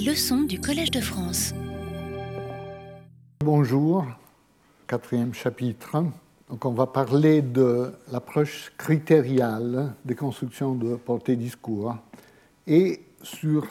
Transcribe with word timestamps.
Leçons 0.00 0.44
du 0.44 0.58
Collège 0.58 0.90
de 0.90 1.02
France. 1.02 1.52
Bonjour, 3.44 4.06
quatrième 4.86 5.34
chapitre. 5.34 6.02
On 6.48 6.70
va 6.70 6.86
parler 6.86 7.42
de 7.42 7.92
l'approche 8.10 8.72
critériale 8.78 9.92
des 10.04 10.14
constructions 10.14 10.74
de 10.74 10.96
portée-discours 10.96 11.94
et 12.66 13.02
sur 13.22 13.66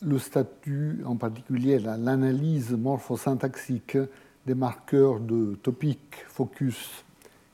le 0.00 0.18
statut, 0.18 1.02
en 1.04 1.16
particulier 1.16 1.78
l'analyse 1.78 2.72
morphosyntaxique 2.72 3.98
des 4.46 4.54
marqueurs 4.54 5.20
de 5.20 5.56
topic, 5.62 6.00
focus 6.26 7.04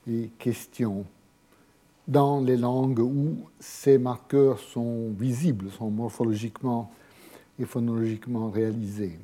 et 0.09 0.30
question 0.38 1.04
dans 2.06 2.41
les 2.41 2.56
langues 2.56 3.00
où 3.00 3.48
ces 3.59 3.98
marqueurs 3.98 4.61
sont 4.61 5.11
visibles, 5.18 5.70
sont 5.72 5.91
morphologiquement 5.91 6.93
et 7.59 7.64
phonologiquement 7.64 8.50
réalisés. 8.50 9.18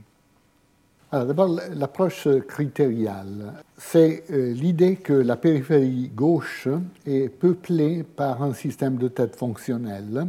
D'abord, 1.13 1.59
l'approche 1.75 2.29
critériale, 2.47 3.55
c'est 3.77 4.23
euh, 4.31 4.53
l'idée 4.53 4.95
que 4.95 5.13
la 5.13 5.35
périphérie 5.35 6.09
gauche 6.15 6.69
est 7.05 7.29
peuplée 7.29 8.05
par 8.05 8.45
un 8.45 8.55
système 8.55 8.97
de 8.97 9.09
têtes 9.09 9.35
fonctionnelles, 9.35 10.29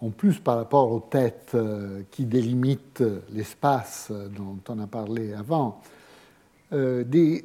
en 0.00 0.10
plus 0.10 0.38
par 0.38 0.58
rapport 0.58 0.92
aux 0.92 1.00
têtes 1.00 1.52
euh, 1.56 2.02
qui 2.12 2.24
délimitent 2.24 3.02
l'espace 3.32 4.12
dont 4.36 4.58
on 4.68 4.78
a 4.78 4.86
parlé 4.86 5.32
avant, 5.32 5.80
euh, 6.72 7.02
des 7.02 7.44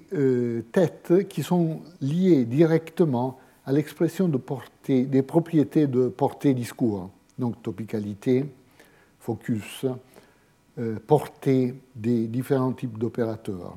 têtes 0.72 1.28
qui 1.28 1.42
sont 1.42 1.80
liées 2.00 2.46
directement 2.46 3.40
à 3.66 3.72
l'expression 3.72 4.28
de 4.28 4.38
portée, 4.38 5.06
des 5.06 5.24
propriétés 5.24 5.88
de 5.88 6.10
portée-discours, 6.10 7.10
donc 7.40 7.60
topicalité, 7.64 8.46
focus, 9.22 9.86
euh, 10.80 10.98
portée 11.06 11.76
des 11.96 12.28
différents 12.28 12.74
types 12.74 12.98
d'opérateurs. 12.98 13.76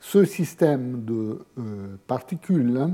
Ce 0.00 0.24
système 0.24 1.04
de 1.04 1.44
euh, 1.58 1.96
particules 2.06 2.88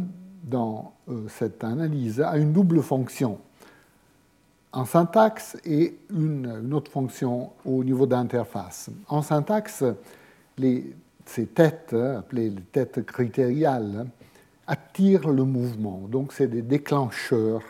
dans 0.44 0.94
euh, 1.08 1.26
cette 1.28 1.62
analyse 1.62 2.20
a 2.20 2.36
une 2.38 2.52
double 2.52 2.82
fonction 2.82 3.38
en 4.72 4.86
syntaxe 4.86 5.58
et 5.66 5.98
une, 6.10 6.72
autre 6.72 6.90
fonction 6.90 7.50
au 7.66 7.84
niveau 7.84 8.06
d'interface. 8.06 8.88
En 9.06 9.20
syntaxe, 9.20 9.84
ces 10.56 11.46
têtes, 11.46 11.92
appelées 11.92 12.48
les 12.48 12.62
têtes 12.62 13.04
critériales, 13.04 14.06
attirent 14.66 15.28
le 15.28 15.44
mouvement. 15.44 16.02
Donc, 16.08 16.32
c'est 16.32 16.46
des 16.46 16.62
déclencheurs 16.62 17.62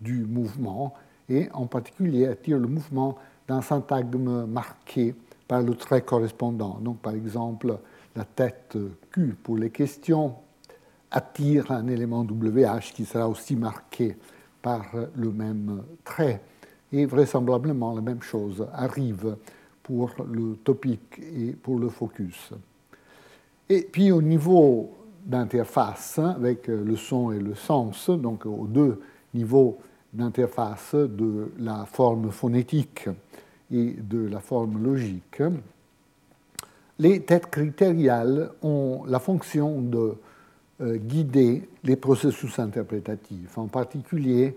du 0.00 0.24
mouvement 0.24 0.94
et 1.28 1.48
en 1.52 1.66
particulier 1.66 2.26
attirent 2.26 2.58
le 2.58 2.66
mouvement 2.66 3.16
d'un 3.50 3.62
syntagme 3.62 4.46
marqué 4.46 5.12
par 5.48 5.60
le 5.60 5.74
trait 5.74 6.02
correspondant. 6.02 6.78
Donc, 6.80 6.98
par 6.98 7.14
exemple, 7.14 7.76
la 8.14 8.24
tête 8.24 8.78
Q 9.10 9.34
pour 9.42 9.56
les 9.56 9.70
questions 9.70 10.36
attire 11.10 11.72
un 11.72 11.88
élément 11.88 12.20
WH 12.20 12.92
qui 12.94 13.04
sera 13.04 13.28
aussi 13.28 13.56
marqué 13.56 14.16
par 14.62 14.86
le 15.16 15.32
même 15.32 15.82
trait. 16.04 16.40
Et 16.92 17.06
vraisemblablement, 17.06 17.92
la 17.92 18.02
même 18.02 18.22
chose 18.22 18.64
arrive 18.72 19.36
pour 19.82 20.12
le 20.30 20.54
topic 20.62 21.18
et 21.18 21.50
pour 21.50 21.80
le 21.80 21.88
focus. 21.88 22.52
Et 23.68 23.82
puis 23.82 24.12
au 24.12 24.22
niveau 24.22 24.92
d'interface 25.26 26.20
avec 26.20 26.68
le 26.68 26.94
son 26.94 27.32
et 27.32 27.40
le 27.40 27.56
sens, 27.56 28.10
donc 28.10 28.46
aux 28.46 28.68
deux 28.68 29.00
niveaux 29.34 29.78
d'interface 30.12 30.94
de 30.94 31.50
la 31.58 31.84
forme 31.86 32.30
phonétique 32.30 33.08
et 33.72 33.92
de 33.92 34.26
la 34.26 34.40
forme 34.40 34.82
logique, 34.82 35.42
les 36.98 37.20
têtes 37.20 37.50
critériales 37.50 38.50
ont 38.62 39.04
la 39.06 39.18
fonction 39.18 39.80
de 39.80 40.14
euh, 40.80 40.96
guider 40.96 41.68
les 41.84 41.96
processus 41.96 42.58
interprétatifs, 42.58 43.56
en 43.56 43.68
particulier 43.68 44.56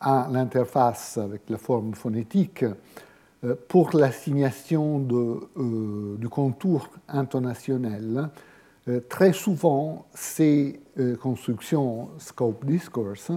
à 0.00 0.28
l'interface 0.30 1.18
avec 1.18 1.42
la 1.48 1.58
forme 1.58 1.94
phonétique 1.94 2.64
euh, 3.42 3.54
pour 3.68 3.96
l'assignation 3.96 5.06
euh, 5.10 6.16
du 6.16 6.28
contour 6.28 6.88
intonationnel 7.08 8.28
euh, 8.88 9.00
très 9.08 9.32
souvent, 9.32 10.06
ces 10.14 10.80
constructions 11.22 12.10
scope 12.18 12.64
discourse 12.64 13.30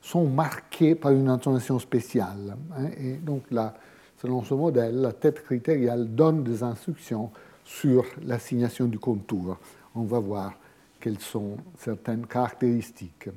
sont 0.00 0.26
marquées 0.26 0.94
par 0.94 1.12
une 1.12 1.28
intonation 1.28 1.78
spéciale. 1.78 2.56
Hein, 2.76 2.88
et 2.98 3.14
donc, 3.14 3.42
là, 3.50 3.74
selon 4.20 4.42
ce 4.42 4.54
modèle, 4.54 5.00
la 5.00 5.12
tête 5.12 5.42
critériale 5.42 6.14
donne 6.14 6.42
des 6.42 6.62
instructions 6.62 7.30
sur 7.64 8.04
l'assignation 8.26 8.86
du 8.86 8.98
contour. 8.98 9.58
On 9.94 10.02
va 10.02 10.18
voir 10.18 10.52
quelles 11.00 11.20
sont 11.20 11.56
certaines 11.78 12.26
caractéristiques. 12.26 13.30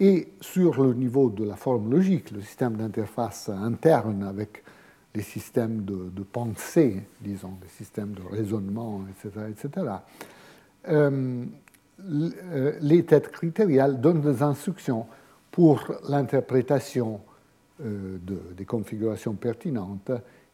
Et 0.00 0.28
sur 0.40 0.82
le 0.82 0.94
niveau 0.94 1.30
de 1.30 1.44
la 1.44 1.56
forme 1.56 1.90
logique, 1.90 2.30
le 2.32 2.40
système 2.40 2.76
d'interface 2.76 3.48
interne 3.48 4.24
avec 4.24 4.62
les 5.14 5.22
systèmes 5.22 5.84
de, 5.84 6.22
pensée, 6.22 7.02
disons, 7.20 7.52
les 7.62 7.68
systèmes 7.68 8.12
de 8.12 8.22
raisonnement, 8.22 9.02
etc., 9.08 9.46
etc., 9.50 9.86
euh, 10.88 11.44
euh, 12.04 12.72
les 12.82 13.04
têtes 13.04 13.30
critériales 13.30 14.00
donnent 14.00 14.20
des 14.20 14.42
instructions 14.42 15.06
pour 15.50 15.90
l'interprétation 16.08 17.20
euh, 17.80 18.18
des 18.56 18.64
configurations 18.64 19.34
pertinentes 19.34 20.10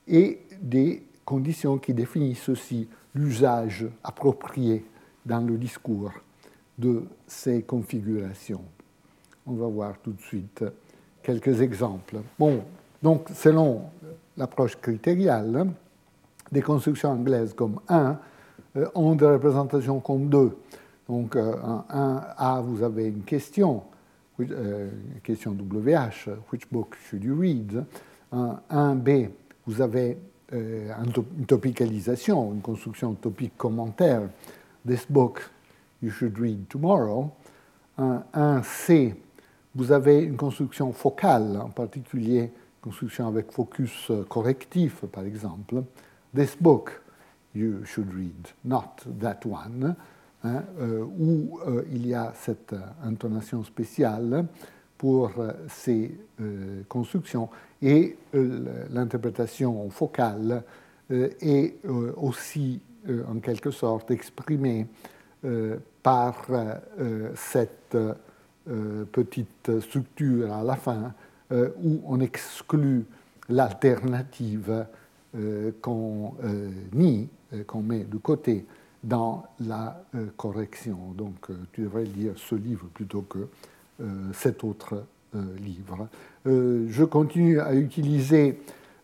et 0.06 0.41
des 0.60 1.03
conditions 1.25 1.78
qui 1.78 1.94
définissent 1.94 2.49
aussi 2.49 2.88
l'usage 3.15 3.87
approprié 4.03 4.84
dans 5.25 5.41
le 5.41 5.56
discours 5.56 6.12
de 6.78 7.05
ces 7.27 7.62
configurations. 7.62 8.65
On 9.47 9.53
va 9.53 9.66
voir 9.66 9.99
tout 10.03 10.12
de 10.12 10.21
suite 10.21 10.65
quelques 11.22 11.61
exemples. 11.61 12.16
Bon, 12.38 12.62
donc 13.03 13.28
selon 13.34 13.82
l'approche 14.37 14.77
critériale, 14.77 15.66
des 16.50 16.62
constructions 16.62 17.11
anglaises 17.11 17.55
comme 17.55 17.81
1 17.88 18.19
euh, 18.77 18.87
ont 18.94 19.15
des 19.15 19.27
représentations 19.27 20.00
comme 20.00 20.28
deux. 20.28 20.56
Donc, 21.09 21.37
euh, 21.37 21.55
un, 21.91 22.22
A, 22.37 22.61
vous 22.61 22.82
avez 22.82 23.09
une 23.09 23.22
question, 23.22 23.82
euh, 24.41 24.91
question 25.22 25.53
WH, 25.53 26.31
which 26.53 26.69
book 26.70 26.97
should 27.09 27.22
you 27.22 27.34
read? 27.34 27.84
Un, 28.32 28.94
B, 28.94 29.28
vous 29.66 29.82
avez 29.82 30.16
une 30.50 31.47
topicalisation, 31.47 32.54
une 32.54 32.62
construction 32.62 33.12
topique 33.12 33.59
commentaire, 33.59 34.22
this 34.87 35.04
book 35.09 35.50
you 36.03 36.10
should 36.10 36.38
read 36.38 36.66
tomorrow. 36.69 37.31
Un, 37.98 38.62
C, 38.62 39.15
vous 39.75 39.93
avez 39.93 40.22
une 40.22 40.37
construction 40.37 40.93
focale, 40.93 41.59
en 41.62 41.69
particulier 41.69 42.50
construction 42.81 43.28
avec 43.28 43.53
focus 43.53 44.10
correctif, 44.31 45.04
par 45.12 45.25
exemple. 45.25 45.82
This 46.34 46.56
book 46.59 47.03
you 47.54 47.84
should 47.84 48.12
read, 48.14 48.49
not 48.64 48.97
that 49.20 49.41
one, 49.44 49.94
hein, 50.45 50.63
euh, 50.81 51.05
où 51.19 51.59
euh, 51.67 51.85
il 51.91 52.07
y 52.07 52.15
a 52.15 52.33
cette 52.35 52.75
intonation 53.05 53.63
spéciale 53.65 54.47
pour 54.99 55.33
euh, 55.39 55.53
ces 55.69 56.17
constructions. 56.89 57.49
Et 57.81 58.17
l'interprétation 58.33 59.91
focale 59.91 60.63
est 61.11 61.75
aussi 62.17 62.81
en 63.29 63.41
quelque 63.41 63.71
sorte 63.71 64.11
exprimée 64.13 64.87
par 66.03 66.47
cette 67.35 67.97
petite 69.11 69.81
structure 69.81 70.53
à 70.53 70.63
la 70.63 70.77
fin 70.77 71.13
où 71.51 72.01
on 72.07 72.21
exclut 72.21 73.05
l'alternative 73.49 74.87
qu'on 75.81 76.35
nie 76.93 77.29
euh, 77.53 77.65
qu'on 77.65 77.83
met 77.83 78.05
de 78.05 78.17
côté 78.17 78.65
dans 79.02 79.44
la 79.60 80.02
euh, 80.14 80.26
correction. 80.37 80.96
Donc 81.16 81.50
euh, 81.50 81.54
tu 81.72 81.82
devrais 81.82 82.04
lire 82.04 82.34
ce 82.37 82.54
livre 82.54 82.87
plutôt 82.94 83.22
que 83.22 83.49
cet 84.32 84.64
autre 84.64 85.04
livre. 85.60 86.08
je 86.44 87.04
continue 87.04 87.60
à 87.60 87.72
utiliser 87.72 88.58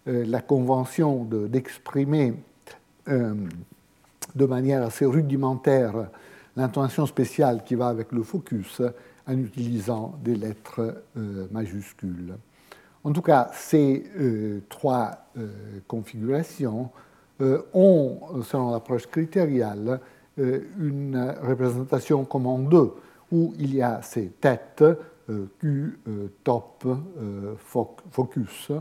la 0.06 0.40
convention 0.40 1.24
d'exprimer 1.24 2.34
de, 3.06 4.44
manière 4.44 4.82
assez 4.82 5.04
rudimentaire 5.04 6.08
l'intention 6.56 7.06
spéciale 7.06 7.62
qui 7.64 7.76
va 7.76 7.88
avec 7.88 8.10
le 8.10 8.24
focus 8.24 8.82
en 9.28 9.38
utilisant 9.38 10.18
des 10.24 10.34
lettres 10.34 11.04
majuscules. 11.52 12.34
En 13.04 13.12
tout 13.12 13.22
cas, 13.22 13.50
ces 13.52 14.04
trois 14.68 15.28
configurations 15.86 16.90
euh, 16.90 17.07
ont, 17.74 18.42
selon 18.42 18.70
l'approche 18.70 19.06
critériale, 19.06 20.00
euh, 20.38 20.60
une 20.78 21.34
représentation 21.42 22.24
comme 22.24 22.46
en 22.46 22.58
deux, 22.58 22.92
où 23.30 23.54
il 23.58 23.74
y 23.74 23.82
a 23.82 24.00
ces 24.02 24.28
têtes, 24.40 24.84
euh, 25.30 25.46
Q, 25.60 25.98
top, 26.42 26.86
focus, 28.10 28.72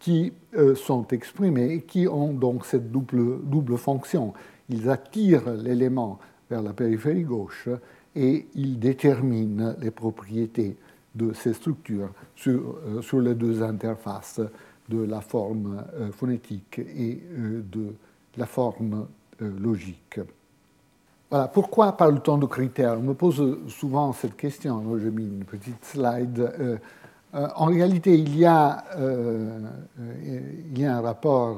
qui 0.00 0.32
sont 0.74 1.06
exprimés 1.08 1.74
et 1.74 1.80
qui 1.82 2.06
ont 2.08 2.32
donc 2.32 2.66
cette 2.66 2.90
double, 2.90 3.40
double 3.44 3.78
fonction. 3.78 4.34
Ils 4.68 4.90
attirent 4.90 5.54
l'élément 5.54 6.18
vers 6.50 6.60
la 6.62 6.72
périphérie 6.72 7.22
gauche 7.22 7.68
et 8.14 8.46
ils 8.54 8.78
déterminent 8.78 9.74
les 9.80 9.90
propriétés 9.90 10.76
de 11.14 11.32
ces 11.32 11.54
structures 11.54 12.10
sur 12.34 13.20
les 13.20 13.34
deux 13.34 13.62
interfaces 13.62 14.40
de 14.88 15.02
la 15.02 15.20
forme 15.20 15.82
phonétique 16.12 16.78
et 16.78 17.22
de 17.30 17.94
la 18.36 18.46
forme 18.46 19.06
logique. 19.40 20.20
Voilà, 21.30 21.48
pourquoi 21.48 21.96
parle-t-on 21.96 22.38
de 22.38 22.46
critères? 22.46 22.98
On 22.98 23.02
me 23.02 23.14
pose 23.14 23.58
souvent 23.68 24.12
cette 24.12 24.36
question. 24.36 24.96
J'ai 24.98 25.10
mis 25.10 25.24
une 25.24 25.44
petite 25.44 25.84
slide. 25.84 26.38
Euh, 26.38 26.76
euh, 27.34 27.48
en 27.56 27.64
réalité, 27.64 28.16
il 28.16 28.36
y, 28.36 28.44
a, 28.44 28.84
euh, 28.96 29.58
il 30.70 30.78
y 30.78 30.84
a 30.84 30.98
un 30.98 31.00
rapport 31.00 31.56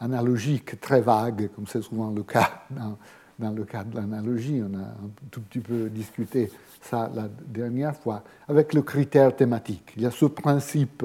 analogique 0.00 0.80
très 0.80 1.02
vague, 1.02 1.50
comme 1.54 1.66
c'est 1.66 1.82
souvent 1.82 2.10
le 2.12 2.22
cas 2.22 2.62
dans, 2.70 2.96
dans 3.38 3.50
le 3.50 3.64
cas 3.64 3.84
de 3.84 3.94
l'analogie. 3.94 4.62
On 4.62 4.74
a 4.78 4.82
un 4.82 5.10
tout 5.30 5.42
petit 5.42 5.60
peu 5.60 5.90
discuté 5.90 6.50
ça 6.80 7.10
la 7.14 7.28
dernière 7.46 7.94
fois, 7.96 8.22
avec 8.48 8.72
le 8.72 8.80
critère 8.80 9.36
thématique. 9.36 9.92
Il 9.96 10.02
y 10.02 10.06
a 10.06 10.10
ce 10.10 10.24
principe 10.24 11.04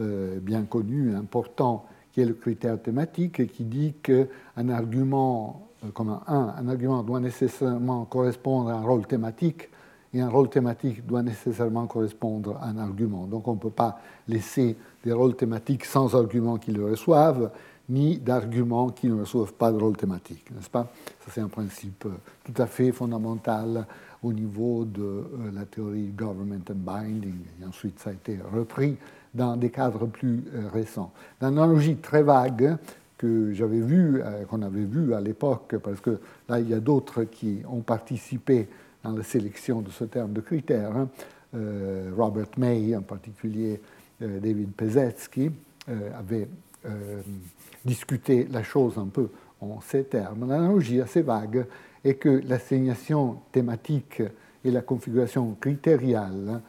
bien 0.00 0.62
connu, 0.62 1.14
important, 1.14 1.86
qui 2.12 2.20
est 2.20 2.24
le 2.24 2.34
critère 2.34 2.80
thématique, 2.80 3.46
qui 3.52 3.64
dit 3.64 3.94
qu'un 4.02 4.68
argument 4.68 5.70
euh, 5.84 5.90
comme 5.92 6.18
un, 6.26 6.68
argument 6.68 7.02
doit 7.02 7.20
nécessairement 7.20 8.04
correspondre 8.04 8.70
à 8.70 8.74
un 8.74 8.82
rôle 8.82 9.06
thématique, 9.06 9.68
et 10.12 10.20
un 10.20 10.28
rôle 10.28 10.50
thématique 10.50 11.06
doit 11.06 11.22
nécessairement 11.22 11.86
correspondre 11.86 12.56
à 12.60 12.68
un 12.68 12.78
argument. 12.78 13.26
Donc 13.26 13.46
on 13.46 13.54
ne 13.54 13.60
peut 13.60 13.70
pas 13.70 14.00
laisser 14.26 14.76
des 15.04 15.12
rôles 15.12 15.36
thématiques 15.36 15.84
sans 15.84 16.16
arguments 16.16 16.58
qui 16.58 16.72
le 16.72 16.84
reçoivent, 16.84 17.52
ni 17.88 18.18
d'arguments 18.18 18.90
qui 18.90 19.08
ne 19.08 19.20
reçoivent 19.20 19.54
pas 19.54 19.70
de 19.70 19.78
rôle 19.78 19.96
thématique, 19.96 20.50
n'est-ce 20.50 20.70
pas? 20.70 20.92
Ça, 21.24 21.32
c'est 21.32 21.40
un 21.40 21.48
principe 21.48 22.06
euh, 22.06 22.10
tout 22.44 22.60
à 22.60 22.66
fait 22.66 22.92
fondamental 22.92 23.86
au 24.22 24.32
niveau 24.32 24.84
de 24.84 25.02
euh, 25.02 25.24
la 25.54 25.64
théorie 25.64 26.08
government 26.08 26.64
and 26.70 26.74
binding, 26.74 27.38
et 27.60 27.66
ensuite 27.66 27.98
ça 28.00 28.10
a 28.10 28.12
été 28.12 28.38
repris 28.52 28.96
dans 29.34 29.56
des 29.56 29.70
cadres 29.70 30.06
plus 30.06 30.44
récents. 30.72 31.12
L'analogie 31.40 31.96
très 31.96 32.22
vague 32.22 32.78
que 33.20 33.52
j'avais 33.52 33.80
vu, 33.80 34.22
euh, 34.22 34.46
qu'on 34.46 34.62
avait 34.62 34.84
vu 34.84 35.12
à 35.12 35.20
l'époque, 35.20 35.76
parce 35.82 36.00
que 36.00 36.18
là, 36.48 36.58
il 36.58 36.70
y 36.70 36.72
a 36.72 36.80
d'autres 36.80 37.24
qui 37.24 37.60
ont 37.68 37.82
participé 37.82 38.66
dans 39.04 39.12
la 39.12 39.22
sélection 39.22 39.82
de 39.82 39.90
ce 39.90 40.04
terme 40.04 40.32
de 40.32 40.40
critères. 40.40 40.96
Hein. 40.96 41.08
Euh, 41.54 42.10
Robert 42.16 42.48
May, 42.56 42.96
en 42.96 43.02
particulier 43.02 43.78
euh, 44.22 44.40
David 44.40 44.72
Pezetsky, 44.72 45.50
avait 46.16 46.46
discuté 47.84 48.46
la 48.50 48.62
chose 48.62 48.96
un 48.96 49.08
peu 49.08 49.28
en 49.60 49.80
ces 49.80 50.04
termes. 50.04 50.48
L'analogie 50.48 51.00
assez 51.00 51.20
vague 51.20 51.66
est 52.04 52.14
que 52.14 52.40
l'assignation 52.46 53.38
thématique 53.50 54.22
et 54.64 54.70
la 54.70 54.80
configuration 54.80 55.56
critériale 55.60 56.60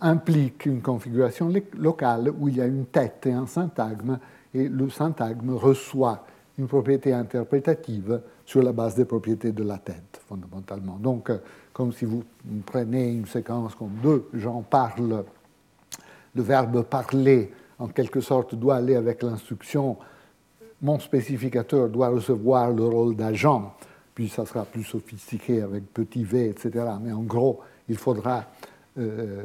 impliquent 0.00 0.66
une 0.66 0.80
configuration 0.80 1.52
locale 1.76 2.32
où 2.38 2.48
il 2.48 2.56
y 2.56 2.60
a 2.60 2.66
une 2.66 2.86
tête 2.86 3.26
et 3.26 3.32
un 3.32 3.46
syntagme 3.46 4.18
et 4.54 4.68
le 4.68 4.88
syntagme 4.88 5.50
reçoit 5.50 6.24
une 6.58 6.66
propriété 6.66 7.12
interprétative 7.12 8.20
sur 8.44 8.62
la 8.62 8.72
base 8.72 8.94
des 8.94 9.04
propriétés 9.04 9.52
de 9.52 9.62
la 9.62 9.78
tête, 9.78 10.20
fondamentalement. 10.26 10.96
Donc, 10.96 11.30
euh, 11.30 11.38
comme 11.72 11.92
si 11.92 12.04
vous 12.04 12.24
prenez 12.66 13.12
une 13.12 13.26
séquence 13.26 13.74
comme 13.74 13.92
deux 14.02 14.28
gens 14.34 14.62
parlent, 14.62 15.24
le 16.34 16.42
verbe 16.42 16.82
parler, 16.82 17.52
en 17.78 17.88
quelque 17.88 18.20
sorte, 18.20 18.54
doit 18.54 18.76
aller 18.76 18.96
avec 18.96 19.22
l'instruction 19.22 19.98
mon 20.80 20.98
spécificateur 20.98 21.88
doit 21.88 22.08
recevoir 22.08 22.70
le 22.70 22.84
rôle 22.84 23.16
d'agent, 23.16 23.74
puis 24.14 24.28
ça 24.28 24.46
sera 24.46 24.64
plus 24.64 24.84
sophistiqué 24.84 25.62
avec 25.62 25.92
petit 25.92 26.24
v, 26.24 26.50
etc. 26.50 26.84
Mais 27.00 27.12
en 27.12 27.22
gros, 27.22 27.60
il 27.88 27.96
faudra 27.96 28.38
euh, 28.38 28.42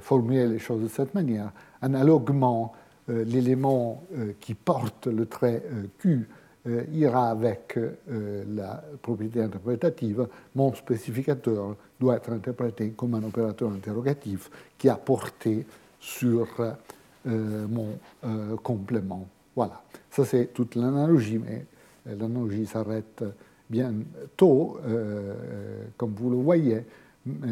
formuler 0.02 0.48
les 0.48 0.60
choses 0.60 0.82
de 0.82 0.88
cette 0.88 1.14
manière. 1.14 1.52
Analoguement, 1.82 2.74
euh, 3.10 3.26
l'élément 3.26 4.02
euh, 4.16 4.32
qui 4.40 4.54
porte 4.54 5.08
le 5.08 5.26
trait 5.26 5.62
euh, 5.72 5.84
Q 6.00 6.28
ira 6.94 7.30
avec 7.30 7.78
la 8.16 8.82
propriété 9.02 9.42
interprétative, 9.42 10.30
mon 10.56 10.74
spécificateur 10.74 11.76
doit 12.00 12.16
être 12.16 12.32
interprété 12.32 12.92
comme 12.92 13.16
un 13.16 13.24
opérateur 13.26 13.70
interrogatif 13.70 14.50
qui 14.78 14.88
a 14.88 14.96
porté 14.96 15.66
sur 16.00 16.48
mon 17.26 17.90
complément. 18.64 19.28
Voilà, 19.58 19.84
ça 20.10 20.24
c'est 20.24 20.54
toute 20.54 20.76
l'analogie, 20.76 21.38
mais 21.38 21.66
l'analogie 22.06 22.66
s'arrête 22.66 23.26
bien 23.70 23.94
tôt, 24.38 24.80
comme 25.98 26.14
vous 26.14 26.30
le 26.30 26.38
voyez, 26.38 26.86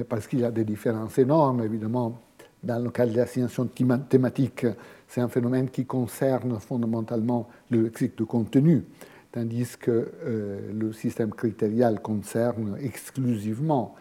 parce 0.08 0.28
qu'il 0.28 0.40
y 0.40 0.46
a 0.46 0.52
des 0.52 0.66
différences 0.66 1.18
énormes, 1.18 1.64
évidemment, 1.64 2.20
dans 2.64 2.84
le 2.84 2.90
cas 2.90 3.06
de 3.06 3.16
l'assignation 3.16 3.66
thématique 3.66 4.66
c'est 5.12 5.20
un 5.20 5.28
phénomène 5.28 5.70
qui 5.70 5.86
concerne 5.86 6.58
fondamentalement 6.62 7.50
le 7.70 7.82
lexique 7.82 8.18
de 8.18 8.24
contenu, 8.24 8.86
tandis 9.34 9.76
que 9.78 10.10
euh, 10.24 10.72
le 10.72 10.94
système 10.94 11.32
critérial 11.32 12.02
concerne 12.02 12.78
exclusivement 12.80 13.96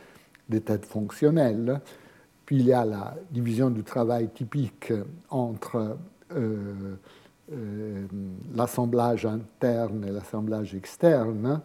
des 0.48 0.60
têtes 0.60 0.86
fonctionnelles. 0.86 1.80
Puis 2.46 2.58
il 2.58 2.66
y 2.66 2.72
a 2.72 2.84
la 2.84 3.16
division 3.28 3.70
du 3.70 3.82
travail 3.82 4.28
typique 4.28 4.92
entre 5.30 5.98
euh, 6.32 6.94
euh, 7.50 8.06
l'assemblage 8.54 9.26
interne 9.26 10.04
et 10.06 10.12
l'assemblage 10.12 10.76
externe, 10.76 11.60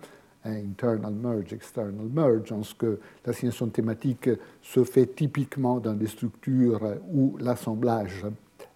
internal 0.52 1.14
merge, 1.14 1.54
external 1.54 2.08
merge, 2.08 2.52
en 2.52 2.64
ce 2.64 2.76
que 2.76 3.00
l'assignation 3.26 3.68
thématique 3.68 4.30
se 4.62 4.84
fait 4.84 5.08
typiquement 5.08 5.80
dans 5.80 5.94
des 5.94 6.08
structures 6.08 6.82
où 7.12 7.38
l'assemblage 7.40 8.26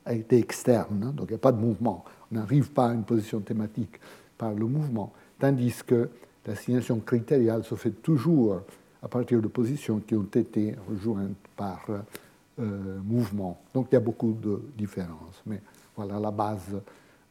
a 0.05 0.13
été 0.13 0.37
externe, 0.37 1.03
hein, 1.03 1.13
donc 1.15 1.27
il 1.29 1.33
n'y 1.33 1.35
a 1.35 1.39
pas 1.39 1.51
de 1.51 1.59
mouvement. 1.59 2.03
On 2.31 2.35
n'arrive 2.35 2.71
pas 2.71 2.89
à 2.89 2.93
une 2.93 3.03
position 3.03 3.39
thématique 3.39 3.99
par 4.37 4.53
le 4.53 4.65
mouvement, 4.65 5.13
tandis 5.37 5.83
que 5.85 6.09
l'assignation 6.45 6.99
critériale 6.99 7.63
se 7.63 7.75
fait 7.75 7.91
toujours 7.91 8.61
à 9.01 9.07
partir 9.07 9.41
de 9.41 9.47
positions 9.47 9.99
qui 9.99 10.15
ont 10.15 10.23
été 10.23 10.75
rejointes 10.89 11.37
par 11.55 11.85
euh, 11.89 12.99
mouvement. 13.03 13.61
Donc 13.73 13.87
il 13.91 13.95
y 13.95 13.97
a 13.97 14.01
beaucoup 14.01 14.33
de 14.33 14.61
différences, 14.77 15.41
mais 15.45 15.61
voilà 15.95 16.19
la 16.19 16.31
base 16.31 16.81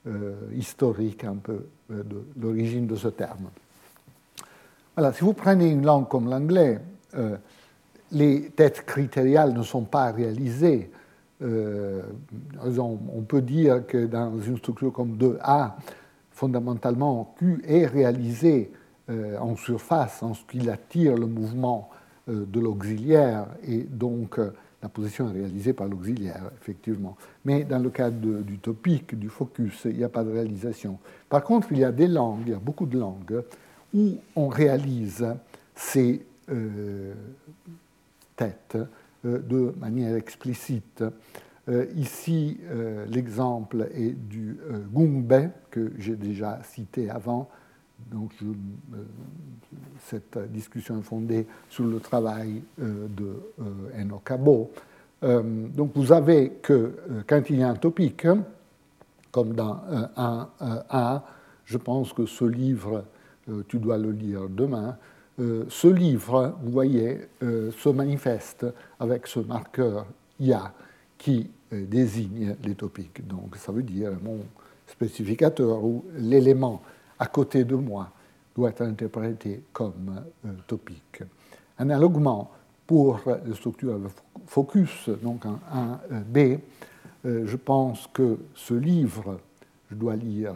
euh, 0.07 0.35
historique 0.55 1.25
un 1.25 1.37
peu 1.37 1.67
euh, 1.91 2.03
de 2.03 2.23
l'origine 2.41 2.87
de 2.87 2.97
ce 2.97 3.09
terme. 3.09 3.51
Voilà, 4.99 5.13
si 5.13 5.23
vous 5.23 5.33
prenez 5.33 5.71
une 5.71 5.87
langue 5.87 6.09
comme 6.09 6.29
l'anglais, 6.29 6.81
les 8.11 8.51
têtes 8.51 8.85
critériales 8.85 9.53
ne 9.53 9.63
sont 9.63 9.85
pas 9.85 10.11
réalisées 10.11 10.91
euh, 11.41 12.03
on 12.77 13.23
peut 13.23 13.43
dire 13.43 13.87
que 13.87 14.07
dans 14.07 14.41
une 14.41 14.59
structure 14.59 14.93
comme 14.93 15.17
2A, 15.17 15.75
fondamentalement, 16.33 17.33
Q 17.39 17.63
est 17.65 17.87
réalisé 17.87 18.73
euh, 19.09 19.39
en 19.39 19.55
surface 19.55 20.21
en 20.25 20.35
ce 20.35 20.45
qu'il 20.47 20.69
attire 20.69 21.17
le 21.17 21.27
mouvement 21.27 21.91
euh, 22.29 22.45
de 22.45 22.59
l'auxiliaire 22.59 23.47
et 23.65 23.83
donc 23.83 24.41
la 24.83 24.89
position 24.89 25.29
est 25.29 25.33
réalisée 25.33 25.75
par 25.75 25.87
l'auxiliaire, 25.87 26.51
effectivement. 26.61 27.17
Mais 27.45 27.63
dans 27.63 27.79
le 27.79 27.91
cas 27.91 28.11
du 28.11 28.59
topic, 28.59 29.17
du 29.17 29.29
focus, 29.29 29.83
il 29.85 29.97
n'y 29.97 30.05
a 30.05 30.09
pas 30.09 30.25
de 30.25 30.33
réalisation. 30.33 30.99
Par 31.29 31.45
contre, 31.45 31.69
il 31.71 31.79
y 31.79 31.85
a 31.85 31.93
des 31.93 32.09
langues, 32.09 32.43
il 32.47 32.51
y 32.51 32.55
a 32.55 32.59
beaucoup 32.59 32.87
de 32.87 32.99
langues 32.99 33.45
où 33.95 34.19
on 34.37 34.49
réalise 34.49 35.27
ces 35.75 36.25
têtes 38.39 38.79
euh, 39.25 39.39
de 39.41 39.75
manière 39.81 40.15
explicite. 40.15 41.03
Euh, 41.69 41.87
ici, 41.97 42.59
euh, 42.71 43.05
l'exemple 43.07 43.89
est 43.93 44.13
du 44.13 44.57
Gungbe, 44.95 45.51
que 45.71 45.93
j'ai 45.99 46.15
déjà 46.15 46.61
cité 46.63 47.11
avant. 47.11 47.49
Donc, 48.13 48.31
cette 50.07 50.39
discussion 50.53 51.01
est 51.01 51.03
fondée 51.03 51.47
sur 51.69 51.85
le 51.85 51.99
travail 51.99 52.63
de 52.79 53.43
Enokabo. 54.01 54.71
donc, 55.21 55.91
vous 55.97 56.13
avez 56.13 56.51
que 56.63 56.95
quand 57.27 57.51
il 57.51 57.59
y 57.59 57.63
a 57.65 57.71
un 57.71 57.75
topic, 57.75 58.25
comme 59.33 59.53
dans 59.53 59.81
un 60.17 60.49
A, 60.61 61.25
je 61.65 61.77
pense 61.77 62.13
que 62.13 62.25
ce 62.25 62.45
livre, 62.45 63.05
tu 63.69 63.79
dois 63.79 63.99
le 63.99 64.11
lire 64.13 64.49
demain, 64.49 64.97
euh, 65.41 65.65
ce 65.69 65.87
livre, 65.87 66.57
vous 66.63 66.73
voyez, 66.73 67.21
euh, 67.45 67.71
se 67.71 67.89
manifeste 67.89 68.67
avec 68.99 69.27
ce 69.29 69.39
marqueur 69.39 70.07
IA 70.41 70.73
qui 71.17 71.49
euh, 71.73 71.87
désigne 71.87 72.57
les 72.65 72.75
topiques. 72.75 73.27
Donc 73.27 73.55
ça 73.57 73.71
veut 73.71 73.85
dire 73.85 74.13
mon 74.21 74.41
spécificateur 74.87 75.85
ou 75.85 76.05
l'élément 76.17 76.83
à 77.21 77.27
côté 77.27 77.63
de 77.65 77.77
moi 77.77 78.11
doit 78.57 78.71
être 78.71 78.83
interprété 78.83 79.63
comme 79.73 80.25
topique. 80.67 81.23
Analoguement, 81.77 82.51
pour 82.87 83.21
la 83.27 83.55
structure 83.55 84.01
focus, 84.47 85.09
donc 85.23 85.45
un, 85.47 86.01
B, 86.25 86.59
je 87.25 87.57
pense 87.57 88.09
que 88.13 88.39
ce 88.55 88.75
livre 88.75 89.39
je 89.91 89.95
dois 89.95 90.17
lire 90.17 90.55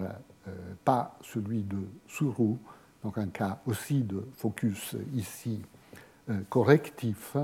pas 0.84 1.16
celui 1.22 1.62
de 1.62 1.78
Sourou, 2.08 2.58
donc 3.02 3.18
un 3.18 3.26
cas 3.26 3.60
aussi 3.66 4.02
de 4.02 4.22
focus 4.36 4.96
ici 5.14 5.60
correctif, 6.48 7.36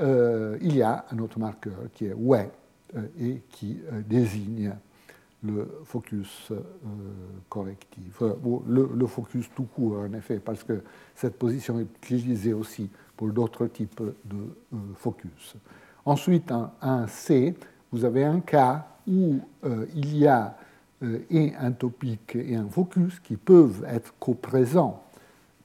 il 0.00 0.76
y 0.76 0.82
a 0.82 1.04
un 1.10 1.18
autre 1.18 1.38
marqueur 1.38 1.78
qui 1.94 2.06
est 2.06 2.12
ouais 2.12 2.50
et 3.20 3.42
qui 3.50 3.78
désigne 4.08 4.74
le 5.44 5.82
focus 5.84 6.52
correctif, 7.48 8.22
le, 8.68 9.06
focus 9.06 9.48
tout 9.54 9.64
court 9.64 10.00
en 10.00 10.12
effet, 10.14 10.38
parce 10.40 10.64
que 10.64 10.82
cette 11.14 11.38
position 11.38 11.78
est 11.78 11.86
utilisée 12.02 12.52
aussi 12.52 12.90
pour 13.16 13.28
d'autres 13.28 13.66
types 13.66 14.02
de 14.24 14.46
focus. 14.96 15.56
Ensuite, 16.04 16.52
un 16.82 17.06
C, 17.06 17.54
vous 17.92 18.04
avez 18.04 18.24
un 18.24 18.40
cas 18.40 18.86
où 19.06 19.40
euh, 19.64 19.86
il 19.94 20.16
y 20.16 20.26
a 20.26 20.46
euh, 20.46 20.50
et 21.02 21.54
un 21.58 21.72
topic 21.72 22.36
et 22.36 22.56
un 22.56 22.68
focus 22.68 23.20
qui 23.20 23.36
peuvent 23.36 23.84
être 23.88 24.14
coprésents, 24.18 25.02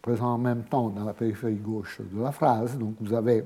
présents 0.01 0.33
en 0.33 0.37
même 0.37 0.63
temps 0.63 0.89
dans 0.89 1.03
la 1.03 1.13
périphérie 1.13 1.55
gauche 1.55 1.99
de 2.01 2.21
la 2.21 2.31
phrase. 2.31 2.77
Donc 2.77 2.95
vous 3.01 3.13
avez 3.13 3.43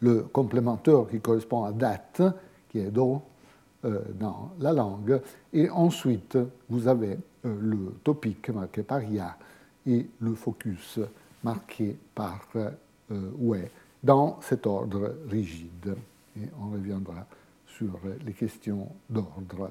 le 0.00 0.22
complémentaire 0.22 1.06
qui 1.10 1.20
correspond 1.20 1.64
à 1.64 1.72
date, 1.72 2.22
qui 2.68 2.80
est 2.80 2.90
do 2.90 3.22
euh, 3.84 4.00
dans 4.18 4.52
la 4.60 4.72
langue, 4.72 5.20
et 5.52 5.70
ensuite 5.70 6.36
vous 6.68 6.86
avez 6.86 7.18
le 7.44 7.94
topic 8.02 8.50
marqué 8.50 8.82
par 8.82 9.02
ya 9.02 9.36
et 9.86 10.06
le 10.20 10.34
focus 10.34 10.98
marqué 11.42 11.96
par 12.14 12.46
ouais 13.38 13.70
dans 14.02 14.38
cet 14.40 14.66
ordre 14.66 15.14
rigide. 15.28 15.94
Et 16.38 16.48
on 16.60 16.72
reviendra 16.72 17.26
sur 17.66 17.98
les 18.24 18.32
questions 18.32 18.88
d'ordre. 19.10 19.70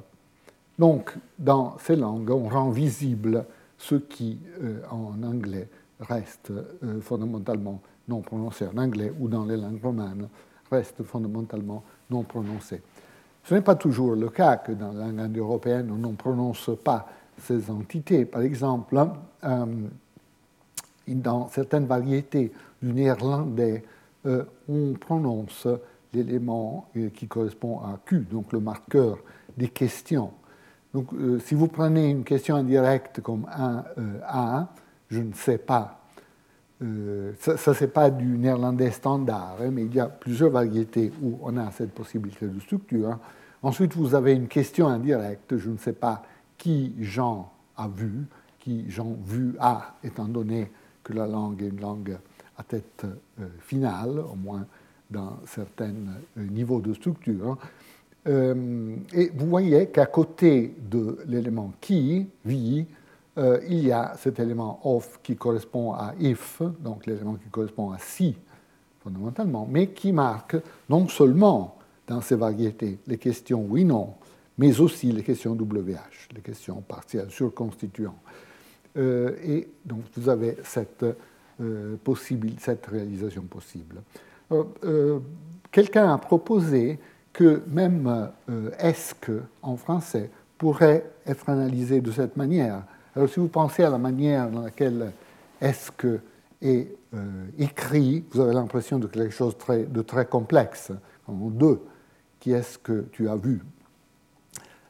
Donc, 0.80 1.14
dans 1.38 1.78
ces 1.80 1.96
langues, 1.96 2.32
on 2.32 2.50
rend 2.50 2.72
visible 2.72 3.46
ce 3.78 3.96
qui, 3.96 4.40
euh, 4.62 4.80
en 4.90 5.22
anglais, 5.24 5.68
reste 6.00 6.52
euh, 6.52 7.00
fondamentalement 7.02 7.82
non 8.08 8.22
prononcé 8.22 8.66
en 8.68 8.78
anglais 8.78 9.14
ou 9.20 9.28
dans 9.28 9.46
les 9.46 9.58
langues 9.58 9.82
romanes, 9.82 10.28
reste 10.72 11.04
fondamentalement 11.04 11.84
non 12.10 12.24
prononcé. 12.24 12.82
Ce 13.44 13.54
n'est 13.54 13.62
pas 13.62 13.76
toujours 13.76 14.16
le 14.16 14.30
cas 14.30 14.58
que 14.58 14.72
dans 14.72 14.94
la 14.94 15.06
langue 15.08 15.20
indo-européenne, 15.20 15.92
on 15.92 16.10
ne 16.10 16.16
prononce 16.16 16.72
pas 16.84 17.08
ces 17.38 17.70
entités. 17.70 18.26
Par 18.26 18.42
exemple, 18.42 18.98
euh, 19.44 19.66
dans 21.08 21.50
certaines 21.50 21.86
variétés 21.86 22.52
du 22.82 22.94
néerlandais, 22.94 23.84
on 24.70 24.94
prononce 24.94 25.68
l'élément 26.14 26.88
qui 27.14 27.28
correspond 27.28 27.80
à 27.80 28.00
Q, 28.06 28.20
donc 28.32 28.54
le 28.54 28.62
marqueur 28.62 29.18
des 29.58 29.68
questions. 29.68 30.32
Donc, 30.94 31.14
euh, 31.14 31.40
si 31.40 31.56
vous 31.56 31.68
prenez 31.68 32.10
une 32.10 32.24
question 32.24 32.56
indirecte 32.56 33.22
comme 33.22 33.48
un 33.52 33.84
euh, 33.98 34.20
A, 34.28 34.68
je 35.10 35.20
ne 35.20 35.34
sais 35.34 35.58
pas. 35.58 36.00
ça, 37.40 37.58
ce 37.58 37.84
n'est 37.84 37.90
pas 37.90 38.10
du 38.10 38.38
néerlandais 38.38 38.92
standard, 38.92 39.58
hein, 39.62 39.70
mais 39.72 39.86
il 39.86 39.96
y 39.96 40.00
a 40.00 40.08
plusieurs 40.08 40.50
variétés 40.50 41.12
où 41.22 41.40
on 41.42 41.56
a 41.58 41.72
cette 41.72 41.94
possibilité 41.94 42.48
de 42.48 42.60
structure. 42.60 43.18
Ensuite, 43.62 43.96
vous 43.96 44.16
avez 44.16 44.34
une 44.34 44.48
question 44.48 44.88
indirecte, 44.88 45.58
je 45.58 45.70
ne 45.70 45.78
sais 45.78 45.94
pas 45.94 46.24
qui 46.58 46.94
Jean 47.00 47.52
a 47.78 47.88
vu, 47.88 48.26
qui 48.60 48.90
Jean 48.90 49.16
vu 49.26 49.56
a, 49.60 49.96
étant 50.04 50.26
donné 50.26 50.72
que 51.04 51.14
la 51.14 51.28
langue 51.28 51.62
est 51.62 51.70
une 51.70 51.80
langue 51.80 52.18
à 52.58 52.64
tête 52.64 53.06
finale, 53.62 54.20
au 54.20 54.36
moins 54.36 54.66
dans 55.14 55.40
certains 55.46 55.94
euh, 56.38 56.44
niveaux 56.50 56.82
de 56.82 56.94
structure. 56.94 57.58
Euh, 58.28 58.96
et 59.14 59.32
vous 59.36 59.48
voyez 59.48 59.88
qu'à 59.88 60.06
côté 60.06 60.74
de 60.90 61.20
l'élément 61.28 61.74
qui, 61.82 62.28
vi, 62.46 62.86
euh, 63.38 63.60
il 63.68 63.86
y 63.86 63.92
a 63.92 64.16
cet 64.18 64.40
élément 64.40 64.80
of 64.84 65.20
qui 65.22 65.36
correspond 65.36 65.94
à 65.94 66.14
if, 66.20 66.62
donc 66.80 67.06
l'élément 67.06 67.36
qui 67.36 67.50
correspond 67.50 67.92
à 67.92 67.98
si, 68.00 68.36
fondamentalement, 69.04 69.68
mais 69.70 69.88
qui 69.88 70.12
marque 70.14 70.56
non 70.90 71.08
seulement 71.08 71.78
dans 72.08 72.22
ces 72.22 72.36
variétés 72.36 73.00
les 73.08 73.18
questions 73.18 73.66
oui-non, 73.68 74.14
mais 74.58 74.80
aussi 74.80 75.12
les 75.12 75.24
questions 75.24 75.54
WH, 75.54 76.30
les 76.34 76.42
questions 76.42 76.82
partielles 76.82 77.32
surconstituantes. 77.32 78.16
et 78.96 79.68
donc 79.84 80.04
vous 80.16 80.30
avez 80.30 80.58
cette, 80.64 81.04
réalisation 82.88 83.44
possible. 83.44 84.02
Euh, 84.52 84.64
euh, 84.84 85.20
quelqu'un 85.72 86.14
a 86.14 86.18
proposé 86.18 87.00
que 87.34 87.64
même 87.68 88.30
euh, 88.50 88.70
est-ce 88.80 89.14
en 89.62 89.76
français 89.76 90.30
pourrait 90.58 91.04
être 91.26 91.50
analysé 91.50 92.00
de 92.00 92.12
cette 92.12 92.38
manière. 92.38 92.84
Alors 93.16 93.28
si 93.28 93.40
vous 93.40 93.48
pensez 93.48 93.84
à 93.84 93.90
la 93.90 93.98
manière 93.98 94.50
dans 94.50 94.62
laquelle 94.62 95.12
est-ce 95.60 95.92
que 95.92 96.20
est 96.62 96.96
écrit, 97.60 98.24
vous 98.32 98.40
avez 98.40 98.54
l'impression 98.54 98.98
de 98.98 99.08
quelque 99.08 99.34
chose 99.34 99.56
de 99.70 100.02
très 100.02 100.26
complexe, 100.26 100.94
en 101.28 101.34
deux, 101.34 101.82
qui 102.40 102.54
est-ce 102.54 102.78
que 102.78 103.06
tu 103.12 103.28
as 103.28 103.36
vu 103.36 103.62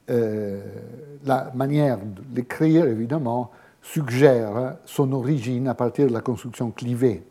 La 0.07 1.51
manière 1.55 1.97
de 1.97 2.21
l'écrire, 2.35 2.85
évidemment, 2.85 3.49
suggère 3.83 4.77
son 4.85 5.11
origine 5.11 5.67
à 5.67 5.75
partir 5.75 6.07
de 6.07 6.13
la 6.13 6.21
construction 6.21 6.71
clivée. 6.71 7.21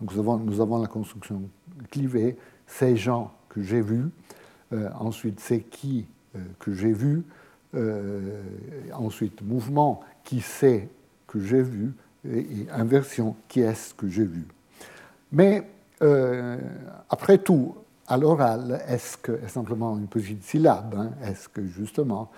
Donc 0.00 0.14
nous 0.14 0.60
avons, 0.60 0.80
la 0.80 0.88
construction 0.88 1.42
clivé, 1.90 2.36
ces 2.66 2.96
gens 2.96 3.32
que 3.48 3.62
j'ai 3.62 3.80
vus, 3.80 4.06
euh, 4.06 4.27
ensuite 4.98 5.40
c'est 5.40 5.60
qui 5.60 6.06
euh, 6.36 6.40
que 6.58 6.74
j'ai 6.74 6.92
vu, 6.92 7.24
euh, 7.74 8.42
ensuite 8.92 9.40
mouvement 9.42 10.00
qui 10.24 10.40
c'est 10.40 10.88
que 11.26 11.40
j'ai 11.40 11.62
vu, 11.62 11.94
et, 12.28 12.66
inversion 12.70 13.34
qui 13.48 13.60
est-ce 13.60 13.94
que 13.94 14.08
j'ai 14.08 14.24
vu. 14.24 14.46
Mais 15.32 15.62
après 17.10 17.38
tout, 17.38 17.74
à 18.06 18.16
l'oral, 18.16 18.80
est-ce 18.88 19.16
que 19.16 19.32
est 19.32 19.48
simplement 19.48 19.98
une 19.98 20.06
petite 20.06 20.44
syllabe, 20.44 20.94
hein, 20.96 21.10
est-ce 21.24 21.48
que 21.48 21.66
justement, 21.66 22.30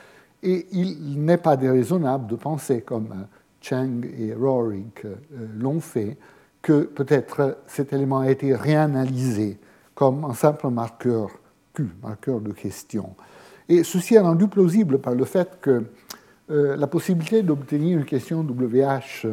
et 0.43 0.67
il 0.73 1.23
n'est 1.23 1.37
pas 1.37 1.57
déraisonnable 1.57 2.27
de 2.27 2.37
penser 2.37 2.81
comme 2.81 3.27
Cheng 3.61 4.09
et 4.19 4.33
Rorik 4.33 5.05
l'ont 5.59 5.81
fait, 5.81 6.17
que 6.63 6.85
peut-être 6.85 7.59
cet 7.67 7.93
élément 7.93 8.21
a 8.21 8.31
été 8.31 8.55
réanalysé 8.55 9.59
comme 9.95 10.25
un 10.25 10.35
simple 10.35 10.69
marqueur 10.69 11.40
Q, 11.75 11.89
marqueur 12.03 12.41
de 12.41 12.53
question. 12.53 13.15
Et 13.69 13.85
ceci 13.85 14.15
est 14.15 14.21
rendu 14.21 14.49
plausible 14.49 14.99
par 14.99 15.15
le 15.15 15.25
fait 15.25 15.61
que 15.61 15.85
euh, 16.51 16.77
la 16.77 16.87
possibilité 16.87 17.43
d'obtenir 17.43 17.99
une 17.99 18.05
question 18.05 18.41
WH 18.41 19.27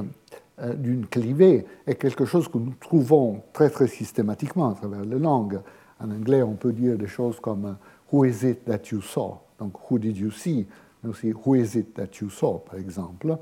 euh, 0.60 0.74
d'une 0.74 1.08
clivée 1.08 1.66
est 1.88 1.96
quelque 1.96 2.26
chose 2.26 2.48
que 2.48 2.58
nous 2.58 2.74
trouvons 2.80 3.42
très 3.54 3.70
très 3.70 3.88
systématiquement 3.88 4.70
à 4.70 4.76
travers 4.76 5.04
les 5.04 5.18
langues. 5.18 5.60
En 6.00 6.12
anglais, 6.12 6.44
on 6.44 6.54
peut 6.54 6.74
dire 6.74 6.98
des 6.98 7.08
choses 7.08 7.40
comme 7.40 7.78
Who 8.12 8.26
is 8.26 8.48
it 8.48 8.66
that 8.66 8.92
you 8.92 9.02
saw? 9.02 9.40
Donc, 9.60 9.74
Who 9.90 9.98
did 9.98 10.18
you 10.18 10.32
see? 10.32 10.68
Mais 11.04 11.10
aussi 11.10 11.34
Who 11.34 11.56
is 11.56 11.76
it 11.76 11.94
that 11.96 12.20
you 12.22 12.30
saw, 12.30 12.60
par 12.60 12.80
exemple. 12.80 13.38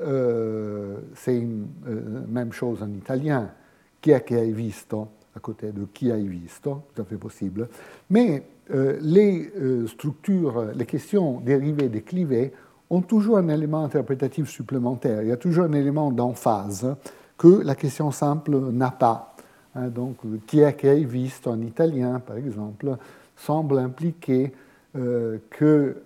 Euh, 0.00 0.98
c'est 1.14 1.42
euh, 1.86 2.24
même 2.28 2.52
chose 2.52 2.82
en 2.82 2.92
italien. 2.92 3.50
Chi 4.00 4.10
è 4.10 4.22
che 4.22 4.36
hai 4.36 4.52
visto 4.52 5.17
à 5.38 5.40
côté 5.40 5.72
de 5.72 5.86
qui 5.92 6.10
hai 6.10 6.22
visto, 6.22 6.82
tout 6.94 7.02
à 7.02 7.04
fait 7.04 7.16
possible. 7.16 7.68
Mais 8.10 8.42
euh, 8.70 8.98
les 9.00 9.50
structures, 9.86 10.72
les 10.74 10.84
questions 10.84 11.40
dérivées 11.40 11.88
des 11.88 12.02
clivées 12.02 12.52
ont 12.90 13.00
toujours 13.00 13.38
un 13.38 13.48
élément 13.48 13.84
interprétatif 13.84 14.48
supplémentaire. 14.48 15.22
Il 15.22 15.28
y 15.28 15.32
a 15.32 15.36
toujours 15.36 15.64
un 15.64 15.72
élément 15.72 16.10
d'emphase 16.10 16.94
que 17.36 17.62
la 17.62 17.74
question 17.74 18.10
simple 18.10 18.58
n'a 18.72 18.90
pas. 18.90 19.34
Hein, 19.74 19.88
donc, 19.88 20.16
qui 20.46 20.60
che 20.76 20.88
hai 20.88 21.04
visto 21.04 21.50
en 21.50 21.60
italien, 21.60 22.20
par 22.20 22.36
exemple, 22.36 22.96
semble 23.36 23.78
impliquer 23.78 24.52
que 25.50 25.96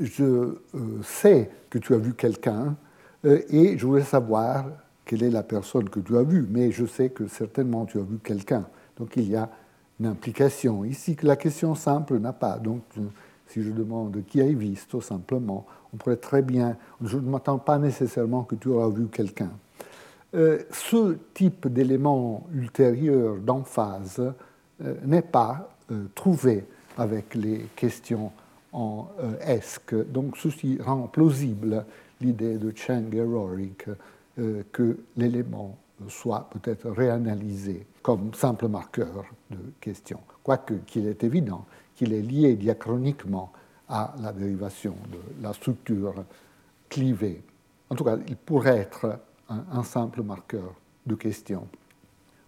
je 0.00 0.24
euh, 0.24 1.02
sais 1.02 1.50
que 1.70 1.78
tu 1.78 1.94
as 1.94 1.98
vu 1.98 2.14
quelqu'un 2.14 2.76
euh, 3.24 3.40
et 3.48 3.78
je 3.78 3.86
voulais 3.86 4.02
savoir 4.02 4.66
quelle 5.04 5.22
est 5.22 5.30
la 5.30 5.42
personne 5.42 5.88
que 5.88 6.00
tu 6.00 6.16
as 6.16 6.22
vue, 6.22 6.46
mais 6.50 6.70
je 6.70 6.86
sais 6.86 7.10
que 7.10 7.26
certainement 7.26 7.84
tu 7.84 7.98
as 7.98 8.02
vu 8.02 8.18
quelqu'un. 8.18 8.66
Donc 8.98 9.16
il 9.16 9.28
y 9.28 9.36
a 9.36 9.50
une 10.00 10.06
implication 10.06 10.84
ici 10.84 11.16
la 11.22 11.36
question 11.36 11.74
simple 11.74 12.18
n'a 12.18 12.32
pas. 12.32 12.58
Donc 12.58 12.82
euh, 12.98 13.02
si 13.46 13.62
je 13.62 13.70
demande 13.70 14.22
qui 14.26 14.40
a 14.40 14.46
tout 14.88 15.00
simplement, 15.00 15.66
on 15.92 15.96
pourrait 15.96 16.16
très 16.16 16.42
bien, 16.42 16.76
je 17.02 17.18
ne 17.18 17.28
m'attends 17.28 17.58
pas 17.58 17.78
nécessairement 17.78 18.42
que 18.42 18.54
tu 18.54 18.68
auras 18.68 18.88
vu 18.88 19.06
quelqu'un. 19.06 19.50
ce 20.32 21.16
type 21.34 21.68
d'élément 21.68 22.46
ultérieur 22.52 23.36
d'emphase 23.36 24.20
n'est 25.04 25.22
pas 25.22 25.68
trouvé 26.14 26.64
avec 26.96 27.34
les 27.34 27.66
questions 27.76 28.32
en 28.74 29.08
euh, 29.20 29.36
esque. 29.40 29.94
Donc 30.10 30.36
ceci 30.36 30.78
rend 30.84 31.06
plausible 31.06 31.84
l'idée 32.20 32.58
de 32.58 32.72
Cheng 32.74 33.14
et 33.14 33.22
Rorik 33.22 33.88
euh, 33.88 33.94
que 34.36 34.98
l'élément 35.16 35.78
soit 36.08 36.48
peut-être 36.50 36.90
réanalysé 36.90 37.86
comme 38.02 38.34
simple 38.34 38.68
marqueur 38.68 39.24
de 39.50 39.58
question, 39.80 40.20
quoique 40.42 40.74
qu'il 40.86 41.06
est 41.06 41.22
évident 41.24 41.64
qu'il 41.94 42.12
est 42.12 42.22
lié 42.22 42.54
diachroniquement 42.54 43.52
à 43.88 44.14
la 44.20 44.32
dérivation 44.32 44.96
de 45.10 45.42
la 45.42 45.52
structure 45.52 46.14
clivée. 46.88 47.42
En 47.90 47.94
tout 47.94 48.04
cas, 48.04 48.16
il 48.28 48.36
pourrait 48.36 48.78
être 48.78 49.18
un, 49.48 49.82
simple 49.82 50.22
marqueur 50.22 50.74
de 51.06 51.14
question. 51.14 51.66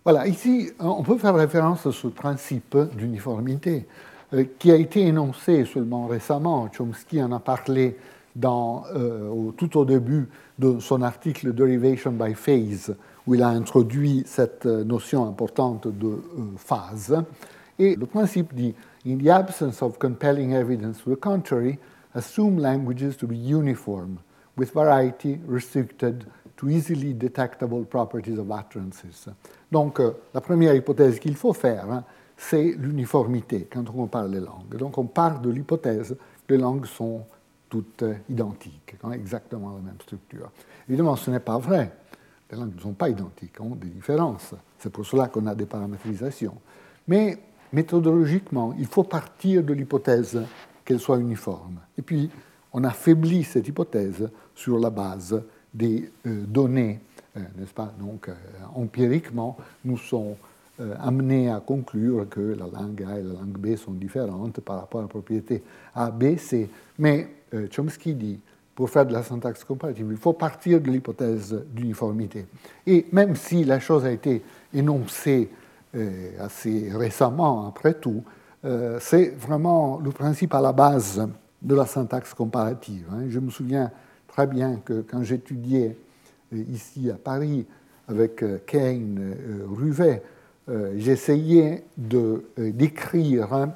Voilà, 0.04 0.26
ici, 0.26 0.70
on 0.78 1.02
peut 1.02 1.18
faire 1.18 1.34
référence 1.34 1.86
à 1.86 1.92
ce 1.92 2.06
principe 2.08 2.76
d'uniformité 2.96 3.86
euh, 4.32 4.44
qui 4.58 4.70
a 4.70 4.76
été 4.76 5.00
énoncé 5.00 5.64
seulement 5.64 6.06
récemment. 6.06 6.68
Chomsky 6.72 7.22
en 7.22 7.32
a 7.32 7.40
parlé 7.40 7.96
euh, 8.44 9.50
tout 9.56 9.78
au 9.78 9.84
début 9.84 10.28
de 10.58 10.78
son 10.78 11.02
article 11.02 11.52
Derivation 11.52 12.12
by 12.12 12.34
Phase, 12.34 12.94
où 13.26 13.34
il 13.34 13.42
a 13.42 13.48
introduit 13.48 14.22
cette 14.26 14.66
notion 14.66 15.26
importante 15.26 15.88
de 15.88 16.06
euh, 16.06 16.20
phase. 16.56 17.16
Et 17.78 17.96
le 17.96 18.06
principe 18.06 18.54
dit 18.54 18.74
In 19.06 19.18
the 19.18 19.28
absence 19.28 19.82
of 19.82 19.98
compelling 19.98 20.52
evidence 20.52 21.02
to 21.02 21.14
the 21.14 21.20
contrary, 21.20 21.78
assume 22.14 22.58
languages 22.58 23.16
to 23.16 23.26
be 23.26 23.36
uniform, 23.36 24.18
with 24.56 24.72
variety 24.72 25.38
restricted 25.46 26.24
to 26.56 26.68
easily 26.68 27.14
detectable 27.14 27.84
properties 27.84 28.38
of 28.38 28.50
utterances. 28.50 29.28
Donc, 29.70 30.00
euh, 30.00 30.12
la 30.34 30.40
première 30.40 30.74
hypothèse 30.74 31.18
qu'il 31.18 31.36
faut 31.36 31.52
faire, 31.52 31.90
hein, 31.90 32.04
c'est 32.36 32.74
l'uniformité 32.78 33.68
quand 33.70 33.88
on 33.90 33.92
compare 33.92 34.26
les 34.26 34.40
langues. 34.40 34.76
Donc, 34.78 34.98
on 34.98 35.04
part 35.04 35.40
de 35.40 35.50
l'hypothèse 35.50 36.16
que 36.46 36.54
les 36.54 36.60
langues 36.60 36.86
sont 36.86 37.22
toutes 37.68 38.04
identiques, 38.28 38.96
ont 39.02 39.12
exactement 39.12 39.74
la 39.74 39.80
même 39.80 40.00
structure. 40.00 40.50
Évidemment, 40.88 41.16
ce 41.16 41.30
n'est 41.30 41.40
pas 41.40 41.58
vrai. 41.58 41.92
Les 42.50 42.56
langues 42.56 42.76
ne 42.76 42.80
sont 42.80 42.92
pas 42.92 43.08
identiques, 43.08 43.60
ont 43.60 43.74
des 43.74 43.88
différences. 43.88 44.54
C'est 44.78 44.90
pour 44.90 45.04
cela 45.04 45.28
qu'on 45.28 45.46
a 45.46 45.54
des 45.54 45.66
paramétrisations. 45.66 46.56
Mais 47.08 47.38
méthodologiquement, 47.72 48.74
il 48.78 48.86
faut 48.86 49.02
partir 49.02 49.62
de 49.64 49.72
l'hypothèse 49.72 50.40
qu'elle 50.84 51.00
soit 51.00 51.18
uniforme. 51.18 51.80
Et 51.98 52.02
puis, 52.02 52.30
on 52.72 52.84
affaiblit 52.84 53.44
cette 53.44 53.66
hypothèse 53.66 54.28
sur 54.54 54.78
la 54.78 54.90
base 54.90 55.42
des 55.72 56.10
euh, 56.26 56.44
données, 56.46 57.00
euh, 57.36 57.40
n'est-ce 57.56 57.72
pas? 57.72 57.92
Donc, 57.98 58.28
euh, 58.28 58.34
empiriquement, 58.74 59.56
nous 59.84 59.98
sommes 59.98 60.34
amenés 61.00 61.50
à 61.50 61.60
conclure 61.60 62.28
que 62.28 62.54
la 62.54 62.66
langue 62.66 63.02
A 63.02 63.18
et 63.18 63.22
la 63.22 63.32
langue 63.32 63.56
B 63.56 63.76
sont 63.76 63.92
différentes 63.92 64.60
par 64.60 64.80
rapport 64.80 65.00
à 65.00 65.04
la 65.04 65.08
propriété 65.08 65.62
A, 65.94 66.10
B, 66.10 66.36
C. 66.36 66.68
Mais 66.98 67.28
Chomsky 67.70 68.14
dit, 68.14 68.40
pour 68.74 68.90
faire 68.90 69.06
de 69.06 69.12
la 69.12 69.22
syntaxe 69.22 69.64
comparative, 69.64 70.08
il 70.10 70.16
faut 70.16 70.32
partir 70.32 70.80
de 70.80 70.90
l'hypothèse 70.90 71.64
d'uniformité. 71.72 72.46
Et 72.86 73.06
même 73.12 73.36
si 73.36 73.64
la 73.64 73.80
chose 73.80 74.04
a 74.04 74.10
été 74.10 74.42
énoncée 74.74 75.48
assez 76.38 76.90
récemment, 76.92 77.66
après 77.66 77.94
tout, 77.94 78.22
c'est 78.98 79.28
vraiment 79.28 79.98
le 80.02 80.10
principe 80.10 80.52
à 80.54 80.60
la 80.60 80.72
base 80.72 81.26
de 81.62 81.74
la 81.74 81.86
syntaxe 81.86 82.34
comparative. 82.34 83.06
Hein. 83.12 83.24
Je 83.28 83.40
me 83.40 83.50
souviens 83.50 83.90
très 84.28 84.46
bien 84.46 84.76
que 84.84 85.00
quand 85.00 85.22
j'étudiais 85.22 85.96
euh, 86.52 86.62
ici 86.70 87.10
à 87.10 87.14
Paris 87.14 87.66
avec 88.08 88.42
euh, 88.42 88.58
Kane, 88.66 89.18
euh, 89.18 89.64
Ruvet, 89.68 90.22
j'essayais 90.96 91.84
de 91.96 92.44
décrire 92.58 93.52
hein, 93.54 93.72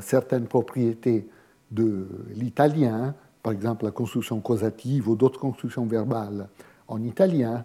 certaines 0.00 0.46
propriétés 0.46 1.28
de 1.72 2.06
l'italien, 2.34 3.14
par 3.42 3.52
exemple 3.52 3.84
la 3.84 3.90
construction 3.90 4.40
causative 4.40 5.08
ou 5.08 5.16
d'autres 5.16 5.40
constructions 5.40 5.86
verbales 5.86 6.48
en 6.86 7.02
italien, 7.02 7.64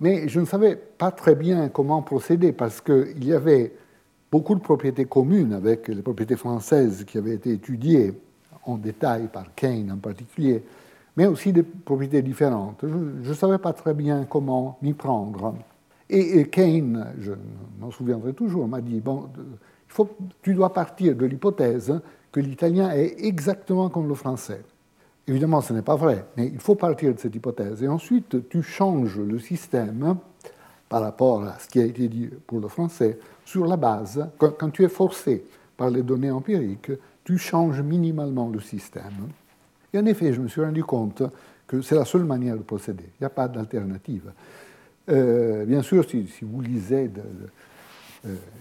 mais 0.00 0.28
je 0.28 0.40
ne 0.40 0.44
savais 0.44 0.76
pas 0.76 1.10
très 1.10 1.34
bien 1.34 1.68
comment 1.68 2.02
procéder 2.02 2.52
parce 2.52 2.80
qu'il 2.80 3.24
y 3.24 3.32
avait 3.32 3.74
beaucoup 4.30 4.54
de 4.54 4.60
propriétés 4.60 5.06
communes 5.06 5.54
avec 5.54 5.88
les 5.88 6.02
propriétés 6.02 6.36
françaises 6.36 7.04
qui 7.04 7.18
avaient 7.18 7.34
été 7.34 7.52
étudiées 7.52 8.12
en 8.64 8.76
détail 8.76 9.28
par 9.32 9.54
Kane 9.54 9.90
en 9.90 9.96
particulier, 9.96 10.62
mais 11.16 11.26
aussi 11.26 11.52
des 11.52 11.62
propriétés 11.62 12.20
différentes. 12.22 12.84
Je 13.22 13.28
ne 13.28 13.34
savais 13.34 13.58
pas 13.58 13.72
très 13.72 13.94
bien 13.94 14.26
comment 14.28 14.78
m'y 14.82 14.92
prendre. 14.92 15.54
Et, 16.08 16.46
Kane, 16.48 17.14
je 17.18 17.32
m'en 17.80 17.90
souviendrai 17.90 18.32
toujours, 18.32 18.68
m'a 18.68 18.80
dit, 18.80 19.00
bon, 19.00 19.28
il 19.36 19.92
faut, 19.92 20.08
tu 20.42 20.54
dois 20.54 20.72
partir 20.72 21.16
de 21.16 21.26
l'hypothèse 21.26 22.00
que 22.36 22.40
l'italien 22.42 22.90
est 22.90 23.24
exactement 23.24 23.88
comme 23.88 24.08
le 24.08 24.14
français. 24.14 24.60
Évidemment, 25.26 25.62
ce 25.62 25.72
n'est 25.72 25.80
pas 25.80 25.96
vrai, 25.96 26.26
mais 26.36 26.48
il 26.48 26.58
faut 26.58 26.74
partir 26.74 27.14
de 27.14 27.18
cette 27.18 27.34
hypothèse. 27.34 27.82
Et 27.82 27.88
ensuite, 27.88 28.50
tu 28.50 28.62
changes 28.62 29.18
le 29.18 29.38
système 29.38 30.18
par 30.86 31.00
rapport 31.00 31.44
à 31.44 31.58
ce 31.58 31.66
qui 31.66 31.80
a 31.80 31.84
été 31.86 32.08
dit 32.08 32.28
pour 32.46 32.60
le 32.60 32.68
français 32.68 33.18
sur 33.42 33.64
la 33.64 33.78
base, 33.78 34.28
quand 34.36 34.68
tu 34.68 34.84
es 34.84 34.90
forcé 34.90 35.46
par 35.78 35.88
les 35.88 36.02
données 36.02 36.30
empiriques, 36.30 36.92
tu 37.24 37.38
changes 37.38 37.80
minimalement 37.80 38.50
le 38.50 38.60
système. 38.60 39.30
Et 39.94 39.98
en 39.98 40.04
effet, 40.04 40.34
je 40.34 40.42
me 40.42 40.48
suis 40.48 40.60
rendu 40.60 40.84
compte 40.84 41.22
que 41.66 41.80
c'est 41.80 41.94
la 41.94 42.04
seule 42.04 42.24
manière 42.24 42.58
de 42.58 42.62
procéder. 42.62 43.04
Il 43.18 43.22
n'y 43.22 43.26
a 43.26 43.30
pas 43.30 43.48
d'alternative. 43.48 44.30
Euh, 45.08 45.64
bien 45.64 45.80
sûr, 45.80 46.06
si, 46.06 46.28
vous 46.42 46.60
lisez 46.60 47.10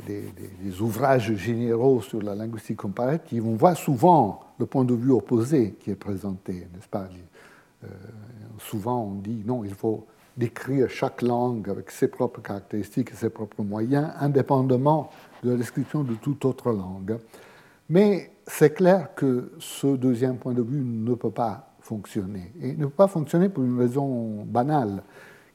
des, 0.05 0.81
ouvrages 0.81 1.33
généraux 1.35 2.01
sur 2.01 2.21
la 2.21 2.35
linguistique 2.35 2.77
comparative, 2.77 3.45
on 3.45 3.55
voit 3.55 3.75
souvent 3.75 4.41
le 4.59 4.65
point 4.65 4.83
de 4.85 4.93
vue 4.93 5.11
opposé 5.11 5.75
qui 5.79 5.91
est 5.91 5.95
présenté, 5.95 6.67
n'est-ce 6.73 6.87
pas? 6.87 7.07
Euh, 7.83 7.87
Souvent, 8.57 9.03
on 9.03 9.15
dit 9.15 9.43
non, 9.45 9.63
il 9.65 9.73
faut 9.73 10.05
décrire 10.37 10.89
chaque 10.89 11.21
langue 11.21 11.69
avec 11.69 11.91
ses 11.91 12.07
propres 12.07 12.41
caractéristiques 12.41 13.11
et 13.11 13.15
ses 13.15 13.29
propres 13.29 13.63
moyens, 13.63 14.11
indépendamment 14.19 15.09
de 15.43 15.51
la 15.51 15.57
description 15.57 16.03
de 16.03 16.13
toute 16.15 16.43
autre 16.45 16.71
langue. 16.71 17.17
Mais 17.89 18.31
c'est 18.47 18.73
clair 18.73 19.09
que 19.15 19.51
ce 19.59 19.95
deuxième 19.95 20.37
point 20.37 20.53
de 20.53 20.61
vue 20.61 20.83
ne 20.83 21.13
peut 21.15 21.31
pas 21.31 21.69
fonctionner. 21.81 22.51
Et 22.61 22.73
ne 22.73 22.85
peut 22.85 22.91
pas 22.91 23.07
fonctionner 23.07 23.49
pour 23.49 23.63
une 23.63 23.77
raison 23.77 24.43
banale, 24.43 25.03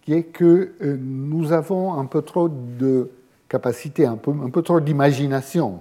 qui 0.03 0.13
est 0.13 0.25
que 0.25 0.73
euh, 0.81 0.97
nous 1.01 1.53
avons 1.53 1.95
un 1.95 2.07
peu 2.07 2.23
trop 2.23 2.49
de 2.49 3.11
capacité, 3.51 4.07
un 4.07 4.17
peu, 4.17 4.31
un 4.31 4.49
peu 4.49 4.63
trop 4.63 4.81
d'imagination 4.81 5.81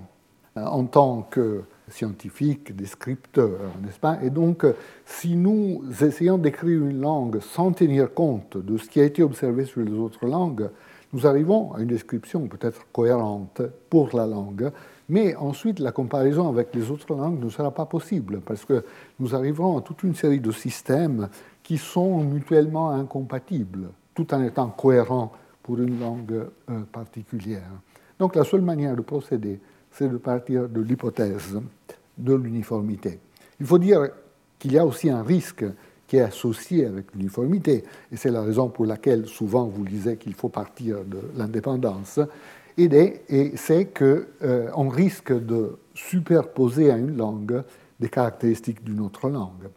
euh, 0.57 0.65
en 0.65 0.83
tant 0.85 1.21
que 1.21 1.61
scientifiques, 1.87 2.75
descripteurs, 2.75 3.71
n'est-ce 3.81 3.99
pas 3.99 4.19
Et 4.21 4.29
donc, 4.29 4.65
si 5.05 5.35
nous 5.35 5.83
essayons 6.01 6.37
d'écrire 6.37 6.83
une 6.83 6.99
langue 6.99 7.39
sans 7.39 7.71
tenir 7.71 8.13
compte 8.13 8.57
de 8.57 8.77
ce 8.77 8.89
qui 8.89 8.99
a 8.99 9.05
été 9.05 9.23
observé 9.23 9.65
sur 9.65 9.81
les 9.81 9.93
autres 9.93 10.25
langues, 10.25 10.69
nous 11.13 11.25
arrivons 11.25 11.73
à 11.73 11.81
une 11.81 11.87
description 11.87 12.47
peut-être 12.47 12.85
cohérente 12.91 13.61
pour 13.89 14.15
la 14.15 14.27
langue, 14.27 14.71
mais 15.07 15.35
ensuite, 15.35 15.79
la 15.79 15.91
comparaison 15.91 16.47
avec 16.49 16.73
les 16.75 16.91
autres 16.91 17.15
langues 17.15 17.43
ne 17.43 17.49
sera 17.49 17.71
pas 17.71 17.85
possible 17.85 18.41
parce 18.41 18.65
que 18.65 18.83
nous 19.19 19.33
arriverons 19.33 19.79
à 19.79 19.81
toute 19.81 20.03
une 20.03 20.13
série 20.13 20.39
de 20.39 20.51
systèmes 20.51 21.29
qui 21.63 21.79
sont 21.79 22.23
mutuellement 22.23 22.91
incompatibles, 22.91 23.89
tout 24.13 24.31
en 24.33 24.43
étant 24.43 24.67
cohérents 24.69 25.31
pour 25.69 25.77
une 25.77 25.99
langue 25.99 26.47
euh, 26.71 26.79
particulière. 26.91 27.69
Donc 28.17 28.35
la 28.35 28.43
seule 28.43 28.63
manière 28.63 28.95
de 28.95 29.03
procéder, 29.03 29.59
c'est 29.91 30.09
de 30.09 30.17
partir 30.17 30.67
de 30.67 30.81
l'hypothèse 30.81 31.59
de 32.17 32.33
l'uniformité. 32.33 33.19
Il 33.59 33.67
faut 33.67 33.77
dire 33.77 34.09
qu'il 34.57 34.73
y 34.73 34.79
a 34.79 34.85
aussi 34.85 35.11
un 35.11 35.21
risque 35.21 35.63
qui 36.07 36.17
est 36.17 36.21
associé 36.21 36.87
avec 36.87 37.13
l'uniformité, 37.13 37.83
et 38.11 38.17
c'est 38.17 38.31
la 38.31 38.41
raison 38.41 38.69
pour 38.69 38.87
laquelle 38.87 39.27
souvent 39.27 39.67
vous 39.67 39.85
lisez 39.85 40.17
qu'il 40.17 40.33
faut 40.33 40.49
partir 40.49 41.05
de 41.05 41.19
l'indépendance, 41.37 42.19
et 42.75 43.53
c'est 43.55 43.93
qu'on 43.93 44.23
euh, 44.41 44.71
risque 44.75 45.33
de 45.33 45.77
superposer 45.93 46.89
à 46.89 46.97
une 46.97 47.15
langue 47.15 47.61
des 47.99 48.09
caractéristiques 48.09 48.83
d'une 48.83 49.01
autre 49.01 49.29
langue. 49.29 49.69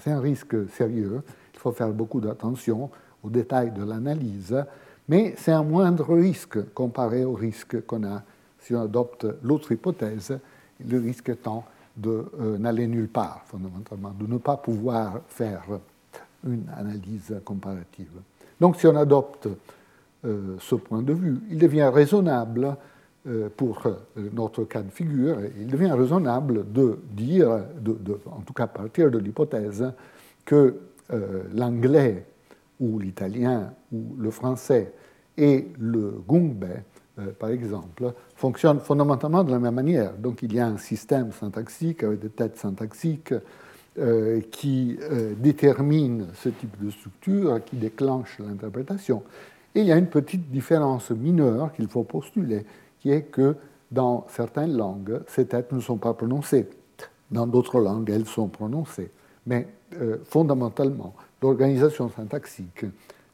C'est 0.00 0.10
un 0.10 0.20
risque 0.20 0.56
sérieux, 0.70 1.22
il 1.54 1.60
faut 1.60 1.70
faire 1.70 1.92
beaucoup 1.92 2.20
d'attention 2.20 2.90
aux 3.22 3.30
détails 3.30 3.70
de 3.70 3.84
l'analyse, 3.84 4.56
mais 5.08 5.34
c'est 5.36 5.52
un 5.52 5.62
moindre 5.62 6.14
risque 6.14 6.72
comparé 6.72 7.24
au 7.24 7.34
risque 7.34 7.84
qu'on 7.86 8.04
a 8.04 8.22
si 8.66 8.74
on 8.74 8.82
adopte 8.82 9.26
l'autre 9.44 9.70
hypothèse, 9.70 10.36
le 10.84 10.98
risque 10.98 11.28
étant 11.28 11.64
de 11.96 12.26
euh, 12.40 12.58
n'aller 12.58 12.88
nulle 12.88 13.08
part, 13.08 13.42
fondamentalement, 13.46 14.10
de 14.10 14.26
ne 14.26 14.38
pas 14.38 14.56
pouvoir 14.56 15.20
faire 15.28 15.62
une 16.44 16.64
analyse 16.76 17.34
comparative. 17.44 18.10
Donc 18.60 18.76
si 18.76 18.86
on 18.88 18.96
adopte 18.96 19.48
euh, 20.24 20.56
ce 20.58 20.74
point 20.74 21.02
de 21.02 21.12
vue. 21.12 21.38
Il 21.50 21.58
devient 21.58 21.90
raisonnable 21.94 22.76
euh, 23.28 23.48
pour 23.56 23.82
notre 24.32 24.64
cas 24.64 24.82
de 24.82 24.90
figure, 24.90 25.36
il 25.58 25.68
devient 25.68 25.92
raisonnable 25.92 26.72
de 26.72 26.98
dire, 27.12 27.50
en 28.26 28.40
tout 28.40 28.52
cas 28.52 28.66
partir 28.66 29.10
de 29.10 29.18
l'hypothèse, 29.18 29.92
que 30.44 30.74
l'anglais 31.54 32.26
ou 32.80 32.98
l'italien 32.98 33.72
ou 33.92 34.16
le 34.18 34.30
français 34.30 34.92
et 35.36 35.68
le 35.78 36.22
gungbe, 36.26 36.66
par 37.38 37.50
exemple, 37.50 38.12
fonctionnent 38.34 38.80
fondamentalement 38.80 39.42
de 39.44 39.50
la 39.50 39.58
même 39.58 39.74
manière. 39.74 40.14
Donc 40.14 40.42
il 40.42 40.54
y 40.54 40.60
a 40.60 40.66
un 40.66 40.76
système 40.76 41.32
syntaxique 41.32 42.02
avec 42.02 42.20
des 42.20 42.30
têtes 42.30 42.56
syntaxiques 42.56 43.34
qui 44.50 44.98
détermine 45.38 46.26
ce 46.34 46.50
type 46.50 46.82
de 46.82 46.90
structure, 46.90 47.64
qui 47.64 47.76
déclenche 47.76 48.38
l'interprétation. 48.38 49.22
Et 49.74 49.80
il 49.80 49.86
y 49.86 49.92
a 49.92 49.98
une 49.98 50.06
petite 50.06 50.50
différence 50.50 51.10
mineure 51.10 51.70
qu'il 51.74 51.86
faut 51.86 52.02
postuler, 52.02 52.64
qui 52.98 53.10
est 53.10 53.24
que 53.24 53.56
dans 53.90 54.26
certaines 54.28 54.74
langues, 54.74 55.20
ces 55.26 55.46
têtes 55.46 55.70
ne 55.72 55.80
sont 55.80 55.98
pas 55.98 56.14
prononcées. 56.14 56.68
dans 57.30 57.46
d'autres 57.46 57.80
langues, 57.80 58.08
elles 58.08 58.26
sont 58.26 58.48
prononcées. 58.48 59.10
Mais 59.46 59.68
euh, 60.00 60.18
fondamentalement, 60.24 61.14
l'organisation 61.42 62.10
syntaxique 62.10 62.86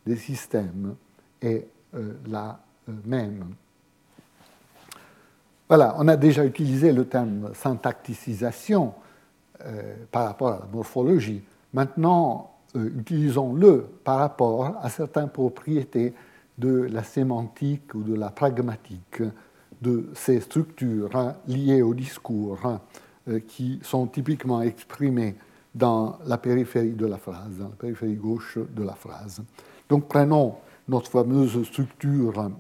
des 0.07 0.17
systèmes 0.17 0.95
est 1.41 1.67
euh, 1.95 2.15
la 2.27 2.61
euh, 2.89 2.93
même. 3.05 3.55
Voilà, 5.69 5.95
on 5.99 6.09
a 6.09 6.17
déjà 6.17 6.45
utilisé 6.45 6.93
le 6.93 7.07
terme 7.07 7.51
syntacticisation 7.55 8.95
par 10.11 10.27
rapport 10.27 10.49
à 10.49 10.59
la 10.59 10.67
morphologie. 10.73 11.41
Maintenant, 11.73 12.51
utilisons-le 12.75 13.87
par 14.03 14.19
rapport 14.19 14.77
à 14.83 14.91
certaines 14.91 15.29
propriétés 15.29 16.15
de 16.59 16.83
la 16.83 17.05
sémantique 17.05 17.95
ou 17.95 18.03
de 18.03 18.15
la 18.15 18.31
pragmatique 18.31 19.23
de 19.81 20.11
ces 20.15 20.41
structures 20.41 21.15
hein, 21.15 21.37
liées 21.47 21.81
au 21.81 21.95
discours 21.95 22.59
hein, 22.65 22.81
qui 23.47 23.79
sont 23.83 24.07
typiquement 24.07 24.63
exprimées 24.63 25.37
dans 25.75 26.19
la 26.27 26.39
périphérie 26.39 26.93
de 26.93 27.07
la 27.07 27.19
phrase, 27.19 27.59
dans 27.59 27.69
la 27.69 27.77
périphérie 27.77 28.17
gauche 28.17 28.59
de 28.59 28.83
la 28.83 28.95
phrase. 28.95 29.43
Donc 29.89 30.09
prenons 30.09 30.57
notre 30.89 31.11
fameuse 31.11 31.63
structure 31.65 32.51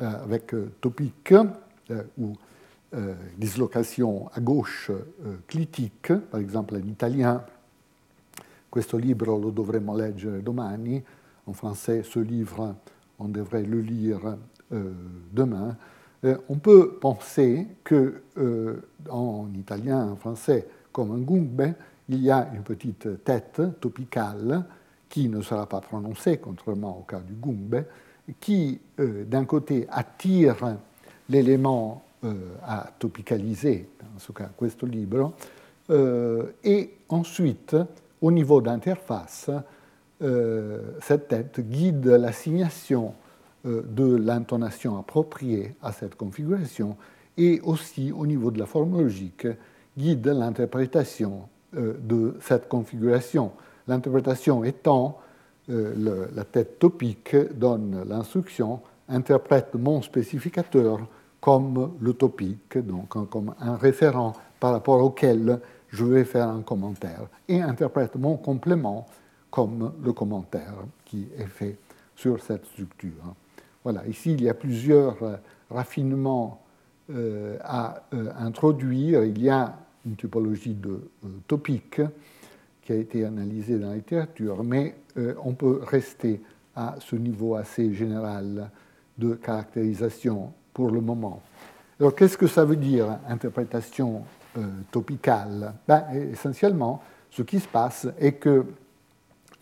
euh, 0.00 0.24
avec 0.24 0.54
euh, 0.54 0.72
topique 0.80 1.32
euh, 1.32 2.02
ou 2.18 2.34
dislocation 3.38 4.28
à 4.34 4.40
gauche 4.40 4.90
clitique, 5.46 6.12
par 6.12 6.40
exemple 6.40 6.74
en 6.74 6.88
italien. 6.88 7.40
Questo 8.68 8.98
libro 8.98 9.38
lo 9.38 9.52
dovremmo 9.52 9.96
leggere 9.96 10.42
domani, 10.42 11.00
en 11.46 11.52
français 11.52 12.02
ce 12.02 12.18
livre 12.18 12.74
on 13.20 13.28
devrait 13.28 13.62
le 13.62 13.80
lire 13.80 14.36
demain. 15.32 15.76
on 16.48 16.58
peut 16.58 16.98
penser 17.00 17.68
que 17.84 18.24
en 19.08 19.46
italien, 19.54 20.10
en 20.10 20.16
français, 20.16 20.66
comme 20.90 21.12
un 21.12 21.20
gumbe, 21.20 21.72
il 22.10 22.22
y 22.24 22.30
a 22.30 22.48
une 22.54 22.62
petite 22.62 23.24
tête 23.24 23.62
topicale 23.80 24.64
qui 25.08 25.28
ne 25.28 25.40
sera 25.42 25.66
pas 25.66 25.80
prononcée, 25.80 26.38
contrairement 26.38 26.98
au 26.98 27.02
cas 27.02 27.20
du 27.20 27.34
gumbe, 27.34 27.84
qui, 28.40 28.80
euh, 28.98 29.24
d'un 29.24 29.44
côté, 29.44 29.86
attire 29.90 30.76
l'élément 31.28 32.02
euh, 32.24 32.34
à 32.64 32.90
topicaliser, 32.98 33.88
dans 34.00 34.18
ce 34.18 34.32
cas, 34.32 34.50
questo 34.58 34.86
libro, 34.86 35.34
euh, 35.90 36.46
et 36.64 36.94
ensuite, 37.08 37.76
au 38.20 38.30
niveau 38.30 38.60
d'interface, 38.60 39.50
cette 41.00 41.28
tête 41.28 41.60
guide 41.60 42.04
l'assignation 42.04 43.14
de 43.64 44.16
l'intonation 44.16 44.98
appropriée 44.98 45.74
à 45.80 45.92
cette 45.92 46.14
configuration 46.14 46.98
et 47.38 47.58
aussi, 47.62 48.12
au 48.12 48.26
niveau 48.26 48.50
de 48.50 48.58
la 48.58 48.66
forme 48.66 49.00
logique, 49.00 49.46
guide 49.96 50.26
l'interprétation 50.26 51.48
de 51.72 52.36
cette 52.40 52.68
configuration. 52.68 53.52
L'interprétation 53.86 54.64
étant 54.64 55.18
euh, 55.68 56.26
la 56.34 56.44
tête 56.44 56.78
topique 56.78 57.36
donne 57.54 58.04
l'instruction 58.08 58.80
interprète 59.08 59.74
mon 59.74 60.02
spécificateur 60.02 61.00
comme 61.40 61.92
le 62.00 62.12
topique, 62.12 62.78
donc 62.78 63.08
comme 63.28 63.54
un 63.60 63.76
référent 63.76 64.34
par 64.58 64.72
rapport 64.72 65.02
auquel 65.02 65.60
je 65.88 66.04
vais 66.04 66.24
faire 66.24 66.48
un 66.48 66.62
commentaire, 66.62 67.22
et 67.48 67.60
interprète 67.60 68.14
mon 68.16 68.36
complément 68.36 69.06
comme 69.50 69.92
le 70.02 70.12
commentaire 70.12 70.74
qui 71.04 71.28
est 71.36 71.46
fait 71.46 71.78
sur 72.14 72.40
cette 72.42 72.66
structure. 72.66 73.34
Voilà, 73.82 74.06
ici 74.06 74.32
il 74.32 74.42
y 74.42 74.48
a 74.48 74.54
plusieurs 74.54 75.22
euh, 75.22 75.36
raffinements 75.70 76.62
à 77.64 78.04
introduire. 78.38 79.24
Il 79.24 79.42
y 79.42 79.50
a 79.50 79.74
une 80.06 80.16
typologie 80.16 80.74
de 80.74 80.90
euh, 80.90 81.28
topique 81.46 82.00
qui 82.82 82.92
a 82.92 82.96
été 82.96 83.24
analysée 83.24 83.78
dans 83.78 83.88
la 83.88 83.96
littérature, 83.96 84.62
mais 84.64 84.96
euh, 85.16 85.34
on 85.44 85.52
peut 85.52 85.80
rester 85.86 86.40
à 86.74 86.96
ce 87.00 87.16
niveau 87.16 87.54
assez 87.54 87.92
général 87.92 88.70
de 89.18 89.34
caractérisation 89.34 90.52
pour 90.72 90.90
le 90.90 91.00
moment. 91.00 91.42
Alors 91.98 92.14
qu'est-ce 92.14 92.38
que 92.38 92.46
ça 92.46 92.64
veut 92.64 92.76
dire 92.76 93.18
interprétation 93.28 94.22
euh, 94.56 94.66
topicale? 94.90 95.74
Ben, 95.86 96.04
Essentiellement, 96.32 97.02
ce 97.30 97.42
qui 97.42 97.60
se 97.60 97.68
passe 97.68 98.08
est 98.18 98.32
que 98.32 98.64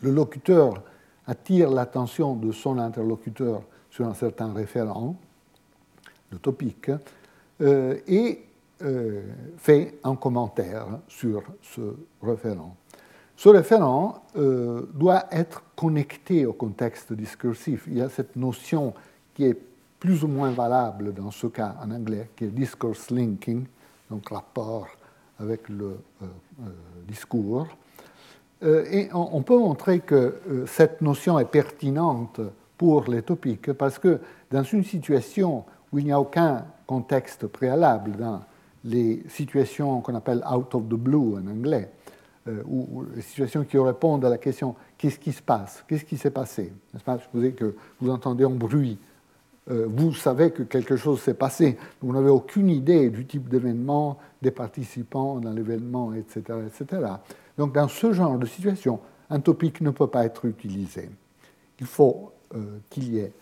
le 0.00 0.10
locuteur 0.10 0.82
attire 1.26 1.70
l'attention 1.70 2.36
de 2.36 2.52
son 2.52 2.78
interlocuteur 2.78 3.62
sur 3.90 4.06
un 4.06 4.14
certain 4.14 4.52
référent, 4.52 5.16
le 6.30 6.38
topique, 6.38 6.90
et 7.60 8.47
euh, 8.80 9.22
fait 9.56 9.98
un 10.04 10.14
commentaire 10.14 10.86
sur 11.08 11.42
ce 11.62 11.96
référent. 12.22 12.76
Ce 13.36 13.48
référent 13.48 14.22
euh, 14.36 14.82
doit 14.94 15.24
être 15.32 15.64
connecté 15.74 16.46
au 16.46 16.52
contexte 16.52 17.12
discursif. 17.12 17.84
Il 17.88 17.98
y 17.98 18.00
a 18.00 18.08
cette 18.08 18.36
notion 18.36 18.94
qui 19.34 19.46
est 19.46 19.58
plus 19.98 20.22
ou 20.22 20.28
moins 20.28 20.52
valable 20.52 21.12
dans 21.12 21.32
ce 21.32 21.48
cas 21.48 21.74
en 21.82 21.90
anglais, 21.90 22.30
qui 22.36 22.44
est 22.44 22.48
discourse 22.48 23.10
linking, 23.10 23.64
donc 24.08 24.28
rapport 24.28 24.86
avec 25.40 25.68
le 25.68 25.98
euh, 26.22 26.26
discours. 27.08 27.66
et 28.62 29.08
on, 29.12 29.42
peut 29.42 29.58
montrer 29.58 30.00
que 30.00 30.66
cette 30.66 31.00
notion 31.00 31.36
est 31.40 31.50
pertinente 31.50 32.40
pour 32.76 33.10
les 33.10 33.22
topiques 33.22 33.72
parce 33.72 33.98
que 33.98 34.20
dans 34.52 34.62
une 34.62 34.84
situation 34.84 35.64
où 35.92 35.98
il 35.98 36.04
n'y 36.04 36.12
a 36.12 36.20
aucun 36.20 36.64
contexte 36.86 37.48
préalable 37.48 38.12
les 38.84 39.22
situations 39.28 40.00
qu'on 40.00 40.14
appelle 40.14 40.42
out 40.50 40.74
of 40.74 40.84
the 40.88 40.94
blue 40.94 41.36
en 41.36 41.46
anglais, 41.46 41.90
euh, 42.48 42.62
ou, 42.66 43.04
les 43.14 43.22
situations 43.22 43.64
qui 43.64 43.76
répondent 43.78 44.24
à 44.24 44.30
la 44.30 44.38
question 44.38 44.74
qu'est-ce 44.96 45.18
qui 45.18 45.32
se 45.32 45.42
passe, 45.42 45.84
qu'est-ce 45.86 46.04
qui 46.04 46.16
s'est 46.16 46.30
passé? 46.30 46.72
Pas? 47.04 47.18
Supposez 47.18 47.52
que 47.52 47.74
vous 48.00 48.10
entendez 48.10 48.44
un 48.44 48.50
bruit, 48.50 48.98
euh, 49.70 49.86
vous 49.88 50.14
savez 50.14 50.50
que 50.50 50.62
quelque 50.62 50.96
chose 50.96 51.20
s'est 51.20 51.34
passé, 51.34 51.76
vous 52.00 52.12
n'avez 52.12 52.30
aucune 52.30 52.70
idée 52.70 53.10
du 53.10 53.26
type 53.26 53.48
d'événement, 53.48 54.18
des 54.40 54.50
participants 54.50 55.40
dans 55.40 55.52
l'événement, 55.52 56.14
etc., 56.14 56.40
etc. 56.66 57.02
Donc 57.58 57.74
dans 57.74 57.88
ce 57.88 58.12
genre 58.12 58.38
de 58.38 58.46
situation, 58.46 59.00
un 59.28 59.40
topic 59.40 59.80
ne 59.80 59.90
peut 59.90 60.06
pas 60.06 60.24
être 60.24 60.46
utilisé. 60.46 61.10
Il 61.80 61.86
faut 61.86 62.32
euh, 62.54 62.78
qu'il 62.88 63.14
y 63.14 63.18
ait 63.18 63.32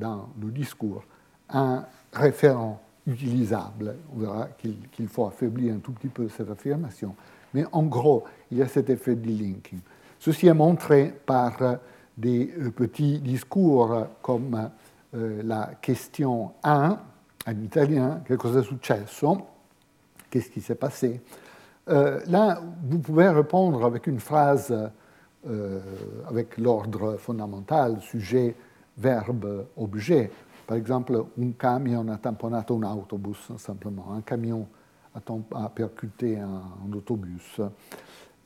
dans 0.00 0.30
le 0.42 0.50
discours 0.50 1.04
un 1.48 1.84
référent 2.12 2.82
utilisable. 3.08 3.96
On 4.14 4.20
verra 4.20 4.48
qu'il 4.92 5.08
faut 5.08 5.26
affaiblir 5.26 5.74
un 5.74 5.78
tout 5.78 5.92
petit 5.92 6.08
peu 6.08 6.28
cette 6.28 6.50
affirmation. 6.50 7.14
Mais 7.54 7.64
en 7.72 7.84
gros, 7.84 8.24
il 8.50 8.58
y 8.58 8.62
a 8.62 8.68
cet 8.68 8.90
effet 8.90 9.14
de 9.14 9.26
linking. 9.26 9.80
Ceci 10.18 10.46
est 10.46 10.54
montré 10.54 11.14
par 11.24 11.78
des 12.16 12.52
euh, 12.58 12.70
petits 12.70 13.20
discours 13.20 14.06
comme 14.20 14.70
euh, 15.14 15.42
la 15.44 15.70
question 15.80 16.52
1 16.62 16.98
en 17.46 17.62
italien, 17.62 18.20
che 18.24 18.36
cosa 18.36 18.58
è 18.58 18.62
successo, 18.62 19.46
qu'est-ce 20.28 20.50
qui 20.50 20.60
s'est 20.60 20.74
passé? 20.74 21.22
Euh, 21.88 22.20
là, 22.26 22.60
vous 22.82 22.98
pouvez 22.98 23.28
répondre 23.28 23.86
avec 23.86 24.06
une 24.06 24.20
phrase 24.20 24.74
avec 26.28 26.58
l'ordre 26.58 27.16
fondamental, 27.16 28.02
sujet, 28.02 28.54
verbe, 28.98 29.66
objet. 29.76 30.30
Par 30.68 30.76
exemple, 30.76 31.24
un 31.40 31.52
camion 31.52 32.06
a 32.10 32.18
tamponnato 32.18 32.76
un 32.76 32.92
autobus, 32.92 33.52
simplement. 33.56 34.12
Un 34.12 34.20
camion 34.20 34.68
a, 35.14 35.68
percuté 35.70 36.38
un, 36.38 36.92
autobus. 36.94 37.62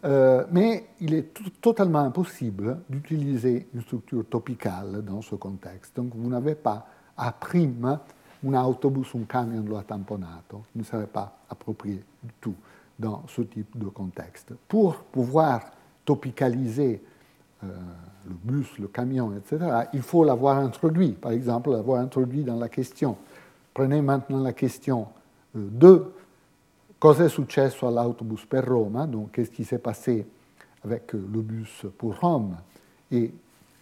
Euh, 0.04 0.44
mais 0.52 0.86
il 1.00 1.14
est 1.14 1.34
totalement 1.60 1.98
impossible 1.98 2.78
d'utiliser 2.88 3.66
une 3.74 3.82
structure 3.82 4.24
topicale 4.28 5.02
dans 5.04 5.20
ce 5.20 5.34
contexte. 5.34 5.96
Donc 5.96 6.14
vous 6.14 6.28
n'avez 6.28 6.54
pas 6.54 6.86
à 7.16 7.32
prime 7.32 7.98
un 8.44 8.64
autobus, 8.64 9.08
un 9.16 9.24
camion 9.24 9.64
lo 9.64 9.76
ha 9.76 9.82
tamponato. 9.82 10.62
Ce 10.72 10.78
ne 10.78 10.84
serait 10.84 11.08
pas 11.08 11.38
approprié 11.50 12.04
du 12.22 12.32
tout 12.40 12.54
dans 12.96 13.24
ce 13.26 13.42
type 13.42 13.76
de 13.76 13.88
contexte. 13.88 14.52
Pour 14.68 14.94
pouvoir 14.94 15.62
topicaliser 16.04 17.02
euh, 17.64 17.68
le 18.28 18.34
bus, 18.42 18.78
le 18.78 18.88
camion, 18.88 19.32
etc., 19.36 19.86
il 19.92 20.02
faut 20.02 20.24
l'avoir 20.24 20.58
introduit. 20.58 21.12
Par 21.12 21.32
exemple, 21.32 21.70
l'avoir 21.70 22.00
introduit 22.00 22.44
dans 22.44 22.56
la 22.56 22.68
question. 22.68 23.16
Prenez 23.74 24.00
maintenant 24.00 24.40
la 24.40 24.52
question 24.52 25.08
2. 25.54 25.88
Euh, 25.88 26.12
Cosa 26.98 27.24
è 27.24 27.28
successo 27.28 27.88
all'autobus 27.88 28.44
per 28.46 28.64
Roma 28.64 29.06
Donc, 29.06 29.32
qu'est-ce 29.32 29.50
qui 29.50 29.64
s'est 29.64 29.80
passé 29.80 30.24
avec 30.84 31.12
euh, 31.14 31.28
le 31.32 31.40
bus 31.40 31.84
pour 31.98 32.18
Rome 32.20 32.56
et 33.10 33.32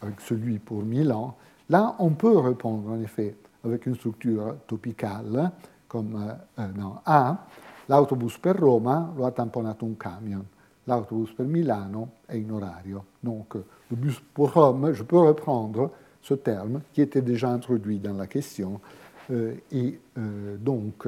avec 0.00 0.20
celui 0.22 0.58
pour 0.58 0.82
Milan 0.82 1.36
Là, 1.68 1.96
on 1.98 2.10
peut 2.10 2.38
répondre, 2.38 2.90
en 2.90 3.00
effet, 3.00 3.36
avec 3.62 3.84
une 3.86 3.94
structure 3.94 4.56
topicale, 4.66 5.52
comme 5.86 6.34
dans 6.56 7.02
A. 7.04 7.46
L'autobus 7.90 8.38
per 8.38 8.56
Roma 8.56 9.12
lo 9.16 9.26
ha 9.26 9.32
tamponato 9.32 9.84
un 9.84 9.96
camion 9.96 10.44
l'autobus 10.86 11.32
per 11.32 11.46
Milano 11.46 12.08
est 12.28 12.38
in 12.38 12.50
orario. 12.50 13.04
Donc, 13.22 13.54
le 13.54 13.96
bus 13.96 14.20
pour 14.34 14.52
Rome, 14.52 14.92
je 14.92 15.02
peux 15.02 15.18
reprendre 15.18 15.90
ce 16.22 16.34
terme 16.34 16.80
qui 16.92 17.02
était 17.02 17.22
déjà 17.22 17.50
introduit 17.50 17.98
dans 17.98 18.14
la 18.14 18.26
question. 18.26 18.80
Euh, 19.30 19.54
et 19.72 19.98
euh, 20.18 20.56
donc, 20.56 21.06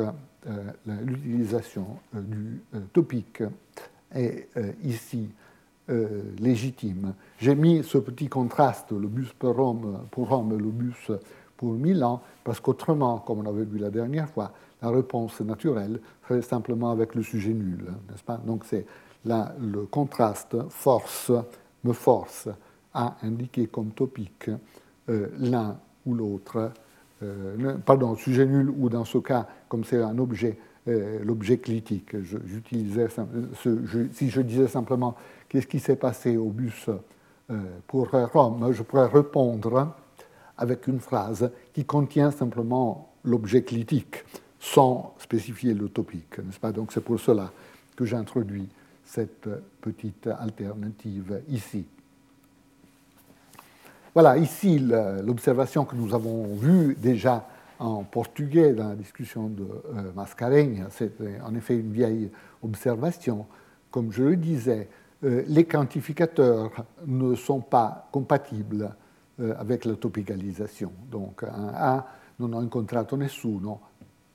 l'utilisation 0.86 1.86
du 2.12 2.60
topique 2.92 3.44
est 4.12 4.48
ici 4.82 5.30
légitime. 6.40 7.14
J'ai 7.38 7.54
mis 7.54 7.84
ce 7.84 7.98
petit 7.98 8.28
contraste, 8.28 8.90
le 8.90 9.06
bus 9.06 9.32
pour 9.38 9.54
Rome, 9.54 10.00
pour 10.10 10.28
Rome 10.30 10.54
et 10.54 10.60
le 10.60 10.70
bus 10.70 11.12
pour 11.56 11.74
Milan, 11.74 12.20
parce 12.42 12.58
qu'autrement, 12.58 13.18
comme 13.18 13.38
on 13.38 13.46
avait 13.46 13.64
vu 13.64 13.78
la 13.78 13.90
dernière 13.90 14.28
fois, 14.28 14.50
la 14.82 14.90
réponse 14.90 15.40
naturelle 15.42 16.00
serait 16.26 16.42
simplement 16.42 16.90
avec 16.90 17.14
le 17.14 17.22
sujet 17.22 17.52
nul, 17.52 17.84
n'est-ce 18.10 18.24
pas? 18.24 18.36
Donc 18.36 18.64
c'est 18.64 18.84
le 19.24 19.86
contraste 19.86 20.56
force, 20.68 21.32
me 21.84 21.92
force 21.92 22.48
à 22.94 23.16
indiquer 23.22 23.66
comme 23.66 23.90
topique 23.90 24.50
euh, 25.08 25.28
l'un 25.38 25.78
ou 26.06 26.14
l'autre, 26.14 26.72
euh, 27.22 27.76
pardon, 27.84 28.14
sujet 28.16 28.46
nul 28.46 28.70
ou 28.70 28.88
dans 28.88 29.04
ce 29.04 29.18
cas, 29.18 29.46
comme 29.68 29.84
c'est 29.84 30.02
un 30.02 30.18
objet, 30.18 30.58
euh, 30.88 31.20
l'objet 31.24 31.58
clitique. 31.58 32.16
si 33.54 34.30
je 34.30 34.40
disais 34.40 34.68
simplement 34.68 35.16
qu'est-ce 35.48 35.66
qui 35.66 35.80
s'est 35.80 35.96
passé 35.96 36.36
au 36.36 36.50
bus 36.50 36.90
pour 37.86 38.08
Rome, 38.10 38.72
je 38.72 38.82
pourrais 38.82 39.08
répondre 39.08 39.94
avec 40.56 40.86
une 40.86 41.00
phrase 41.00 41.50
qui 41.74 41.84
contient 41.84 42.30
simplement 42.30 43.12
l'objet 43.24 43.62
clitique 43.62 44.24
sans 44.58 45.14
spécifier 45.18 45.74
le 45.74 45.88
topique, 45.90 46.38
n'est-ce 46.38 46.60
pas? 46.60 46.72
Donc 46.72 46.92
c'est 46.92 47.02
pour 47.02 47.20
cela 47.20 47.52
que 47.94 48.06
j'introduis 48.06 48.68
cette 49.12 49.48
petite 49.80 50.26
alternative 50.26 51.42
ici. 51.48 51.84
Voilà, 54.14 54.38
ici 54.38 54.78
l'observation 54.78 55.84
que 55.84 55.94
nous 55.94 56.14
avons 56.14 56.54
vue 56.54 56.94
déjà 56.94 57.46
en 57.78 58.04
portugais 58.04 58.72
dans 58.72 58.88
la 58.88 58.94
discussion 58.94 59.48
de 59.48 59.64
euh, 59.64 60.12
Mascarenhas, 60.14 60.88
c'est 60.90 61.12
en 61.44 61.54
effet 61.54 61.76
une 61.76 61.92
vieille 61.92 62.30
observation. 62.62 63.46
Comme 63.90 64.12
je 64.12 64.22
le 64.22 64.36
disais, 64.36 64.88
euh, 65.24 65.42
les 65.46 65.64
quantificateurs 65.64 66.70
ne 67.06 67.34
sont 67.34 67.60
pas 67.60 68.08
compatibles 68.12 68.94
euh, 69.40 69.54
avec 69.58 69.84
la 69.84 69.96
topicalisation. 69.96 70.92
Donc 71.10 71.42
un 71.42 71.72
A 71.74 72.06
non 72.38 72.54
ho 72.54 72.60
incontrato 72.60 73.16
nessuno, 73.16 73.80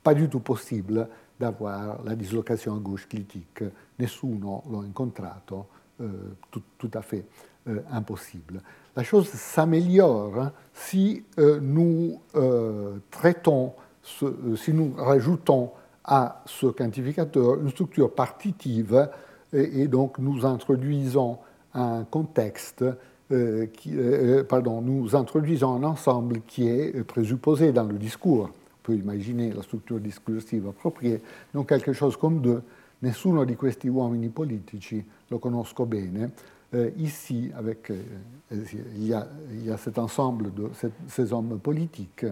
pas 0.02 0.14
du 0.14 0.28
tout 0.28 0.40
possible 0.40 1.08
d'avoir 1.38 2.02
la 2.04 2.14
dislocation 2.14 2.74
à 2.76 2.78
gauche 2.78 3.06
critique. 3.08 3.62
Nessuno 3.98 4.62
l'ho 4.70 4.80
incontrato, 4.80 5.66
euh, 6.00 6.08
tout, 6.50 6.62
tout, 6.76 6.90
à 6.94 7.02
fait 7.02 7.24
euh, 7.68 7.80
impossible. 7.90 8.62
La 8.96 9.02
chose 9.04 9.28
s'améliore 9.28 10.38
hein, 10.38 10.52
si 10.74 11.24
euh, 11.38 11.60
nous 11.60 12.20
euh, 12.34 12.98
traitons, 13.10 13.74
ce, 14.02 14.24
euh, 14.24 14.56
si 14.56 14.72
nous 14.72 14.94
rajoutons 14.96 15.72
à 16.04 16.42
ce 16.46 16.66
quantificateur 16.66 17.60
une 17.60 17.70
structure 17.70 18.14
partitive 18.14 19.08
et, 19.52 19.82
et 19.82 19.88
donc 19.88 20.18
nous 20.18 20.46
introduisons 20.46 21.38
un 21.74 22.04
contexte 22.04 22.84
euh, 23.30 23.66
qui, 23.66 23.92
euh, 23.94 24.42
pardon, 24.42 24.80
nous 24.80 25.14
introduisons 25.14 25.74
un 25.74 25.84
ensemble 25.84 26.40
qui 26.46 26.66
est 26.66 27.04
présupposé 27.04 27.72
dans 27.72 27.84
le 27.84 27.98
discours. 27.98 28.50
Peut 28.88 28.94
imaginer 28.94 29.52
la 29.52 29.60
structure 29.60 30.00
discursive 30.00 30.66
appropriée, 30.66 31.20
donc 31.52 31.68
quelque 31.68 31.92
chose 31.92 32.16
comme 32.16 32.40
de 32.40 32.62
nessuno 33.00 33.44
di 33.44 33.54
questi 33.54 33.86
uomini 33.86 34.30
politici 34.30 35.04
lo 35.28 35.38
conosco 35.38 35.84
bene. 35.84 36.30
Euh, 36.72 36.90
ici, 36.96 37.50
avec, 37.54 37.90
euh, 37.90 38.02
il, 38.50 39.06
y 39.06 39.12
a, 39.12 39.28
il, 39.50 39.66
y 39.66 39.70
a, 39.70 39.76
cet 39.76 39.98
ensemble 39.98 40.54
de 40.54 40.70
cette, 40.72 40.94
ces 41.06 41.34
hommes 41.34 41.58
politiques, 41.58 42.24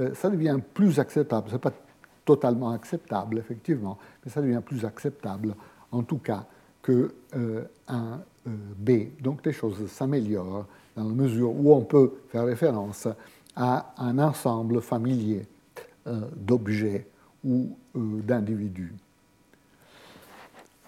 euh, 0.00 0.12
ça 0.14 0.28
devient 0.28 0.58
plus 0.74 0.98
acceptable. 0.98 1.48
Ce 1.50 1.52
n'est 1.52 1.60
pas 1.60 1.72
totalement 2.24 2.72
acceptable, 2.72 3.38
effectivement, 3.38 3.96
mais 4.24 4.30
ça 4.32 4.42
devient 4.42 4.62
plus 4.64 4.84
acceptable, 4.84 5.54
en 5.92 6.02
tout 6.02 6.18
cas, 6.18 6.46
qu'un 6.82 7.08
euh, 7.36 7.64
euh, 7.90 8.16
B. 8.76 8.90
Donc 9.20 9.46
les 9.46 9.52
choses 9.52 9.86
s'améliorent 9.86 10.66
dans 10.96 11.04
la 11.04 11.14
mesure 11.14 11.52
où 11.52 11.72
on 11.72 11.82
peut 11.82 12.12
faire 12.28 12.44
référence 12.44 13.06
à 13.54 13.94
un 13.98 14.18
ensemble 14.18 14.80
familier 14.80 15.46
d'objets 16.06 17.06
ou 17.44 17.76
d'individus. 17.94 18.92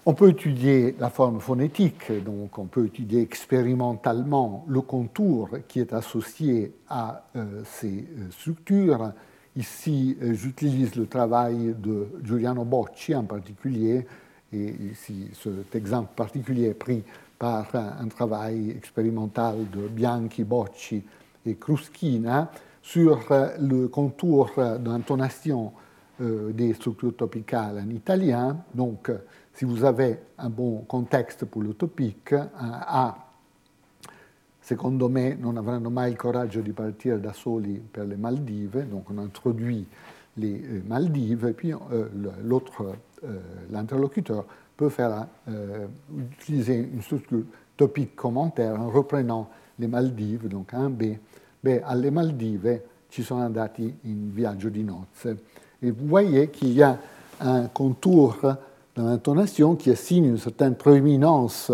On 0.06 0.12
peut 0.12 0.28
étudier 0.28 0.94
la 0.98 1.08
forme 1.08 1.40
phonétique, 1.40 2.12
donc 2.24 2.58
on 2.58 2.66
peut 2.66 2.86
étudier 2.86 3.22
expérimentalement 3.22 4.64
le 4.68 4.82
contour 4.82 5.48
qui 5.66 5.80
est 5.80 5.94
associé 5.94 6.74
à 6.88 7.24
ces 7.64 8.04
structures. 8.30 9.12
Ici, 9.56 10.16
j'utilise 10.20 10.94
le 10.96 11.06
travail 11.06 11.74
de 11.78 12.08
Giuliano 12.22 12.64
Bocci 12.64 13.14
en 13.14 13.24
particulier, 13.24 14.06
et 14.52 14.74
ici 14.92 15.30
cet 15.42 15.74
exemple 15.74 16.10
particulier 16.14 16.66
est 16.68 16.74
pris 16.74 17.02
par 17.38 17.74
un 17.74 18.08
travail 18.08 18.70
expérimental 18.72 19.56
de 19.70 19.88
Bianchi, 19.88 20.44
Bocci 20.44 21.02
et 21.46 21.54
Kruskina 21.54 22.50
sur 22.84 23.18
le 23.60 23.88
contour 23.88 24.50
d'intonation 24.78 25.72
euh, 26.20 26.52
des 26.52 26.74
structures 26.74 27.16
topicales 27.16 27.78
en 27.78 27.88
italien. 27.88 28.58
Donc, 28.74 29.10
si 29.54 29.64
vous 29.64 29.84
avez 29.84 30.18
un 30.36 30.50
bon 30.50 30.84
contexte 30.86 31.46
pour 31.46 31.62
le 31.62 31.72
topic, 31.72 32.34
A, 32.34 33.16
secondo 34.60 35.08
me, 35.08 35.34
non 35.34 35.56
avranno 35.56 35.88
mai 35.88 36.10
il 36.10 36.16
coraggio 36.16 36.60
di 36.60 36.72
partire 36.72 37.18
da 37.20 37.32
soli 37.32 37.82
per 37.90 38.06
le 38.06 38.16
Maldive, 38.16 38.86
donc 38.86 39.08
on 39.08 39.16
introduit 39.16 39.86
les 40.34 40.60
euh, 40.62 40.82
Maldives, 40.86 41.46
et 41.46 41.54
puis 41.54 41.72
euh, 41.72 42.08
l'autre, 42.42 42.96
l'interlocuteur, 43.70 44.44
peut 44.76 44.90
faire 44.90 45.26
euh, 45.48 45.86
utiliser 46.18 46.76
une 46.76 47.00
structure 47.00 47.44
topique 47.78 48.14
commentaire 48.14 48.78
en 48.78 48.90
reprenant 48.90 49.48
les 49.78 49.88
Maldives, 49.88 50.48
donc 50.48 50.74
un 50.74 50.90
B. 50.90 51.14
Beh, 51.64 51.80
alle 51.82 52.10
Maldive 52.10 52.84
ci 53.08 53.22
sono 53.22 53.40
andati 53.40 54.00
in 54.02 54.34
viaggio 54.34 54.68
di 54.68 54.84
nozze. 54.84 55.38
Et 55.80 55.90
vous 55.90 56.06
voyez 56.06 56.50
qu'il 56.50 56.74
y 56.74 56.82
a 56.82 56.98
un 57.40 57.68
contour 57.68 58.36
dans 58.94 59.06
l'intonation 59.06 59.74
qui 59.74 59.88
assigne 59.88 60.26
une 60.26 60.36
certaine 60.36 60.74
prééminence 60.74 61.72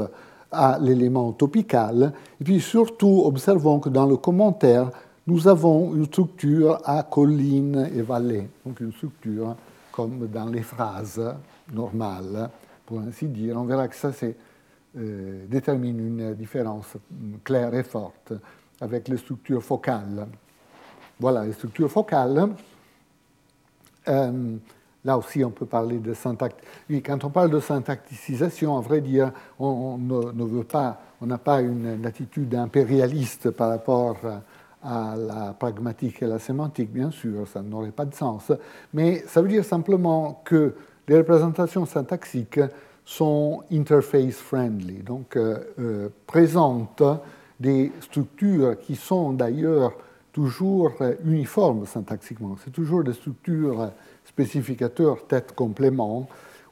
à 0.52 0.78
l'élément 0.80 1.32
topical. 1.32 2.12
Et 2.40 2.44
puis 2.44 2.60
surtout, 2.60 3.22
observons 3.24 3.80
que 3.80 3.88
dans 3.88 4.06
le 4.06 4.16
commentaire, 4.16 4.92
nous 5.26 5.48
avons 5.48 5.92
une 5.92 6.06
structure 6.06 6.78
à 6.84 7.02
colline 7.02 7.90
et 7.92 8.02
vallée, 8.02 8.48
donc 8.64 8.78
une 8.78 8.92
structure 8.92 9.56
comme 9.90 10.28
dans 10.28 10.46
les 10.46 10.62
phrases 10.62 11.20
normales 11.72 12.48
pour 12.86 13.00
ainsi 13.00 13.26
dire, 13.26 13.56
on 13.56 13.64
verra 13.64 13.88
que 13.88 13.96
ça 13.96 14.12
euh, 14.96 15.46
détermine 15.48 15.98
une 15.98 16.34
différence 16.34 16.96
claire 17.42 17.74
et 17.74 17.82
forte 17.82 18.34
avec 18.80 19.08
les 19.08 19.16
structures 19.16 19.62
focales. 19.62 20.26
Voilà, 21.18 21.44
les 21.44 21.52
structures 21.52 21.90
focales. 21.90 22.48
Euh, 24.08 24.56
là 25.04 25.18
aussi, 25.18 25.44
on 25.44 25.50
peut 25.50 25.66
parler 25.66 25.98
de 25.98 26.14
syntaxe. 26.14 26.56
Oui, 26.88 27.02
quand 27.02 27.22
on 27.24 27.30
parle 27.30 27.50
de 27.50 27.60
syntacticisation, 27.60 28.76
à 28.76 28.80
vrai 28.80 29.00
dire, 29.00 29.32
on, 29.58 29.98
ne, 29.98 30.44
veut 30.44 30.64
pas, 30.64 31.00
on 31.20 31.26
n'a 31.26 31.38
pas 31.38 31.60
une, 31.60 32.04
attitude 32.06 32.54
impérialiste 32.54 33.50
par 33.50 33.68
rapport 33.68 34.16
à 34.82 35.14
la 35.16 35.52
pragmatique 35.52 36.22
et 36.22 36.26
la 36.26 36.38
sémantique, 36.38 36.90
bien 36.90 37.10
sûr, 37.10 37.46
ça 37.48 37.60
n'aurait 37.60 37.90
pas 37.90 38.06
de 38.06 38.14
sens. 38.14 38.50
Mais 38.94 39.22
ça 39.26 39.42
veut 39.42 39.48
dire 39.48 39.64
simplement 39.64 40.40
que 40.44 40.74
les 41.06 41.18
représentations 41.18 41.84
syntaxiques 41.84 42.60
sont 43.04 43.62
interface 43.72 44.36
friendly, 44.36 45.02
donc 45.02 45.36
euh, 45.36 45.58
euh, 45.78 46.08
présentent 46.26 47.02
des 47.60 47.92
structures 48.00 48.78
qui 48.80 48.96
sont 48.96 49.32
d'ailleurs 49.32 49.92
toujours 50.32 50.92
uniformes 51.24 51.86
syntaxiquement. 51.86 52.56
C'est 52.64 52.72
toujours 52.72 53.04
des 53.04 53.12
structures 53.12 53.90
spécificateurs 54.24 55.26
tête-complément 55.26 56.28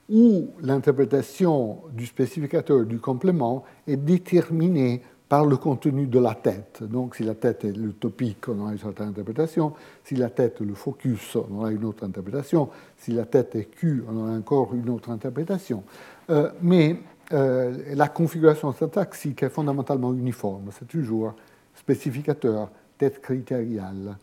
où 0.08 0.48
l'interprétation 0.62 1.80
du 1.92 2.06
spécificateur 2.06 2.86
du 2.86 2.98
complément 2.98 3.64
est 3.86 3.96
déterminée 3.96 5.02
par 5.28 5.44
le 5.44 5.58
contenu 5.58 6.06
de 6.06 6.18
la 6.18 6.34
tête. 6.34 6.82
Donc, 6.82 7.16
si 7.16 7.22
la 7.22 7.34
tête 7.34 7.64
est 7.64 7.76
le 7.76 7.92
topique, 7.92 8.48
on 8.48 8.60
aura 8.60 8.72
une 8.72 8.78
certaine 8.78 9.08
interprétation. 9.08 9.74
Si 10.02 10.16
la 10.16 10.30
tête 10.30 10.62
est 10.62 10.64
le 10.64 10.72
focus, 10.74 11.36
on 11.36 11.58
aura 11.58 11.70
une 11.70 11.84
autre 11.84 12.04
interprétation. 12.04 12.70
Si 12.96 13.12
la 13.12 13.26
tête 13.26 13.54
est 13.54 13.64
Q, 13.64 14.04
on 14.08 14.16
aura 14.16 14.30
encore 14.30 14.74
une 14.74 14.88
autre 14.88 15.10
interprétation. 15.10 15.82
Euh, 16.30 16.50
mais 16.62 16.96
euh, 17.32 17.94
la 17.94 18.08
configuration 18.08 18.72
syntaxique 18.72 19.42
est 19.42 19.50
fondamentalement 19.50 20.14
uniforme. 20.14 20.70
C'est 20.78 20.88
toujours 20.88 21.34
spécificateur, 21.74 22.70
tête 22.96 23.20
critériale, 23.20 24.16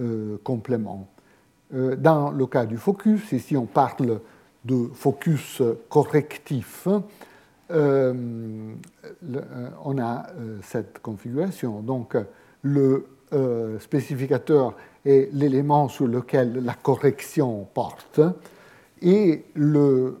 euh, 0.00 0.36
complément. 0.44 1.08
Euh, 1.74 1.96
dans 1.96 2.30
le 2.30 2.46
cas 2.46 2.66
du 2.66 2.76
focus, 2.76 3.32
ici 3.32 3.56
on 3.56 3.66
parle 3.66 4.20
de 4.64 4.88
focus 4.94 5.62
correctif, 5.88 6.86
on 7.70 8.76
a 9.98 10.26
cette 10.62 11.00
configuration. 11.00 11.80
Donc, 11.80 12.16
le 12.62 13.06
spécificateur 13.80 14.74
est 15.04 15.28
l'élément 15.34 15.88
sur 15.88 16.06
lequel 16.06 16.64
la 16.64 16.74
correction 16.74 17.66
porte. 17.74 18.20
et 19.02 19.44
le 19.54 20.18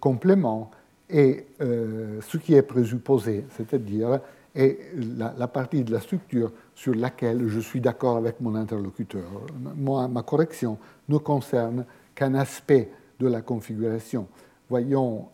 complément 0.00 0.70
est 1.12 1.46
ce 1.60 2.36
qui 2.38 2.54
est 2.54 2.62
présupposé, 2.62 3.44
c'est-à-dire 3.56 4.20
est 4.54 4.78
la, 5.16 5.48
partie 5.48 5.82
de 5.82 5.92
la 5.92 6.00
structure 6.00 6.52
sur 6.74 6.94
laquelle 6.94 7.48
je 7.48 7.60
suis 7.60 7.80
d'accord 7.80 8.16
avec 8.16 8.40
mon 8.40 8.54
interlocuteur. 8.54 9.24
Moi, 9.76 10.08
ma 10.08 10.22
correction 10.22 10.78
ne 11.08 11.18
concerne 11.18 11.84
qu'un 12.14 12.34
aspect 12.34 12.90
de 13.18 13.28
la 13.28 13.40
configuration. 13.40 14.26
Voyons 14.68 15.28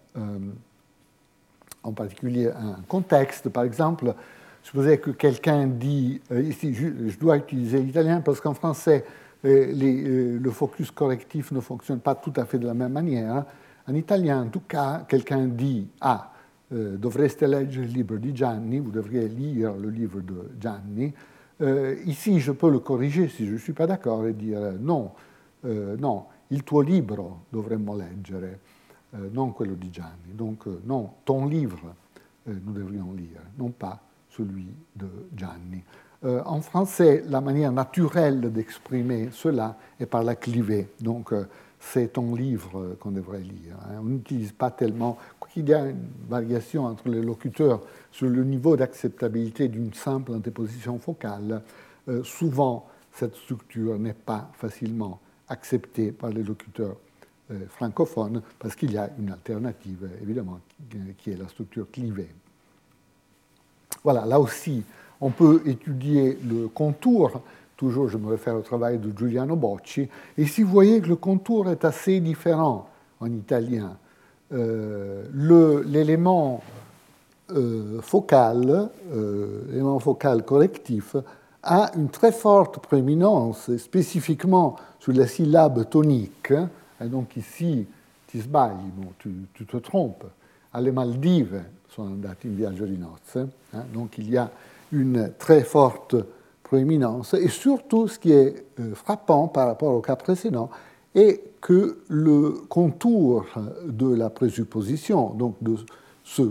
en 1.82 1.92
particulier 1.92 2.48
un 2.48 2.82
contexte. 2.86 3.48
Par 3.48 3.64
exemple, 3.64 4.14
supposez 4.62 4.98
que 4.98 5.10
quelqu'un 5.10 5.66
dit, 5.66 6.20
euh, 6.30 6.50
je, 6.60 7.18
dois 7.18 7.36
utiliser 7.36 7.80
l'italien 7.80 8.20
parce 8.20 8.40
qu'en 8.40 8.54
français, 8.54 9.04
euh, 9.44 9.72
euh, 9.72 10.38
le 10.40 10.50
focus 10.50 10.90
correctif 10.90 11.52
ne 11.52 11.60
fonctionne 11.60 12.00
pas 12.00 12.14
tout 12.14 12.32
à 12.36 12.44
fait 12.44 12.58
de 12.58 12.66
la 12.66 12.74
même 12.74 12.92
manière. 12.92 13.44
En 13.88 13.94
italien, 13.94 14.42
en 14.42 14.48
tout 14.48 14.62
cas, 14.66 15.04
quelqu'un 15.08 15.46
dit 15.46 15.88
Ah, 16.00 16.32
dovreste 16.70 17.46
leggere 17.46 17.86
il 17.86 17.92
libro 17.92 18.18
di 18.18 18.34
Gianni, 18.34 18.78
vous 18.78 18.90
devriez 18.90 19.26
lire 19.28 19.74
le 19.74 19.88
livre 19.88 20.20
de 20.20 20.50
Gianni. 20.60 21.12
ici, 22.04 22.40
je 22.40 22.52
peux 22.52 22.70
le 22.70 22.80
corriger 22.80 23.28
si 23.28 23.46
je 23.46 23.52
ne 23.52 23.58
suis 23.58 23.72
pas 23.72 23.86
d'accord 23.86 24.26
et 24.26 24.34
dire 24.34 24.60
Non, 24.78 25.12
non, 25.64 26.26
il 26.48 26.62
tuo 26.64 26.82
libro 26.82 27.44
dovremmo 27.48 27.96
leggere. 27.96 28.60
Euh, 29.14 29.28
non 29.32 29.52
quello 29.52 29.74
di 29.74 29.88
Gianni. 29.90 30.34
Donc, 30.34 30.66
euh, 30.66 30.82
non, 30.84 31.10
ton 31.24 31.46
livre, 31.46 31.94
euh, 32.46 32.52
nous 32.62 32.72
devrions 32.72 33.12
lire, 33.12 33.40
non 33.56 33.70
pas 33.70 33.98
celui 34.28 34.68
de 34.94 35.08
Gianni. 35.34 35.82
en 36.22 36.60
français, 36.60 37.22
la 37.28 37.40
manière 37.40 37.70
naturelle 37.70 38.52
d'exprimer 38.52 39.28
cela 39.30 39.76
est 40.00 40.06
par 40.06 40.24
la 40.24 40.34
clivée. 40.34 40.88
Donc, 41.00 41.32
c'est 41.80 42.14
ton 42.14 42.34
livre 42.34 42.96
qu'on 43.00 43.10
devrait 43.10 43.40
lire. 43.40 43.76
Hein. 43.84 44.00
On 44.00 44.04
n'utilise 44.04 44.52
pas 44.52 44.70
tellement, 44.70 45.18
qu'il 45.52 45.68
y 45.68 45.74
a 45.74 45.86
une 45.86 46.08
variation 46.28 46.84
entre 46.84 47.08
les 47.08 47.22
locuteurs 47.22 47.80
sur 48.12 48.28
le 48.28 48.44
niveau 48.44 48.76
d'acceptabilité 48.76 49.68
d'une 49.68 49.94
simple 49.94 50.32
antéposition 50.32 50.98
focale, 50.98 51.62
souvent 52.22 52.86
cette 53.12 53.34
structure 53.34 53.98
n'est 53.98 54.14
pas 54.14 54.50
facilement 54.54 55.20
acceptée 55.48 56.12
par 56.12 56.30
les 56.30 56.42
locuteurs 56.42 56.96
euh, 57.50 57.66
francophone, 57.68 58.42
parce 58.58 58.76
qu'il 58.76 58.92
y 58.92 58.98
a 58.98 59.10
une 59.18 59.30
alternative, 59.30 60.08
évidemment, 60.22 60.60
qui 61.16 61.30
est 61.30 61.36
la 61.36 61.48
structure 61.48 61.90
clivée. 61.90 62.28
Voilà, 64.04 64.24
là 64.26 64.38
aussi, 64.38 64.84
on 65.20 65.30
peut 65.30 65.62
étudier 65.66 66.38
le 66.46 66.68
contour. 66.68 67.42
Toujours, 67.78 68.08
je 68.08 68.18
me 68.18 68.28
réfère 68.28 68.56
au 68.56 68.60
travail 68.60 68.98
de 68.98 69.16
Giuliano 69.16 69.56
Bocci. 69.56 70.08
Et 70.36 70.46
si 70.46 70.62
vous 70.62 70.70
voyez 70.70 71.00
que 71.00 71.08
le 71.08 71.16
contour 71.16 71.70
est 71.70 71.84
assez 71.86 72.20
différent 72.20 72.88
en 73.20 73.32
italien, 73.32 73.96
euh, 74.52 75.24
l'élément 75.86 76.60
euh, 77.52 78.02
focal, 78.02 78.90
l'élément 79.70 79.98
focal 80.00 80.44
correctif, 80.44 81.16
a 81.62 81.92
une 81.96 82.10
très 82.10 82.32
forte 82.32 82.80
prééminence, 82.80 83.74
spécifiquement 83.76 84.76
sur 84.98 85.12
la 85.12 85.26
syllabe 85.26 85.88
tonique, 85.88 86.52
et 87.00 87.06
donc 87.06 87.36
ici, 87.36 87.86
tu 88.26 88.40
sbagli, 88.40 88.90
tu, 89.18 89.30
tu, 89.54 89.66
te 89.66 89.76
trompes. 89.76 90.26
Alle 90.72 90.90
Maldives 90.90 91.62
sono 91.88 92.10
andati 92.10 92.48
in 92.48 92.56
viaggio 92.56 92.84
di 92.84 92.98
nozze. 92.98 93.48
Hein, 93.72 93.84
donc 93.92 94.18
il 94.18 94.30
y 94.30 94.36
a 94.36 94.50
une 94.90 95.32
très 95.38 95.62
forte 95.62 96.16
Et 96.72 97.48
surtout, 97.48 98.08
ce 98.08 98.18
qui 98.18 98.32
est 98.32 98.64
euh, 98.80 98.94
frappant 98.94 99.48
par 99.48 99.66
rapport 99.66 99.94
au 99.94 100.00
cas 100.00 100.16
précédent, 100.16 100.70
est 101.14 101.42
que 101.60 101.98
le 102.08 102.50
contour 102.68 103.46
de 103.86 104.14
la 104.14 104.30
présupposition, 104.30 105.30
donc 105.30 105.56
de 105.62 105.76
ce 106.22 106.42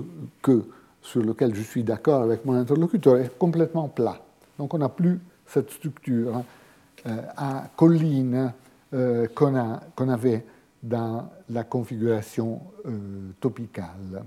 que, 0.42 0.64
sur 1.02 1.22
lequel 1.22 1.54
je 1.56 1.62
suis 1.62 1.84
d'accord 1.84 2.24
avec 2.24 2.44
mon 2.46 2.54
interlocuteur, 2.54 3.18
est 3.18 3.38
complètement 3.38 3.88
plat. 3.88 4.20
Donc 4.58 4.74
on 4.74 4.80
n'a 4.80 4.90
plus 4.90 5.20
cette 5.46 5.72
structure 5.72 6.36
hein, 6.36 6.44
euh, 7.06 7.22
à 7.38 7.64
colline 7.76 8.52
euh, 8.94 9.28
qu'on 9.36 10.10
avait 10.10 10.46
dans 10.82 11.30
la 11.50 11.66
configuration 11.66 12.62
euh, 12.86 13.32
topicale. 13.42 14.24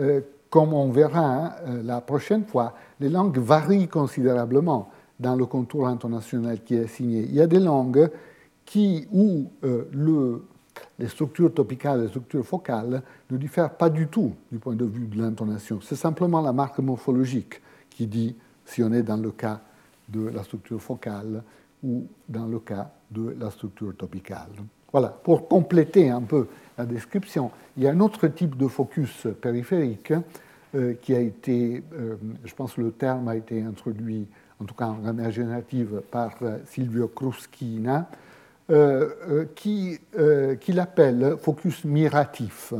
Euh, 0.00 0.22
comme 0.48 0.72
on 0.72 0.90
verra 0.90 1.56
la 1.66 2.00
prochaine 2.00 2.44
fois, 2.44 2.72
les 3.00 3.10
langues 3.10 3.38
varient 3.38 3.88
considérablement 3.88 4.88
dans 5.20 5.36
le 5.36 5.46
contour 5.46 5.86
intonationnel 5.86 6.62
qui 6.64 6.74
est 6.74 6.84
assigné. 6.84 7.22
Il 7.22 7.34
y 7.34 7.40
a 7.40 7.46
des 7.46 7.60
langues 7.60 8.10
qui, 8.64 9.06
où 9.12 9.48
le, 9.62 10.42
les 10.98 11.08
structures 11.08 11.52
topicales 11.52 12.00
et 12.00 12.02
les 12.02 12.08
structures 12.08 12.44
focales 12.44 13.02
ne 13.30 13.36
diffèrent 13.36 13.74
pas 13.74 13.90
du 13.90 14.08
tout 14.08 14.32
du 14.50 14.58
point 14.58 14.74
de 14.74 14.84
vue 14.84 15.06
de 15.06 15.20
l'intonation. 15.20 15.80
C'est 15.82 15.96
simplement 15.96 16.40
la 16.40 16.52
marque 16.52 16.78
morphologique 16.78 17.60
qui 17.90 18.06
dit 18.06 18.34
si 18.64 18.82
on 18.82 18.92
est 18.92 19.02
dans 19.02 19.16
le 19.16 19.30
cas 19.30 19.60
de 20.08 20.28
la 20.28 20.42
structure 20.42 20.80
focale 20.80 21.42
ou 21.82 22.06
dans 22.28 22.46
le 22.46 22.58
cas 22.58 22.90
de 23.10 23.36
la 23.38 23.50
structure 23.50 23.94
topicale. 23.96 24.48
Voilà, 24.92 25.08
pour 25.08 25.48
compléter 25.48 26.10
un 26.10 26.22
peu 26.22 26.46
la 26.78 26.86
description, 26.86 27.50
il 27.76 27.82
y 27.82 27.88
a 27.88 27.90
un 27.90 28.00
autre 28.00 28.28
type 28.28 28.56
de 28.56 28.68
focus 28.68 29.26
périphérique 29.40 30.12
euh, 30.74 30.94
qui 30.94 31.14
a 31.14 31.20
été, 31.20 31.82
euh, 31.94 32.16
je 32.44 32.54
pense 32.54 32.74
que 32.74 32.80
le 32.80 32.92
terme 32.92 33.28
a 33.28 33.36
été 33.36 33.60
introduit, 33.62 34.26
en 34.64 34.66
tout 34.66 34.74
cas 34.74 34.86
en 34.86 35.30
générative, 35.30 36.02
par 36.10 36.32
euh, 36.42 36.58
Silvio 36.66 37.08
Kruskina, 37.08 38.08
qui, 39.54 40.00
qui 40.60 40.72
l'appelle 40.72 41.36
focus 41.38 41.84
miratif. 41.84 42.72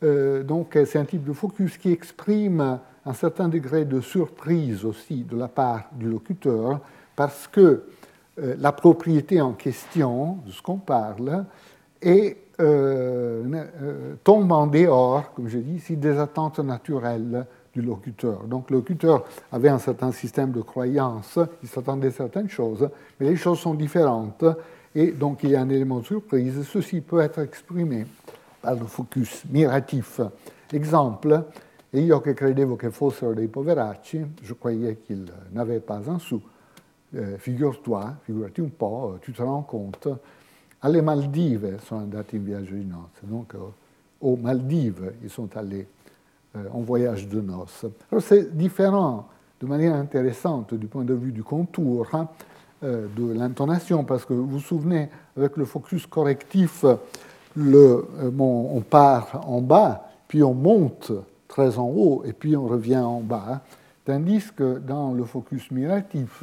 donc 0.00 0.78
c'est 0.86 0.96
un 0.96 1.04
type 1.04 1.24
de 1.24 1.34
focus 1.34 1.76
qui 1.76 1.92
exprime 1.92 2.78
un 3.04 3.12
certain 3.12 3.48
degré 3.48 3.84
de 3.84 4.00
surprise 4.00 4.86
aussi 4.86 5.24
de 5.24 5.36
la 5.36 5.48
part 5.48 5.90
du 5.92 6.08
locuteur, 6.08 6.80
parce 7.14 7.46
que 7.46 7.82
euh, 8.38 8.54
la 8.58 8.72
propriété 8.72 9.40
en 9.40 9.52
question 9.52 10.38
de 10.46 10.52
ce 10.52 10.62
qu'on 10.62 10.78
parle 10.78 11.44
euh, 12.04 12.34
euh, 12.60 14.14
tombe 14.24 14.52
en 14.52 14.66
dehors, 14.66 15.32
comme 15.34 15.48
je 15.48 15.58
dis 15.58 15.74
ici, 15.74 15.96
des 15.96 16.18
attentes 16.18 16.58
naturelles 16.60 17.46
du 17.72 17.82
locuteur. 17.82 18.44
Donc 18.44 18.70
le 18.70 18.78
locuteur 18.78 19.24
avait 19.50 19.68
un 19.68 19.78
certain 19.78 20.12
système 20.12 20.52
de 20.52 20.60
croyances, 20.60 21.38
il 21.62 21.68
s'attendait 21.68 22.08
à 22.08 22.12
certaines 22.12 22.48
choses, 22.48 22.88
mais 23.18 23.30
les 23.30 23.36
choses 23.36 23.58
sont 23.58 23.74
différentes 23.74 24.44
et 24.94 25.10
donc 25.12 25.42
il 25.42 25.50
y 25.50 25.56
a 25.56 25.60
un 25.62 25.68
élément 25.68 26.00
de 26.00 26.04
surprise. 26.04 26.66
Ceci 26.68 27.00
peut 27.00 27.20
être 27.20 27.38
exprimé 27.38 28.06
par 28.60 28.74
le 28.74 28.84
focus 28.84 29.44
miratif. 29.50 30.20
Exemple, 30.70 31.44
io 31.90 32.20
che 32.20 32.32
credevo 32.32 32.76
che 32.76 32.90
fossero 32.90 33.34
dei 33.34 33.48
poveracci, 33.48 34.24
je 34.42 34.54
croyais 34.54 34.96
qu'ils 35.04 35.30
n'avaient 35.50 35.80
pas 35.80 36.00
un 36.08 36.18
sou, 36.18 36.40
eh, 37.10 37.36
figure-toi, 37.36 38.16
figurati 38.22 38.60
un 38.60 38.70
po', 38.74 39.18
tu 39.20 39.32
te 39.32 39.42
rends 39.42 39.66
compte, 39.66 40.08
alle 40.78 41.02
Maldive 41.02 41.78
sono 41.84 42.00
andati 42.00 42.36
in 42.36 42.44
viaggio 42.44 42.74
di 42.74 42.86
nozze, 42.86 43.20
donc 43.26 43.54
aux 44.20 44.36
Maldives, 44.36 45.12
ils 45.22 45.30
sont 45.30 45.54
allés 45.56 45.86
euh, 45.86 46.01
en 46.72 46.80
voyage 46.80 47.28
de 47.28 47.40
noces. 47.40 47.86
C'est 48.20 48.56
différent 48.56 49.26
de 49.62 49.66
manière 49.66 49.94
intéressante 49.94 50.74
du 50.74 50.86
point 50.88 51.04
de 51.04 51.14
vue 51.14 51.32
du 51.32 51.44
contour 51.44 52.08
hein, 52.12 52.28
euh, 52.82 53.06
de 53.16 53.32
l'intonation, 53.32 54.02
parce 54.02 54.24
que 54.24 54.34
vous 54.34 54.46
vous 54.46 54.60
souvenez, 54.60 55.08
avec 55.36 55.56
le 55.56 55.64
focus 55.64 56.04
correctif, 56.06 56.84
euh, 56.84 58.30
on 58.38 58.80
part 58.80 59.40
en 59.46 59.60
bas, 59.60 60.08
puis 60.26 60.42
on 60.42 60.52
monte 60.52 61.12
très 61.46 61.78
en 61.78 61.86
haut, 61.86 62.24
et 62.26 62.32
puis 62.32 62.56
on 62.56 62.66
revient 62.66 62.98
en 62.98 63.20
bas, 63.20 63.60
tandis 64.04 64.42
que 64.56 64.78
dans 64.78 65.12
le 65.12 65.22
focus 65.22 65.70
miratif, 65.70 66.42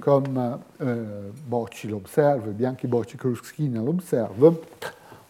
comme 0.00 0.58
euh, 0.82 1.30
Bocci 1.46 1.88
l'observe, 1.88 2.52
que 2.76 2.86
Bocci 2.86 3.16
Kruskina 3.16 3.80
l'observe, 3.80 4.54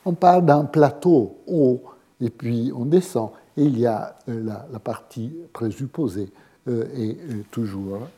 on 0.05 0.15
part 0.15 0.43
d'un 0.43 0.65
plateau 0.65 1.39
haut 1.47 1.83
et 2.21 2.31
puis 2.31 2.73
on 2.75 2.87
descend 2.87 3.31
il 3.65 3.79
y 3.79 3.87
a 3.87 4.17
euh, 4.29 4.43
la, 4.73 4.79
partie 4.79 5.33
présupposée 5.53 6.33
euh, 6.69 6.85
est 6.95 7.19
euh, 7.19 7.45
toujours 7.51 8.09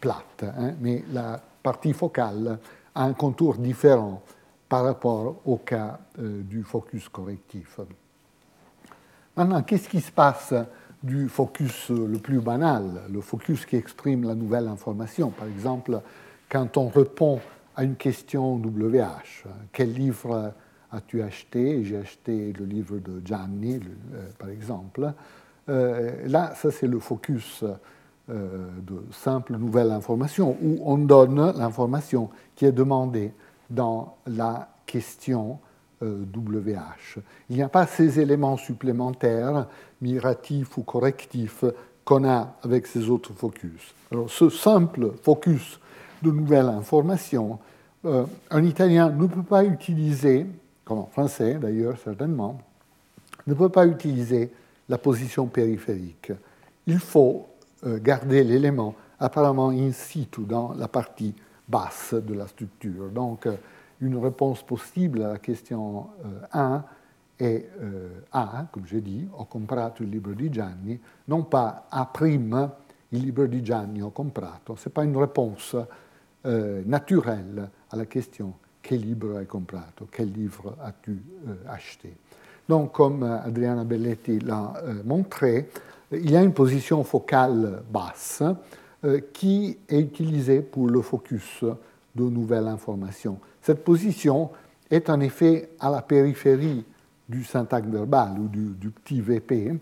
plate, 0.00 0.44
hein, 0.44 0.74
mais 0.80 1.04
la 1.12 1.40
partie 1.62 1.92
focale 1.92 2.58
a 2.94 3.04
un 3.04 3.12
contour 3.12 3.56
différent 3.56 4.22
par 4.68 4.84
rapport 4.84 5.36
au 5.46 5.56
cas 5.56 5.98
du 6.18 6.62
focus 6.62 7.08
correctif. 7.08 7.80
Maintenant, 9.36 9.62
qu'est-ce 9.62 9.88
qui 9.88 10.00
se 10.00 10.12
passe 10.12 10.52
du 11.02 11.28
focus 11.28 11.90
le 11.90 12.18
plus 12.18 12.40
banal, 12.40 13.02
le 13.10 13.20
focus 13.20 13.64
qui 13.64 13.76
exprime 13.76 14.24
la 14.24 14.34
nouvelle 14.34 14.68
information? 14.68 15.30
Par 15.30 15.46
exemple, 15.46 16.00
quand 16.50 16.76
on 16.76 16.88
répond 16.88 17.40
à 17.76 17.84
une 17.84 17.96
question 17.96 18.56
WH, 18.56 19.46
quel 19.72 19.94
livre 19.94 20.52
as-tu 20.92 21.22
acheté? 21.22 21.84
J'ai 21.84 21.98
acheté 21.98 22.52
le 22.52 22.64
livre 22.64 22.98
de 22.98 23.20
Gianni, 23.24 23.80
euh, 24.14 24.28
par 24.38 24.48
exemple. 24.50 25.12
Euh, 25.68 26.26
là, 26.26 26.54
ça 26.54 26.70
c'est 26.70 26.86
le 26.86 26.98
focus 26.98 27.64
euh, 28.30 28.68
de 28.82 29.02
simple 29.12 29.56
nouvelle 29.56 29.90
information, 29.90 30.56
où 30.62 30.80
on 30.84 30.98
donne 30.98 31.52
l'information 31.56 32.30
qui 32.54 32.64
est 32.64 32.72
demandée 32.72 33.32
dans 33.70 34.16
la 34.26 34.68
question 34.86 35.58
WH. 36.00 37.18
Il 37.50 37.56
n'y 37.56 37.62
a 37.62 37.68
pas 37.68 37.86
ces 37.86 38.20
éléments 38.20 38.56
supplémentaires, 38.56 39.66
miratifs 40.00 40.78
ou 40.78 40.82
correctifs, 40.82 41.64
qu'on 42.04 42.26
a 42.26 42.54
avec 42.62 42.86
ces 42.86 43.10
autres 43.10 43.34
focus. 43.34 43.94
Alors, 44.12 44.30
ce 44.30 44.48
simple 44.48 45.12
focus 45.22 45.80
de 46.22 46.30
nouvelles 46.30 46.68
informations, 46.68 47.58
un 48.04 48.64
Italien 48.64 49.10
ne 49.10 49.26
peut 49.26 49.42
pas 49.42 49.64
utiliser, 49.64 50.46
comme 50.88 51.00
en 51.00 51.06
français 51.06 51.58
d'ailleurs 51.60 51.98
certainement, 52.02 52.58
ne 53.46 53.52
peut 53.52 53.68
pas 53.68 53.86
utiliser 53.86 54.50
la 54.88 54.96
position 54.96 55.46
périphérique. 55.46 56.32
Il 56.86 56.98
faut 56.98 57.46
euh, 57.84 57.98
garder 58.00 58.42
l'élément 58.42 58.94
apparemment 59.20 59.68
in 59.68 59.92
situ 59.92 60.46
dans 60.46 60.72
la 60.72 60.88
partie 60.88 61.34
basse 61.68 62.14
de 62.14 62.32
la 62.32 62.46
structure. 62.46 63.10
Donc, 63.10 63.44
euh, 63.44 63.56
une 64.00 64.16
réponse 64.16 64.62
possible 64.62 65.22
à 65.24 65.32
la 65.32 65.38
question 65.38 66.06
1 66.52 66.72
euh, 66.72 66.78
est 67.38 67.70
A, 68.32 68.66
comme 68.72 68.86
j'ai 68.86 69.02
dit, 69.02 69.28
ho 69.36 69.44
comprato 69.44 70.02
il 70.02 70.08
libro 70.08 70.32
di 70.32 70.48
Gianni, 70.50 70.98
non 71.28 71.42
pas 71.42 71.86
A', 71.90 72.10
il 72.22 73.20
libro 73.20 73.46
di 73.46 73.62
Gianni 73.62 74.00
ho 74.00 74.10
comprato. 74.10 74.74
Ce 74.76 74.88
n'est 74.88 74.92
pas 74.92 75.04
une 75.04 75.16
réponse 75.16 75.76
naturelle 76.44 77.68
à 77.90 77.96
la 77.96 78.06
question 78.06 78.54
quel 78.88 79.00
livre 79.00 79.36
hai 79.36 79.44
comprato, 79.44 80.08
quel 80.10 80.30
livre 80.30 80.74
as-tu 80.80 81.22
acheté? 81.66 82.16
Donc, 82.66 82.92
comme 82.92 83.22
Adriana 83.22 83.84
Belletti 83.84 84.40
l'a 84.40 84.72
montré, 85.04 85.68
il 86.10 86.30
y 86.30 86.34
a 86.34 86.42
une 86.42 86.54
position 86.54 87.04
focale 87.04 87.82
basse 87.90 88.42
qui 89.34 89.76
est 89.86 90.00
utilisée 90.00 90.62
pour 90.62 90.88
le 90.88 91.02
focus 91.02 91.64
de 92.14 92.22
nouvelles 92.22 92.66
informations. 92.66 93.38
Cette 93.60 93.84
position 93.84 94.50
est 94.90 95.10
en 95.10 95.20
effet 95.20 95.68
à 95.80 95.90
la 95.90 96.00
périphérie 96.00 96.82
du 97.28 97.44
syntaxe 97.44 97.88
verbal 97.88 98.38
ou 98.38 98.48
du, 98.48 98.90
petit 98.90 99.20
VP 99.20 99.74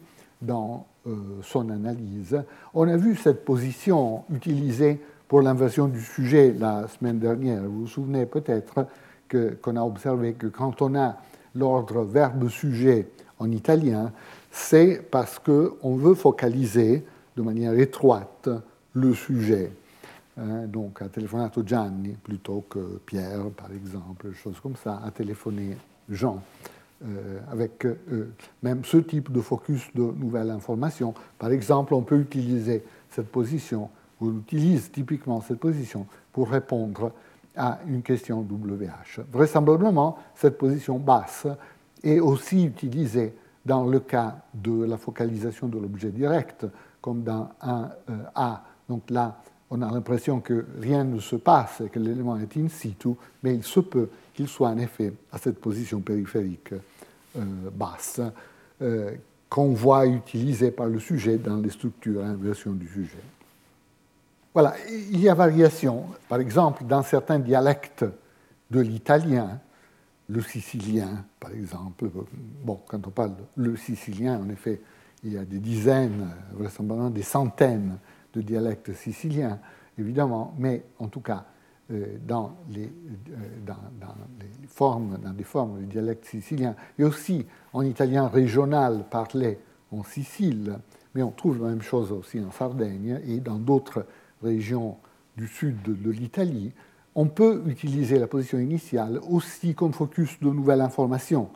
dans 0.42 0.84
euh, 1.06 1.14
son 1.42 1.70
analyse. 1.70 2.42
On 2.74 2.88
a 2.88 2.96
vu 2.96 3.14
cette 3.14 3.44
position 3.44 4.24
utilisée 4.34 5.00
pour 5.28 5.42
l'inversion 5.42 5.88
du 5.88 6.00
sujet 6.00 6.54
la 6.58 6.86
semaine 6.88 7.18
dernière. 7.18 7.62
Vous 7.62 7.80
vous 7.80 7.86
souvenez 7.86 8.26
peut-être 8.26 8.86
qu'on 9.30 9.76
a 9.76 9.82
observé 9.82 10.34
que 10.34 10.46
quand 10.46 10.82
on 10.82 10.94
a 10.94 11.16
l'ordre 11.54 12.02
verbe-sujet 12.02 13.08
en 13.38 13.50
italien, 13.50 14.12
c'est 14.50 15.02
parce 15.10 15.38
qu'on 15.38 15.96
veut 15.96 16.14
focaliser 16.14 17.04
de 17.36 17.42
manière 17.42 17.78
étroite 17.78 18.48
le 18.94 19.14
sujet. 19.14 19.70
Hein, 20.38 20.66
donc, 20.66 21.02
a 21.02 21.08
téléphonato 21.08 21.62
Gianni 21.66 22.10
plutôt 22.22 22.64
que 22.68 23.00
Pierre, 23.04 23.50
par 23.56 23.72
exemple, 23.72 24.32
choses 24.32 24.60
comme 24.60 24.76
ça, 24.76 25.00
a 25.04 25.10
téléphoné 25.10 25.76
Jean. 26.08 26.42
Euh, 27.04 27.40
avec 27.52 27.84
euh, 27.84 28.32
même 28.62 28.82
ce 28.82 28.96
type 28.96 29.30
de 29.30 29.42
focus 29.42 29.82
de 29.94 30.00
nouvelles 30.00 30.50
informations. 30.50 31.12
Par 31.38 31.50
exemple, 31.50 31.92
on 31.92 32.00
peut 32.00 32.18
utiliser 32.18 32.82
cette 33.10 33.26
position, 33.26 33.90
on 34.20 34.38
utilise 34.38 34.90
typiquement 34.90 35.40
cette 35.40 35.58
position 35.58 36.06
pour 36.32 36.50
répondre 36.50 37.12
à 37.56 37.80
une 37.86 38.02
question 38.02 38.40
WH. 38.40 39.20
Vraisemblablement, 39.32 40.18
cette 40.34 40.58
position 40.58 40.98
basse 40.98 41.46
est 42.02 42.20
aussi 42.20 42.64
utilisée 42.64 43.34
dans 43.64 43.84
le 43.86 44.00
cas 44.00 44.36
de 44.54 44.84
la 44.84 44.96
focalisation 44.96 45.66
de 45.66 45.78
l'objet 45.78 46.10
direct, 46.10 46.66
comme 47.00 47.22
dans 47.22 47.50
un 47.60 47.90
euh, 48.10 48.22
A. 48.34 48.62
Donc 48.88 49.10
là, 49.10 49.40
on 49.70 49.82
a 49.82 49.90
l'impression 49.90 50.40
que 50.40 50.66
rien 50.80 51.02
ne 51.02 51.18
se 51.18 51.36
passe 51.36 51.80
et 51.80 51.88
que 51.88 51.98
l'élément 51.98 52.38
est 52.38 52.56
in 52.56 52.68
situ, 52.68 53.08
mais 53.42 53.54
il 53.54 53.64
se 53.64 53.80
peut 53.80 54.08
qu'il 54.32 54.46
soit 54.46 54.68
en 54.68 54.78
effet 54.78 55.12
à 55.32 55.38
cette 55.38 55.60
position 55.60 56.00
périphérique 56.00 56.72
euh, 56.72 57.40
basse 57.74 58.20
euh, 58.82 59.12
qu'on 59.48 59.72
voit 59.72 60.06
utilisée 60.06 60.70
par 60.70 60.86
le 60.86 61.00
sujet 61.00 61.38
dans 61.38 61.56
les 61.56 61.70
structures 61.70 62.24
inversion 62.24 62.72
du 62.72 62.86
sujet. 62.86 63.22
Voilà, 64.56 64.74
il 64.88 65.20
y 65.20 65.28
a 65.28 65.34
variation. 65.34 66.06
Par 66.30 66.40
exemple, 66.40 66.84
dans 66.86 67.02
certains 67.02 67.38
dialectes 67.38 68.06
de 68.70 68.80
l'italien, 68.80 69.60
le 70.30 70.40
sicilien, 70.40 71.26
par 71.38 71.50
exemple. 71.50 72.08
Bon, 72.64 72.80
quand 72.86 73.06
on 73.06 73.10
parle 73.10 73.32
le 73.54 73.76
sicilien, 73.76 74.40
en 74.40 74.48
effet, 74.48 74.80
il 75.24 75.34
y 75.34 75.36
a 75.36 75.44
des 75.44 75.58
dizaines, 75.58 76.30
vraisemblablement 76.54 77.10
des 77.10 77.20
centaines 77.20 77.98
de 78.32 78.40
dialectes 78.40 78.94
siciliens, 78.94 79.58
évidemment, 79.98 80.54
mais 80.56 80.86
en 81.00 81.08
tout 81.08 81.20
cas, 81.20 81.44
euh, 81.90 82.16
euh, 82.16 82.18
dans, 82.26 82.56
les 82.70 82.90
formes, 84.68 85.18
dans 85.22 85.34
des 85.34 85.44
formes 85.44 85.80
de 85.80 85.84
dialectes 85.84 86.24
siciliens, 86.24 86.74
et 86.98 87.04
aussi 87.04 87.44
en 87.74 87.82
italien 87.82 88.26
régional 88.26 89.04
parlé 89.10 89.58
en 89.92 90.02
Sicile, 90.02 90.78
mais 91.14 91.22
on 91.22 91.30
trouve 91.30 91.62
la 91.62 91.68
même 91.68 91.82
chose 91.82 92.10
aussi 92.10 92.40
en 92.40 92.52
Sardaigne 92.52 93.20
et 93.26 93.40
dans 93.40 93.58
d'autres 93.58 94.06
régions 94.42 94.96
du 95.36 95.46
sud 95.46 95.82
de 95.82 96.10
l'Italie, 96.10 96.72
on 97.16 97.26
peut 97.26 97.62
utiliser 97.66 98.18
la 98.18 98.26
position 98.26 98.58
initiale 98.58 99.18
aussi 99.28 99.74
comme 99.74 99.94
focus 99.94 100.38
de 100.40 100.50
nouvelles 100.50 100.82
informations. 100.82 101.48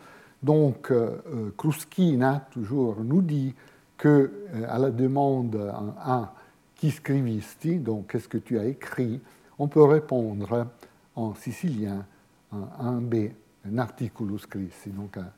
Donc, 0.43 0.91
euh, 0.91 1.19
euh 1.27 1.51
Kruskina, 1.57 2.49
toujours, 2.51 2.97
nous 3.05 3.21
dit 3.21 3.55
que 3.99 4.33
euh, 4.55 4.65
à 4.69 4.79
la 4.79 4.91
demande 4.91 5.57
en 5.57 5.95
A, 6.01 6.35
qui 6.77 6.91
scrivisti, 6.91 7.77
donc 7.77 8.11
qu'est-ce 8.11 8.27
que 8.27 8.39
tu 8.39 8.59
as 8.59 8.65
écrit, 8.65 9.21
on 9.59 9.69
peut 9.69 9.85
répondre 9.85 10.67
en 11.15 11.35
sicilien 11.35 12.07
un 12.53 13.01
B, 13.03 13.33
un 13.71 13.77
articulus 13.77 14.39
scrissi, 14.39 14.89
donc 14.89 15.19
un, 15.19 15.31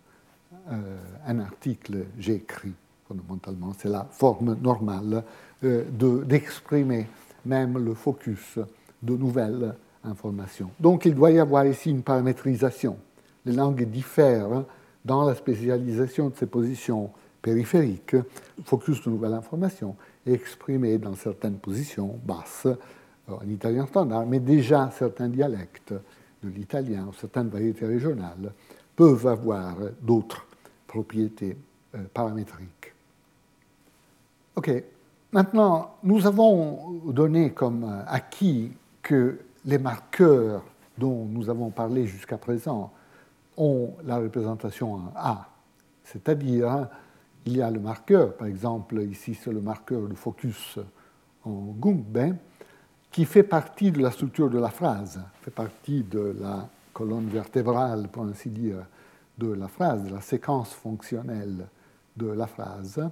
euh, 0.70 1.40
article 1.40 2.07
j'ai 2.16 2.36
écrit, 2.36 2.74
fondamentalement. 3.09 3.72
C'est 3.76 3.88
la 3.88 4.05
forme 4.05 4.57
normale 4.62 5.24
d'exprimer 5.61 7.09
même 7.45 7.78
le 7.78 7.95
focus 7.95 8.59
de 9.03 9.16
nouvelles 9.16 9.74
information. 10.05 10.70
Donc 10.80 11.05
il 11.05 11.14
doit 11.14 11.30
y 11.30 11.38
avoir 11.38 11.66
ici 11.66 11.90
une 11.90 12.03
paramétrisation. 12.03 12.97
Les 13.45 13.53
langues 13.53 13.84
diffèrent 13.84 14.64
dans 15.05 15.24
la 15.24 15.34
spécialisation 15.34 16.28
de 16.28 16.36
ces 16.36 16.47
positions 16.47 17.11
périphériques, 17.40 18.16
focus 18.64 19.03
de 19.05 19.11
nouvelles 19.11 19.34
informations, 19.34 19.97
exprimées 20.26 20.99
dans 20.99 21.14
certaines 21.14 21.57
positions 21.57 22.18
basses 22.24 22.66
euh, 22.66 22.76
en 23.28 23.49
italien 23.49 23.86
standard, 23.86 24.26
mais 24.26 24.38
déjà 24.38 24.90
certains 24.97 25.28
dialectes 25.28 25.93
de 26.43 26.49
l'italien, 26.49 27.11
certaines 27.18 27.49
variétés 27.49 27.86
régionales, 27.86 28.53
peuvent 28.95 29.26
avoir 29.26 29.76
d'autres 30.01 30.47
propriétés 30.86 31.57
euh, 31.95 31.99
paramétriques. 32.12 32.93
OK. 34.55 34.70
Maintenant, 35.33 35.95
nous 36.03 36.26
avons 36.26 37.01
donné 37.07 37.53
comme 37.53 38.05
acquis 38.07 38.70
que 39.01 39.39
les 39.64 39.78
marqueurs 39.78 40.62
dont 40.99 41.24
nous 41.24 41.49
avons 41.49 41.70
parlé 41.70 42.07
jusqu'à 42.07 42.37
présent 42.37 42.93
ont 43.57 43.95
la 44.05 44.18
représentation 44.18 44.93
en 44.93 45.12
A. 45.16 45.49
C'est-à-dire, 46.05 46.87
il 47.47 47.57
y 47.57 47.62
a 47.62 47.70
le 47.70 47.80
marqueur, 47.80 48.35
par 48.35 48.47
exemple, 48.47 49.01
ici 49.01 49.35
c'est 49.35 49.53
le 49.53 49.62
marqueur 49.62 50.03
de 50.03 50.14
focus 50.14 50.78
en 51.47 51.74
Gungbe, 51.80 52.37
qui 53.11 53.24
fait 53.24 53.43
partie 53.43 53.91
de 53.91 54.01
la 54.01 54.11
structure 54.11 54.51
de 54.51 54.59
la 54.59 54.68
phrase, 54.68 55.18
fait 55.41 55.51
partie 55.51 56.03
de 56.03 56.37
la 56.41 56.68
colonne 56.93 57.28
vertébrale, 57.28 58.09
pour 58.09 58.24
ainsi 58.24 58.51
dire, 58.51 58.85
de 59.39 59.51
la 59.51 59.68
phrase, 59.68 60.05
de 60.05 60.12
la 60.12 60.20
séquence 60.20 60.74
fonctionnelle 60.74 61.66
de 62.18 62.26
la 62.26 62.47
phrase. 62.47 63.09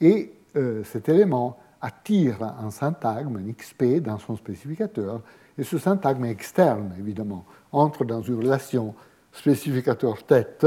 Et 0.00 0.32
euh, 0.54 0.84
cet 0.84 1.08
élément 1.08 1.58
attire 1.84 2.42
un 2.42 2.70
syntagme, 2.70 3.36
un 3.36 3.52
XP, 3.52 4.02
dans 4.02 4.18
son 4.18 4.36
spécificateur, 4.36 5.20
et 5.58 5.64
ce 5.64 5.76
syntagme 5.76 6.24
externe, 6.24 6.94
évidemment, 6.98 7.44
entre 7.72 8.06
dans 8.06 8.22
une 8.22 8.38
relation 8.38 8.94
spécificateur-tête 9.32 10.66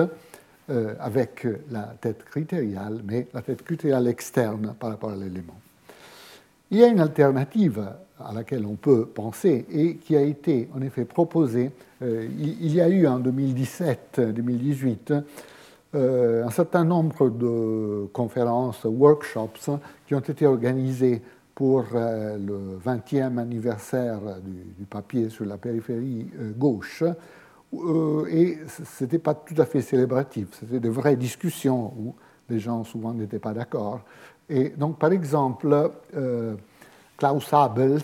euh, 0.70 0.94
avec 1.00 1.48
la 1.72 1.96
tête 2.00 2.24
critériale, 2.24 3.02
mais 3.04 3.28
la 3.34 3.42
tête 3.42 3.64
critériale 3.64 4.08
externe 4.08 4.76
par 4.80 4.92
rapport 4.92 5.10
à 5.10 5.16
l'élément. 5.16 5.60
Il 6.70 6.78
y 6.78 6.84
a 6.84 6.88
une 6.88 7.00
alternative 7.00 7.84
à 8.20 8.34
laquelle 8.34 8.66
on 8.66 8.76
peut 8.76 9.08
penser 9.08 9.66
et 9.72 9.96
qui 9.96 10.16
a 10.16 10.22
été 10.22 10.70
en 10.76 10.82
effet 10.82 11.06
proposée. 11.06 11.72
Euh, 12.04 12.28
il 12.38 12.76
y 12.76 12.82
a 12.82 12.90
eu 12.90 13.08
en 13.08 13.20
2017-2018 13.20 15.24
euh, 15.98 16.46
un 16.46 16.52
certain 16.52 16.84
nombre 16.84 17.30
de 17.30 18.08
conférences, 18.14 18.84
workshops 18.84 19.72
qui 20.06 20.14
ont 20.14 20.20
été 20.20 20.46
organisés 20.46 21.24
pour 21.56 21.86
euh, 21.96 22.38
le 22.38 22.78
20e 22.78 23.40
anniversaire 23.40 24.20
du, 24.44 24.86
papier 24.86 25.30
sur 25.30 25.46
la 25.46 25.58
périphérie 25.58 26.28
euh, 26.40 26.52
gauche. 26.56 27.04
Et 28.30 28.60
ce 28.68 29.04
n'était 29.04 29.18
pas 29.18 29.34
tout 29.34 29.60
à 29.60 29.66
fait 29.66 29.82
célébratif, 29.82 30.50
c'était 30.60 30.80
de 30.80 30.90
vraies 30.90 31.16
discussions 31.16 31.94
où 31.98 32.16
les 32.48 32.60
gens 32.60 32.84
souvent 32.84 33.14
n'étaient 33.14 33.40
pas 33.40 33.54
d'accord. 33.54 34.02
Et 34.48 34.70
donc, 34.70 35.00
par 35.00 35.12
exemple, 35.12 35.92
Klaus 37.18 37.54
Abels 37.54 38.00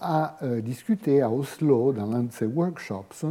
a 0.00 0.36
discuté 0.60 1.22
à 1.22 1.30
Oslo, 1.30 1.94
dans 1.94 2.04
l'un 2.04 2.24
de 2.24 2.32
ses 2.32 2.44
workshops, 2.44 3.24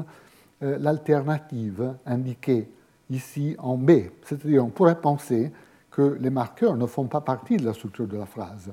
l'alternative 0.60 1.94
indiquée 2.08 2.68
ici 3.10 3.56
en 3.60 3.78
B. 3.78 3.92
C'est-à-dire, 4.24 4.66
on 4.66 4.70
pourrait 4.70 5.00
penser 5.00 5.52
que 5.92 6.18
les 6.20 6.30
marqueurs 6.30 6.76
ne 6.76 6.86
font 6.86 7.06
pas 7.06 7.22
partie 7.22 7.58
de 7.58 7.66
la 7.66 7.74
structure 7.74 8.08
de 8.08 8.18
la 8.18 8.26
phrase. 8.26 8.72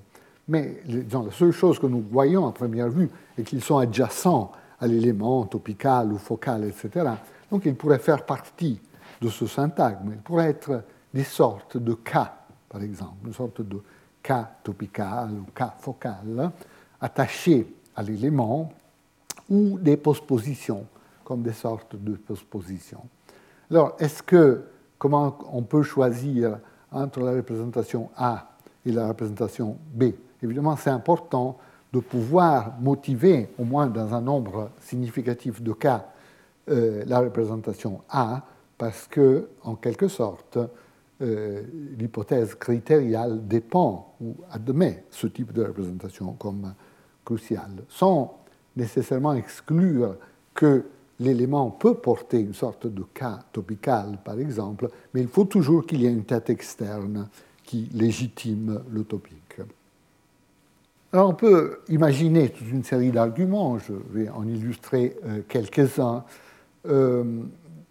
Mais 0.49 0.83
la 0.87 1.30
seule 1.30 1.53
chose 1.53 1.78
que 1.78 1.87
nous 1.87 2.05
voyons 2.11 2.49
à 2.49 2.53
première 2.53 2.89
vue 2.89 3.09
est 3.39 3.45
qu'ils 3.45 3.62
sont 3.62 3.78
adjacents 3.78 4.51
à 4.80 4.87
l'élément 4.87 5.45
topical 5.45 6.12
ou 6.12 6.18
focal, 6.18 6.64
etc. 6.64 7.11
Donc 7.51 7.64
ils 7.64 7.76
pourraient 7.76 8.01
faire 8.01 8.26
partie 8.26 8.80
de 9.20 9.28
ce 9.28 9.47
syntagme. 9.47 10.11
Ils 10.12 10.18
pourraient 10.18 10.51
être 10.51 10.83
des 11.14 11.22
sortes 11.22 11.76
de 11.76 11.95
cas, 11.95 12.35
par 12.68 12.83
exemple, 12.83 13.26
une 13.26 13.35
sorte 13.35 13.62
de 13.62 13.80
cas 14.22 14.51
topical 14.64 15.30
ou 15.33 15.51
cas 15.55 15.74
focal, 15.78 16.51
attachés 17.01 17.66
à 17.95 18.03
l'élément, 18.03 18.72
ou 19.49 19.78
des 19.78 19.97
postpositions, 19.97 20.87
comme 21.24 21.43
des 21.43 21.53
sortes 21.53 21.95
de 21.97 22.14
postpositions. 22.14 23.05
Alors, 23.73 23.97
est-ce 23.99 24.23
que, 24.23 24.64
comment 24.99 25.39
on 25.51 25.62
peut 25.62 25.83
choisir 25.83 26.59
entre 26.91 27.20
la 27.20 27.33
représentation 27.33 28.11
A 28.18 28.51
et 28.85 28.93
la 28.93 29.09
représentation 29.09 29.79
B? 29.95 30.11
Évidemment, 30.43 30.77
c'est 30.77 30.91
important 30.91 31.57
de 31.91 32.01
pouvoir 32.01 32.75
motiver, 32.83 33.49
au 33.59 33.64
moins 33.64 33.87
dans 33.87 34.12
un 34.12 34.20
nombre 34.20 34.73
significatif 34.79 35.62
de 35.62 35.73
cas, 35.73 36.07
euh, 36.68 37.03
la 37.07 37.20
représentation 37.20 38.03
A, 38.11 38.43
parce 38.77 39.09
que, 39.09 39.49
en 39.62 39.77
quelque 39.77 40.09
sorte, 40.09 40.59
euh, 41.23 41.62
l'hypothèse 41.97 42.55
critériale 42.55 43.47
dépend 43.49 44.16
ou 44.20 44.35
admet 44.51 45.07
ce 45.09 45.29
type 45.29 45.51
de 45.51 45.64
représentation 45.64 46.35
comme 46.35 46.75
cruciale, 47.25 47.85
sans 47.89 48.39
nécessairement 48.77 49.33
exclure 49.33 50.16
que 50.53 50.85
l'élément 51.20 51.70
peut 51.70 51.94
porter 51.94 52.40
une 52.40 52.54
sorte 52.54 52.86
de 52.86 53.02
cas 53.14 53.38
topical, 53.52 54.18
par 54.24 54.38
exemple, 54.38 54.88
mais 55.14 55.20
il 55.20 55.28
faut 55.28 55.44
toujours 55.44 55.86
qu'il 55.86 56.02
y 56.02 56.06
ait 56.06 56.12
une 56.12 56.24
tête 56.24 56.50
externe 56.50 57.28
qui 57.64 57.88
légitime 57.94 58.82
le 58.90 59.04
topique. 59.04 59.60
Alors 61.12 61.28
on 61.28 61.34
peut 61.34 61.80
imaginer 61.88 62.48
toute 62.48 62.70
une 62.70 62.84
série 62.84 63.10
d'arguments, 63.10 63.78
je 63.78 63.92
vais 64.10 64.30
en 64.30 64.46
illustrer 64.46 65.16
euh, 65.26 65.42
quelques-uns. 65.46 66.24
Euh, 66.86 67.42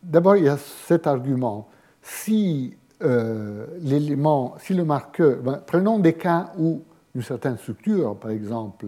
d'abord, 0.01 0.37
il 0.37 0.45
y 0.45 0.49
a 0.49 0.57
cet 0.57 1.05
argument. 1.05 1.69
Si 2.01 2.75
euh, 3.03 3.67
l'élément, 3.79 4.55
si 4.59 4.73
le 4.73 4.85
marqueur, 4.85 5.37
ben, 5.37 5.61
prenons 5.65 5.99
des 5.99 6.13
cas 6.13 6.51
où 6.57 6.81
une 7.13 7.21
certaine 7.21 7.57
structure, 7.57 8.15
par 8.15 8.31
exemple 8.31 8.87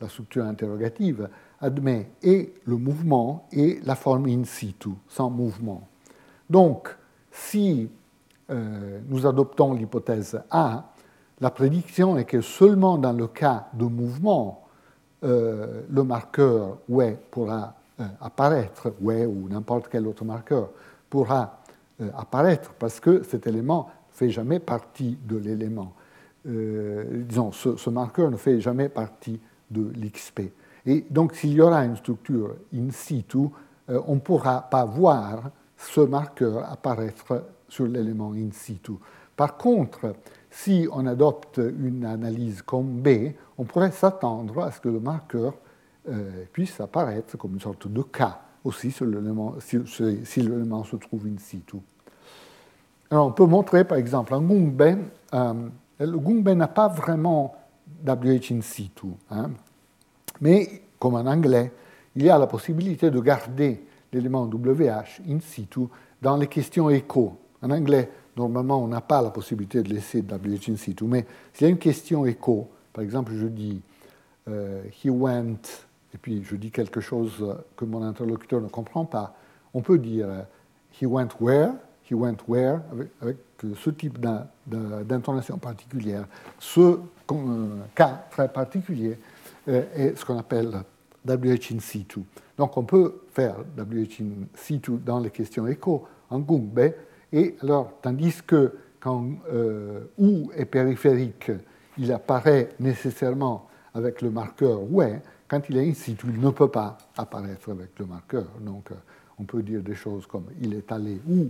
la 0.00 0.08
structure 0.08 0.44
interrogative, 0.44 1.28
admet 1.64 2.10
et 2.22 2.54
le 2.64 2.76
mouvement 2.76 3.48
et 3.52 3.80
la 3.84 3.94
forme 3.94 4.26
in 4.26 4.44
situ, 4.44 4.90
sans 5.08 5.30
mouvement. 5.30 5.88
Donc, 6.48 6.88
si 7.32 7.88
nous 8.48 9.26
adoptons 9.26 9.72
l'hypothèse 9.72 10.38
A, 10.50 10.92
la 11.40 11.50
prédiction 11.50 12.16
est 12.16 12.24
que 12.24 12.40
seulement 12.40 12.98
dans 12.98 13.12
le 13.12 13.26
cas 13.26 13.68
de 13.72 13.84
mouvement, 13.84 14.64
euh, 15.24 15.82
le 15.88 16.04
marqueur 16.04 16.78
ouais 16.88 17.18
pourra 17.30 17.74
euh, 18.00 18.04
apparaître, 18.20 18.92
ou 19.00 19.48
n'importe 19.48 19.88
quel 19.90 20.06
autre 20.06 20.24
marqueur 20.24 20.68
pourra 21.08 21.60
euh, 22.00 22.10
apparaître 22.16 22.72
parce 22.78 23.00
que 23.00 23.22
cet 23.22 23.46
élément 23.46 23.88
ne 24.10 24.16
fait 24.16 24.30
jamais 24.30 24.58
partie 24.58 25.18
de 25.24 25.36
l'élément. 25.36 25.92
disons, 26.44 27.52
ce, 27.52 27.90
marqueur 27.90 28.30
ne 28.30 28.36
fait 28.36 28.60
jamais 28.60 28.90
partie 28.90 29.40
de 29.70 29.90
l'XP. 29.98 30.42
Et 30.86 31.04
donc, 31.10 31.34
s'il 31.34 31.52
y 31.52 31.60
aura 31.60 31.84
une 31.84 31.96
structure 31.96 32.56
in 32.74 32.90
situ, 32.90 33.48
on 33.88 34.14
ne 34.14 34.20
pourra 34.20 34.62
pas 34.62 34.84
voir 34.84 35.50
ce 35.76 36.00
marqueur 36.00 36.70
apparaître 36.70 37.44
sur 37.68 37.86
l'élément 37.86 38.32
in 38.32 38.50
situ. 38.52 38.92
Par 39.36 39.56
contre, 39.56 40.14
si 40.50 40.86
on 40.92 41.06
adopte 41.06 41.58
une 41.58 42.04
analyse 42.04 42.62
comme 42.62 43.00
B, 43.02 43.32
on 43.58 43.64
pourrait 43.64 43.90
s'attendre 43.90 44.62
à 44.62 44.70
ce 44.70 44.80
que 44.80 44.88
le 44.88 45.00
marqueur 45.00 45.54
euh, 46.08 46.44
puisse 46.52 46.80
apparaître 46.80 47.36
comme 47.36 47.54
une 47.54 47.60
sorte 47.60 47.88
de 47.88 48.02
cas 48.02 48.40
aussi 48.62 48.90
si 48.92 49.04
l'élément 49.04 49.54
se 49.58 50.96
trouve 50.96 51.26
in 51.26 51.38
situ. 51.38 51.76
Alors 53.10 53.26
on 53.26 53.32
peut 53.32 53.46
montrer 53.46 53.84
par 53.84 53.98
exemple 53.98 54.32
un 54.34 54.40
Gungbe, 54.40 54.98
euh, 55.34 55.54
le 55.98 56.18
Gungbe 56.18 56.50
n'a 56.50 56.68
pas 56.68 56.88
vraiment 56.88 57.54
WH 58.06 58.52
in 58.52 58.60
situ, 58.62 59.08
hein, 59.30 59.50
mais 60.40 60.82
comme 60.98 61.14
en 61.14 61.26
anglais, 61.26 61.72
il 62.16 62.24
y 62.24 62.30
a 62.30 62.38
la 62.38 62.46
possibilité 62.46 63.10
de 63.10 63.20
garder 63.20 63.84
l'élément 64.12 64.44
WH 64.44 65.22
in 65.28 65.40
situ 65.40 65.80
dans 66.22 66.36
les 66.36 66.46
questions 66.46 66.88
écho. 66.90 67.36
En 67.60 67.70
anglais, 67.70 68.08
normalement, 68.36 68.82
on 68.82 68.88
n'a 68.88 69.00
pas 69.00 69.20
la 69.20 69.30
possibilité 69.30 69.82
de 69.82 69.92
laisser 69.92 70.20
WH 70.20 70.70
in 70.70 70.76
situ. 70.76 71.04
Mais 71.04 71.26
s'il 71.52 71.66
y 71.66 71.68
a 71.68 71.70
une 71.70 71.78
question 71.78 72.24
écho, 72.24 72.68
par 72.92 73.02
exemple, 73.02 73.32
je 73.34 73.46
dis 73.46 73.82
euh, 74.48 74.82
he 75.04 75.08
went, 75.08 75.86
et 76.14 76.18
puis 76.18 76.44
je 76.44 76.56
dis 76.56 76.70
quelque 76.70 77.00
chose 77.00 77.56
que 77.76 77.84
mon 77.84 78.02
interlocuteur 78.02 78.60
ne 78.60 78.68
comprend 78.68 79.04
pas, 79.04 79.34
on 79.72 79.80
peut 79.80 79.98
dire 79.98 80.26
euh, 80.28 80.42
he 81.00 81.06
went 81.06 81.30
where, 81.40 81.72
he 82.08 82.14
went 82.14 82.36
where, 82.46 82.80
avec, 83.20 83.38
ce 83.76 83.90
type 83.90 84.18
d'intonation 84.66 85.56
particulière. 85.56 86.26
Ce 86.58 86.98
cas 87.94 88.26
très 88.30 88.48
particulier 88.52 89.18
euh, 89.68 89.84
est 89.94 90.16
ce 90.16 90.24
qu'on 90.24 90.38
appelle 90.38 90.82
WH 91.26 91.72
in 91.74 91.80
situ. 91.80 92.20
Donc 92.56 92.76
on 92.76 92.84
peut 92.84 93.22
faire 93.32 93.56
WH 93.76 94.20
in 94.20 94.46
situ 94.54 94.92
dans 95.04 95.20
les 95.20 95.30
questions 95.30 95.66
écho 95.66 96.06
en 96.30 96.38
Gungbe, 96.38 96.92
et 97.32 97.56
alors, 97.62 97.94
tandis 98.00 98.42
que 98.46 98.72
quand 99.00 99.26
euh, 99.52 100.04
OU 100.18 100.52
est 100.54 100.64
périphérique, 100.66 101.50
il 101.98 102.12
apparaît 102.12 102.70
nécessairement 102.78 103.68
avec 103.92 104.22
le 104.22 104.30
marqueur 104.30 104.82
ouais, 104.90 105.20
quand 105.48 105.60
il 105.68 105.76
est 105.76 105.88
in 105.88 105.94
situ, 105.94 106.26
il 106.28 106.40
ne 106.40 106.50
peut 106.50 106.68
pas 106.68 106.96
apparaître 107.16 107.70
avec 107.70 107.98
le 107.98 108.06
marqueur. 108.06 108.46
Donc, 108.60 108.90
euh, 108.90 108.94
on 109.38 109.44
peut 109.44 109.62
dire 109.62 109.82
des 109.82 109.94
choses 109.94 110.26
comme 110.26 110.46
il 110.60 110.74
est 110.74 110.90
allé 110.90 111.20
où, 111.28 111.48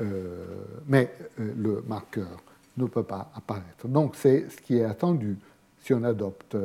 euh, 0.00 0.44
mais 0.86 1.12
euh, 1.40 1.52
le 1.56 1.84
marqueur 1.86 2.42
ne 2.76 2.86
peut 2.86 3.02
pas 3.02 3.30
apparaître. 3.34 3.86
Donc, 3.86 4.16
c'est 4.16 4.48
ce 4.50 4.56
qui 4.56 4.78
est 4.78 4.84
attendu 4.84 5.38
si 5.86 5.94
on 5.94 6.02
adopte, 6.02 6.56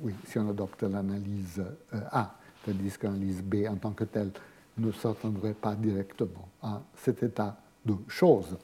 oui, 0.00 0.14
si 0.24 0.38
adopte 0.48 0.82
l'analyse 0.82 1.62
A, 2.10 2.34
tandis 2.64 2.96
que 2.96 3.06
l'analyse 3.06 3.42
B 3.42 3.66
en 3.68 3.76
tant 3.76 3.90
que 3.90 4.04
telle 4.04 4.30
ne 4.78 4.90
s'attendrait 4.92 5.52
pas 5.52 5.74
directement 5.74 6.48
à 6.62 6.80
cet 6.96 7.22
état 7.22 7.54
de 7.84 7.94
choses. 8.08 8.56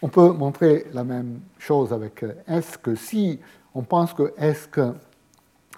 On 0.00 0.06
peut 0.06 0.30
montrer 0.30 0.86
la 0.92 1.02
même 1.02 1.40
chose 1.58 1.92
avec 1.92 2.24
est 2.46 2.80
que 2.80 2.94
si 2.94 3.40
on 3.74 3.82
pense 3.82 4.14
que 4.14 4.32
est 4.36 4.80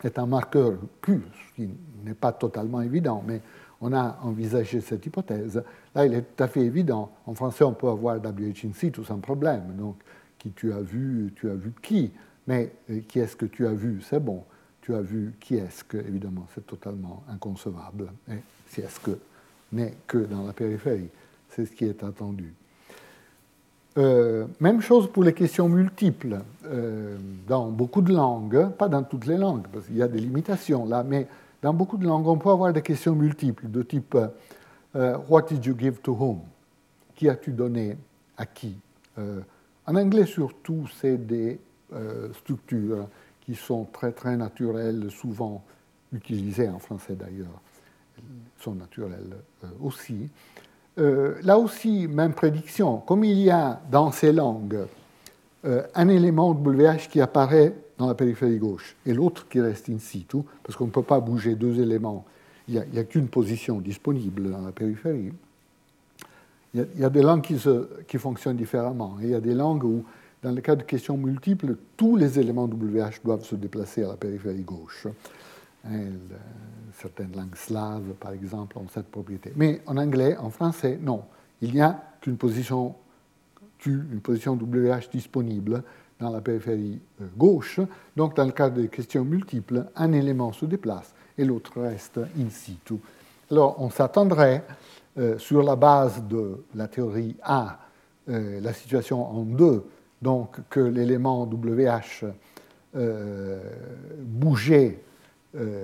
est 0.05 0.19
un 0.19 0.27
marqueur 0.27 0.75
Q, 1.01 1.23
ce 1.33 1.55
qui 1.55 1.71
n'est 2.05 2.13
pas 2.13 2.33
totalement 2.33 2.83
évident, 2.83 3.25
mais 3.27 3.41
on 3.81 3.95
a 3.95 4.19
envisagé 4.23 4.83
cette 4.83 5.07
hypothèse, 5.07 5.63
là 5.95 6.05
il 6.05 6.13
est 6.13 6.37
tout 6.37 6.45
à 6.45 6.49
fait 6.49 6.61
évident. 6.61 7.11
En 7.25 7.33
français, 7.33 7.65
on 7.65 7.73
peut 7.73 7.89
avoir 7.89 8.19
WH 8.19 8.67
in 8.67 8.75
situ 8.75 9.03
sans 9.03 9.19
problème. 9.19 9.77
Donc, 9.79 9.97
qui 10.39 10.51
tu 10.51 10.75
as 10.75 10.83
vu, 10.83 11.33
tu 11.35 11.49
as 11.49 11.55
vu 11.55 11.73
qui, 11.81 12.13
mais 12.49 12.73
euh, 12.91 13.01
qui 13.07 13.21
est-ce 13.21 13.37
que 13.37 13.45
tu 13.45 13.67
as 13.67 13.73
vu, 13.73 14.01
c'est 14.01 14.19
bon. 14.19 14.43
Tu 14.81 14.95
as 14.95 15.03
vu 15.03 15.35
qui 15.39 15.57
est-ce 15.57 15.85
que, 15.85 15.99
évidemment, 15.99 16.47
c'est 16.55 16.67
totalement 16.67 17.23
inconcevable. 17.31 18.11
Et 18.29 18.39
si 18.69 18.81
est-ce 18.81 18.99
que 18.99 19.19
n'est 19.71 19.95
que 20.07 20.17
dans 20.17 20.47
la 20.47 20.55
périphérie. 20.55 21.11
C'est 21.51 21.67
ce 21.67 21.73
qui 21.73 21.85
est 21.85 22.03
attendu. 22.03 22.55
Euh, 23.99 24.47
même 24.61 24.81
chose 24.81 25.13
pour 25.13 25.25
les 25.25 25.35
questions 25.35 25.69
multiples. 25.69 26.41
Euh, 26.65 27.19
dans 27.47 27.69
beaucoup 27.69 28.01
de 28.01 28.15
langues, 28.15 28.71
pas 28.71 28.89
dans 28.89 29.03
toutes 29.03 29.27
les 29.27 29.37
langues, 29.37 29.67
parce 29.71 29.85
qu'il 29.85 29.97
y 29.97 30.03
a 30.03 30.09
des 30.09 30.21
limitations 30.21 30.87
là, 30.87 31.05
mais 31.05 31.27
dans 31.61 31.75
beaucoup 31.75 31.99
de 31.99 32.07
langues, 32.07 32.27
on 32.27 32.39
peut 32.39 32.49
avoir 32.49 32.73
des 32.73 32.81
questions 32.83 33.15
multiples 33.15 33.69
de 33.69 33.83
type 33.83 34.17
What 35.29 35.43
did 35.43 35.65
you 35.65 35.77
give 35.79 36.01
to 36.01 36.13
whom? 36.13 36.41
Qui 37.15 37.29
as-tu 37.29 37.53
donné 37.53 37.97
à 38.37 38.47
qui? 38.47 38.75
En 39.17 39.95
anglais 39.95 40.27
surtout, 40.27 40.89
c'est 40.99 41.19
des 41.19 41.61
structures 42.35 43.09
qui 43.41 43.55
sont 43.55 43.85
très 43.85 44.13
très 44.13 44.37
naturelles, 44.37 45.11
souvent 45.11 45.65
utilisées 46.13 46.69
en 46.69 46.79
français 46.79 47.15
d'ailleurs 47.15 47.61
sont 48.61 48.75
naturelles 48.75 49.37
euh, 49.65 49.69
aussi. 49.83 50.29
Euh, 50.99 51.37
là 51.43 51.59
aussi, 51.59 52.09
même 52.09 52.33
prédiction. 52.33 52.99
Comme 52.99 53.25
il 53.25 53.39
y 53.39 53.51
a 53.51 53.81
dans 53.91 54.11
ces 54.11 54.33
langues 54.33 54.87
euh, 55.65 55.83
un 55.95 56.09
élément 56.09 56.51
WH 56.51 57.09
qui 57.11 57.21
apparaît 57.21 57.75
dans 57.97 58.07
la 58.07 58.15
périphérie 58.15 58.59
gauche 58.59 58.97
et 59.07 59.15
l'autre 59.15 59.49
qui 59.49 59.61
reste 59.61 59.89
in 59.89 59.99
situ, 59.99 60.39
parce 60.63 60.77
qu'on 60.77 60.87
ne 60.87 60.91
peut 60.91 61.03
pas 61.03 61.21
bouger 61.21 61.55
deux 61.55 61.81
éléments, 61.81 62.25
il 62.69 62.85
n'y 62.93 62.99
a, 62.99 63.05
qu'une 63.05 63.29
position 63.29 63.81
disponible 63.81 64.51
dans 64.51 64.61
la 64.61 64.73
périphérie. 64.73 65.33
Il 66.75 66.87
y 66.97 67.05
a, 67.05 67.09
des 67.09 67.23
langues 67.23 67.41
qui, 67.41 68.19
fonctionnent 68.19 68.59
différemment. 68.59 69.17
Il 69.23 69.31
y 69.31 69.35
a 69.35 69.41
des 69.41 69.55
langues 69.55 69.85
où, 69.85 70.05
dans 70.43 70.53
le 70.53 70.61
cas 70.61 70.77
de 70.77 70.83
questions 70.83 71.17
multiples, 71.17 71.77
tous 71.97 72.17
les 72.17 72.39
éléments 72.39 72.65
WH 72.67 73.23
doivent 73.25 73.45
se 73.45 73.57
déplacer 73.57 74.05
à 74.05 74.09
la 74.09 74.17
périphérie 74.17 74.63
gauche. 74.63 75.07
Hein, 75.85 76.11
certaines 77.01 77.35
langues 77.35 77.57
slaves, 77.57 78.15
par 78.21 78.33
exemple, 78.33 78.79
ont 78.79 78.87
cette 78.93 79.09
propriété. 79.09 79.53
Mais 79.57 79.81
en 79.87 79.97
anglais, 79.97 80.37
en 80.37 80.51
français, 80.51 80.99
non. 81.01 81.23
il 81.61 81.73
n'y 81.73 81.81
a 81.81 82.01
qu'une 82.21 82.37
position 82.37 82.95
Q, 83.79 84.03
position 84.23 84.55
WH 84.55 85.11
disponible 85.13 85.83
dans 86.19 86.31
la 86.31 86.41
périphérie 86.41 87.01
euh, 87.21 87.27
gauche. 87.37 87.81
Donc, 88.17 88.35
dans 88.35 88.45
le 88.45 88.53
cas 88.53 88.71
des 88.71 88.89
questions 88.89 89.25
multiples, 89.25 89.87
un 89.95 90.13
élément 90.13 90.53
se 90.53 90.67
déplace 90.67 91.15
et 91.37 91.45
l'autre 91.45 91.81
reste 91.81 92.19
in 92.19 92.51
situ. 92.51 92.95
Alors, 93.51 93.81
on 93.81 93.91
s'attendrait, 93.91 94.65
euh, 95.17 95.39
sur 95.39 95.63
la 95.63 95.77
base 95.77 96.23
de 96.25 96.65
la 96.75 96.89
théorie 96.89 97.37
A, 97.43 97.79
euh, 98.29 98.61
la 98.61 98.73
situation 98.73 99.25
en 99.25 99.43
deux, 99.43 99.85
donc 100.23 100.61
que 100.69 100.81
l'élément 100.81 101.43
WH 101.43 102.25
bougeait 104.19 105.03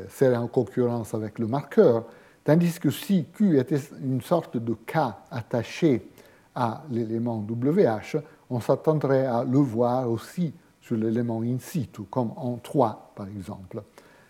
serait 0.08 0.36
en 0.36 0.48
concurrence 0.48 1.14
avec 1.14 1.38
le 1.38 1.46
marqueur, 1.46 2.04
tandis 2.44 2.78
que 2.78 2.90
si 2.90 3.26
Q 3.32 3.58
était 3.58 3.80
une 4.02 4.20
sorte 4.20 4.56
de 4.56 4.74
K 4.74 4.96
attaché 5.30 6.08
à 6.54 6.82
l'élément 6.90 7.38
WH, 7.38 8.16
on 8.50 8.60
s'attendrait 8.60 9.26
à 9.26 9.44
le 9.44 9.58
voir 9.58 10.10
aussi 10.10 10.52
sur 10.80 10.96
l'élément 10.96 11.42
in 11.42 11.58
situ, 11.58 12.02
comme 12.10 12.32
en 12.36 12.56
3 12.56 13.12
par 13.16 13.26
exemple. 13.28 13.82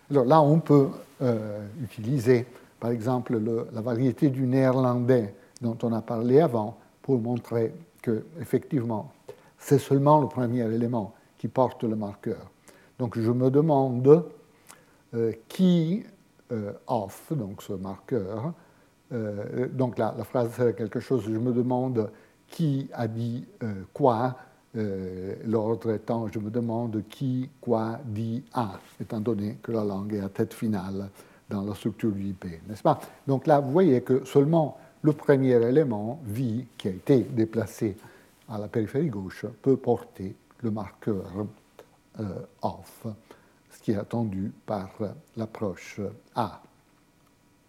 Alors 0.09 0.25
là, 0.25 0.41
on 0.41 0.59
peut 0.59 0.89
euh, 1.21 1.65
utiliser 1.83 2.45
par 2.79 2.91
exemple 2.91 3.39
la 3.73 3.81
variété 3.81 4.29
du 4.29 4.45
néerlandais 4.45 5.33
dont 5.61 5.77
on 5.83 5.91
a 5.93 6.01
parlé 6.01 6.39
avant 6.39 6.77
pour 7.01 7.19
montrer 7.19 7.73
que 8.01 8.25
effectivement 8.39 9.11
c'est 9.65 9.79
seulement 9.79 10.21
le 10.21 10.27
premier 10.27 10.63
élément 10.73 11.13
qui 11.37 11.47
porte 11.47 11.83
le 11.83 11.95
marqueur. 11.95 12.51
Donc 12.99 13.19
je 13.19 13.31
me 13.31 13.49
demande 13.49 14.25
euh, 15.13 15.31
qui 15.47 16.03
euh, 16.51 16.71
off, 16.87 17.31
donc 17.31 17.61
ce 17.61 17.73
marqueur, 17.73 18.53
donc 19.71 19.97
la 19.99 20.11
phrase 20.23 20.51
c'est 20.57 20.75
quelque 20.75 20.99
chose, 20.99 21.23
je 21.25 21.37
me 21.37 21.53
demande 21.53 22.09
qui 22.49 22.89
a 22.93 23.07
dit 23.07 23.45
euh, 23.63 23.73
quoi, 23.93 24.35
euh, 24.77 25.35
l'ordre 25.45 25.91
étant 25.91 26.27
je 26.27 26.39
me 26.39 26.49
demande 26.49 27.03
qui, 27.09 27.49
quoi, 27.61 27.99
dit 28.05 28.43
a, 28.53 28.79
étant 29.01 29.19
donné 29.19 29.57
que 29.61 29.71
la 29.71 29.83
langue 29.83 30.13
est 30.13 30.21
à 30.21 30.29
tête 30.29 30.53
finale 30.53 31.09
dans 31.49 31.63
la 31.63 31.75
structure 31.75 32.11
du 32.11 32.29
IP, 32.29 32.45
n'est-ce 32.67 32.81
pas? 32.81 32.99
Donc 33.27 33.47
là, 33.47 33.59
vous 33.59 33.71
voyez 33.71 34.01
que 34.01 34.25
seulement 34.25 34.77
le 35.01 35.13
premier 35.13 35.61
élément, 35.61 36.19
vi, 36.25 36.65
qui 36.77 36.87
a 36.87 36.91
été 36.91 37.19
déplacé 37.19 37.95
à 38.49 38.57
la 38.57 38.67
périphérie 38.67 39.09
gauche, 39.09 39.45
peut 39.61 39.77
porter 39.77 40.35
le 40.61 40.71
marqueur 40.71 41.45
euh, 42.19 42.23
off, 42.61 43.07
ce 43.71 43.79
qui 43.81 43.91
est 43.91 43.97
attendu 43.97 44.51
par 44.65 44.89
l'approche 45.35 45.99
A. 46.35 46.61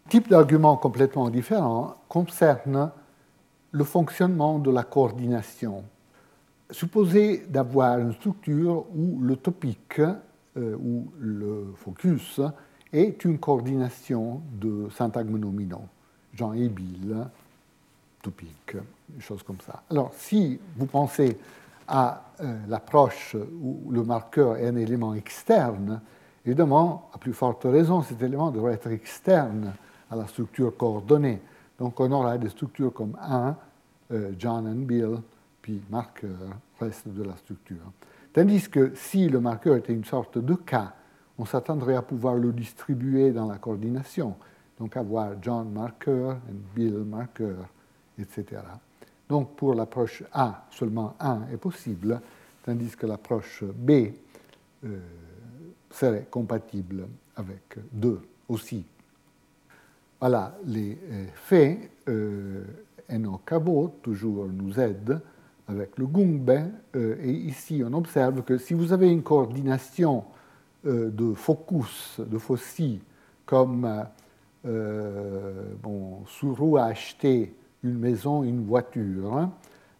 Type 0.09 0.29
d'argument 0.29 0.77
complètement 0.77 1.29
différent 1.29 1.95
concerne 2.07 2.91
le 3.71 3.83
fonctionnement 3.83 4.57
de 4.59 4.71
la 4.71 4.83
coordination. 4.83 5.83
Supposez 6.71 7.45
d'avoir 7.49 7.99
une 7.99 8.13
structure 8.13 8.85
où 8.95 9.19
le 9.21 9.35
topic 9.35 9.99
euh, 9.99 10.75
ou 10.75 11.11
le 11.19 11.73
focus 11.75 12.41
est 12.93 13.25
une 13.25 13.37
coordination 13.37 14.41
de 14.53 14.87
syntagmes 14.89 15.37
nominaux, 15.37 15.85
Jean 16.33 16.53
et 16.53 16.69
Bill, 16.69 17.27
des 19.09 19.21
choses 19.21 19.43
comme 19.43 19.59
ça. 19.65 19.83
Alors, 19.89 20.11
si 20.13 20.59
vous 20.75 20.85
pensez 20.85 21.37
à 21.87 22.31
euh, 22.41 22.57
l'approche 22.67 23.35
où 23.35 23.89
le 23.91 24.03
marqueur 24.03 24.57
est 24.57 24.67
un 24.67 24.75
élément 24.75 25.13
externe, 25.13 26.01
évidemment, 26.45 27.09
à 27.13 27.17
plus 27.17 27.33
forte 27.33 27.63
raison, 27.63 28.01
cet 28.01 28.21
élément 28.21 28.51
devrait 28.51 28.73
être 28.73 28.91
externe 28.91 29.73
à 30.09 30.15
la 30.15 30.27
structure 30.27 30.75
coordonnée. 30.75 31.41
Donc 31.79 31.99
on 31.99 32.11
aura 32.11 32.37
des 32.37 32.49
structures 32.49 32.93
comme 32.93 33.17
1, 33.21 33.55
euh, 34.11 34.31
John 34.37 34.67
and 34.67 34.85
Bill, 34.85 35.19
puis 35.61 35.81
marqueur, 35.89 36.37
reste 36.79 37.07
de 37.07 37.23
la 37.23 37.35
structure. 37.37 37.91
Tandis 38.33 38.69
que 38.69 38.93
si 38.95 39.29
le 39.29 39.39
marqueur 39.39 39.75
était 39.75 39.93
une 39.93 40.05
sorte 40.05 40.37
de 40.37 40.53
cas, 40.55 40.93
on 41.37 41.45
s'attendrait 41.45 41.95
à 41.95 42.01
pouvoir 42.01 42.35
le 42.35 42.51
distribuer 42.51 43.31
dans 43.31 43.47
la 43.47 43.57
coordination, 43.57 44.35
donc 44.79 44.97
avoir 44.97 45.31
John 45.41 45.71
marqueur 45.71 46.37
et 46.49 46.53
Bill 46.75 46.97
marqueur, 46.99 47.67
etc. 48.19 48.61
Donc 49.29 49.55
pour 49.55 49.73
l'approche 49.73 50.23
A, 50.31 50.65
seulement 50.71 51.15
1 51.19 51.47
est 51.53 51.57
possible, 51.57 52.21
tandis 52.63 52.95
que 52.95 53.05
l'approche 53.05 53.63
B 53.63 53.91
euh, 54.83 54.99
serait 55.89 56.27
compatible 56.29 57.07
avec 57.35 57.77
2 57.91 58.21
aussi. 58.49 58.85
Voilà 60.19 60.57
les 60.65 60.97
euh, 61.11 61.25
faits. 61.35 61.91
Euh, 62.09 62.63
toujours 64.01 64.47
nous 64.47 64.79
aide 64.79 65.21
avec 65.67 65.97
le 65.97 66.07
Gungbe. 66.07 66.71
Euh, 66.95 67.15
et 67.21 67.31
ici, 67.31 67.83
on 67.85 67.93
observe 67.93 68.41
que 68.43 68.57
si 68.57 68.73
vous 68.73 68.91
avez 68.91 69.09
une 69.09 69.23
coordination 69.23 70.25
de 70.83 71.33
focus, 71.33 72.19
de 72.19 72.37
foci, 72.37 73.01
comme 73.45 74.05
bon, 74.63 76.23
a 76.77 76.85
acheté 76.85 77.53
une 77.87 77.99
maison, 77.99 78.43
une 78.43 78.65
voiture, 78.65 79.35
hein, 79.35 79.51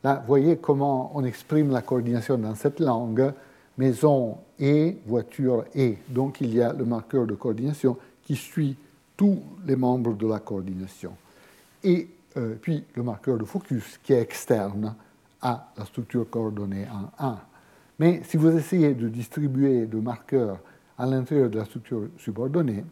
là, 0.03 0.15
vous 0.21 0.27
voyez 0.27 0.57
comment 0.57 1.11
on 1.15 1.23
exprime 1.23 1.71
la 1.71 1.81
coordination 1.81 2.37
dans 2.37 2.55
cette 2.55 2.79
langue 2.79 3.33
maison 3.77 4.37
et 4.59 4.97
voiture 5.05 5.65
et. 5.75 5.97
Donc 6.09 6.41
il 6.41 6.53
y 6.53 6.61
a 6.61 6.73
le 6.73 6.85
marqueur 6.85 7.25
de 7.25 7.35
coordination 7.35 7.97
qui 8.23 8.35
suit 8.35 8.75
tous 9.15 9.39
les 9.65 9.75
membres 9.75 10.13
de 10.13 10.27
la 10.27 10.39
coordination. 10.39 11.13
Et 11.83 12.07
euh, 12.37 12.55
puis 12.61 12.83
le 12.95 13.03
marqueur 13.03 13.37
de 13.37 13.45
focus 13.45 13.99
qui 14.03 14.13
est 14.13 14.21
externe 14.21 14.95
à 15.41 15.71
la 15.77 15.85
structure 15.85 16.29
coordonnée 16.29 16.87
en 17.19 17.25
1. 17.25 17.39
Mais 17.99 18.21
si 18.23 18.37
vous 18.37 18.55
essayez 18.55 18.93
de 18.93 19.07
distribuer 19.07 19.85
de 19.85 19.97
marqueurs 19.97 20.59
à 20.97 21.05
l'intérieur 21.05 21.49
de 21.49 21.57
la 21.57 21.65
structure 21.65 22.09
subordonnée, 22.17 22.83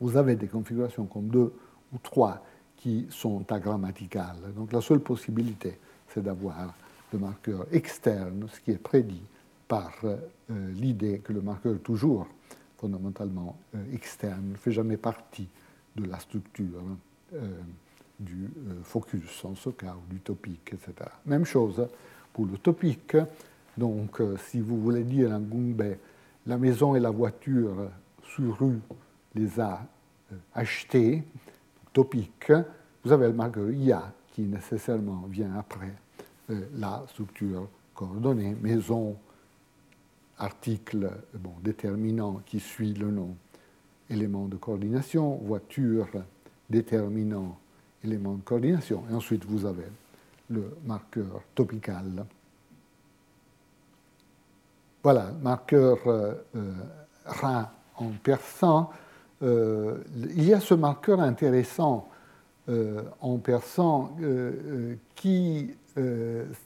vous 0.00 0.16
avez 0.16 0.36
des 0.36 0.46
configurations 0.46 1.06
comme 1.06 1.28
2 1.28 1.38
ou 1.40 1.98
3 2.02 2.42
qui 2.78 3.06
sont 3.10 3.44
agrammaticales. 3.52 4.54
Donc 4.56 4.72
la 4.72 4.80
seule 4.80 5.00
possibilité, 5.00 5.78
c'est 6.08 6.22
d'avoir 6.22 6.74
le 7.12 7.18
marqueur 7.18 7.66
externe, 7.72 8.46
ce 8.52 8.60
qui 8.60 8.70
est 8.70 8.82
prédit 8.82 9.22
par 9.66 9.92
euh, 10.04 10.16
l'idée 10.72 11.18
que 11.18 11.32
le 11.32 11.42
marqueur 11.42 11.78
toujours 11.80 12.26
fondamentalement 12.78 13.56
euh, 13.74 13.78
externe, 13.92 14.50
ne 14.52 14.56
fait 14.56 14.72
jamais 14.72 14.96
partie 14.96 15.48
de 15.96 16.04
la 16.04 16.18
structure 16.18 16.80
euh, 17.34 17.50
du 18.18 18.50
focus, 18.82 19.44
en 19.44 19.54
ce 19.54 19.70
cas, 19.70 19.94
ou 19.94 20.12
du 20.12 20.18
topic, 20.18 20.72
etc. 20.72 21.08
Même 21.26 21.44
chose 21.44 21.86
pour 22.32 22.46
le 22.46 22.58
topic. 22.58 23.16
Donc, 23.76 24.20
si 24.48 24.60
vous 24.60 24.80
voulez 24.80 25.04
dire 25.04 25.30
en 25.30 25.38
Gungbe, 25.38 25.94
la 26.44 26.58
maison 26.58 26.96
et 26.96 27.00
la 27.00 27.10
voiture 27.10 27.90
sur 28.24 28.58
rue 28.58 28.80
les 29.36 29.60
a 29.60 29.86
achetées, 30.52 31.22
topic, 31.98 32.52
vous 33.02 33.10
avez 33.10 33.26
le 33.26 33.32
marqueur 33.32 33.68
IA 33.72 34.12
qui 34.32 34.42
nécessairement 34.42 35.24
vient 35.28 35.52
après 35.58 35.92
la 36.48 37.02
structure 37.08 37.66
coordonnée, 37.92 38.56
maison, 38.62 39.16
article 40.38 41.10
bon, 41.34 41.54
déterminant 41.60 42.40
qui 42.46 42.60
suit 42.60 42.94
le 42.94 43.10
nom, 43.10 43.34
élément 44.08 44.46
de 44.46 44.54
coordination, 44.54 45.38
voiture, 45.38 46.06
déterminant, 46.70 47.58
élément 48.04 48.34
de 48.34 48.42
coordination, 48.42 49.02
et 49.10 49.14
ensuite 49.14 49.44
vous 49.44 49.66
avez 49.66 49.88
le 50.50 50.76
marqueur 50.86 51.42
topical. 51.56 52.24
Voilà, 55.02 55.32
marqueur 55.42 55.98
euh, 56.06 56.34
euh 56.54 56.72
en 57.96 58.10
persan. 58.22 58.88
Euh, 59.42 59.98
il 60.36 60.44
y 60.44 60.54
a 60.54 60.60
ce 60.60 60.74
marqueur 60.74 61.20
intéressant 61.20 62.08
euh, 62.68 63.02
en 63.20 63.38
persan 63.38 64.16
qui, 65.14 65.70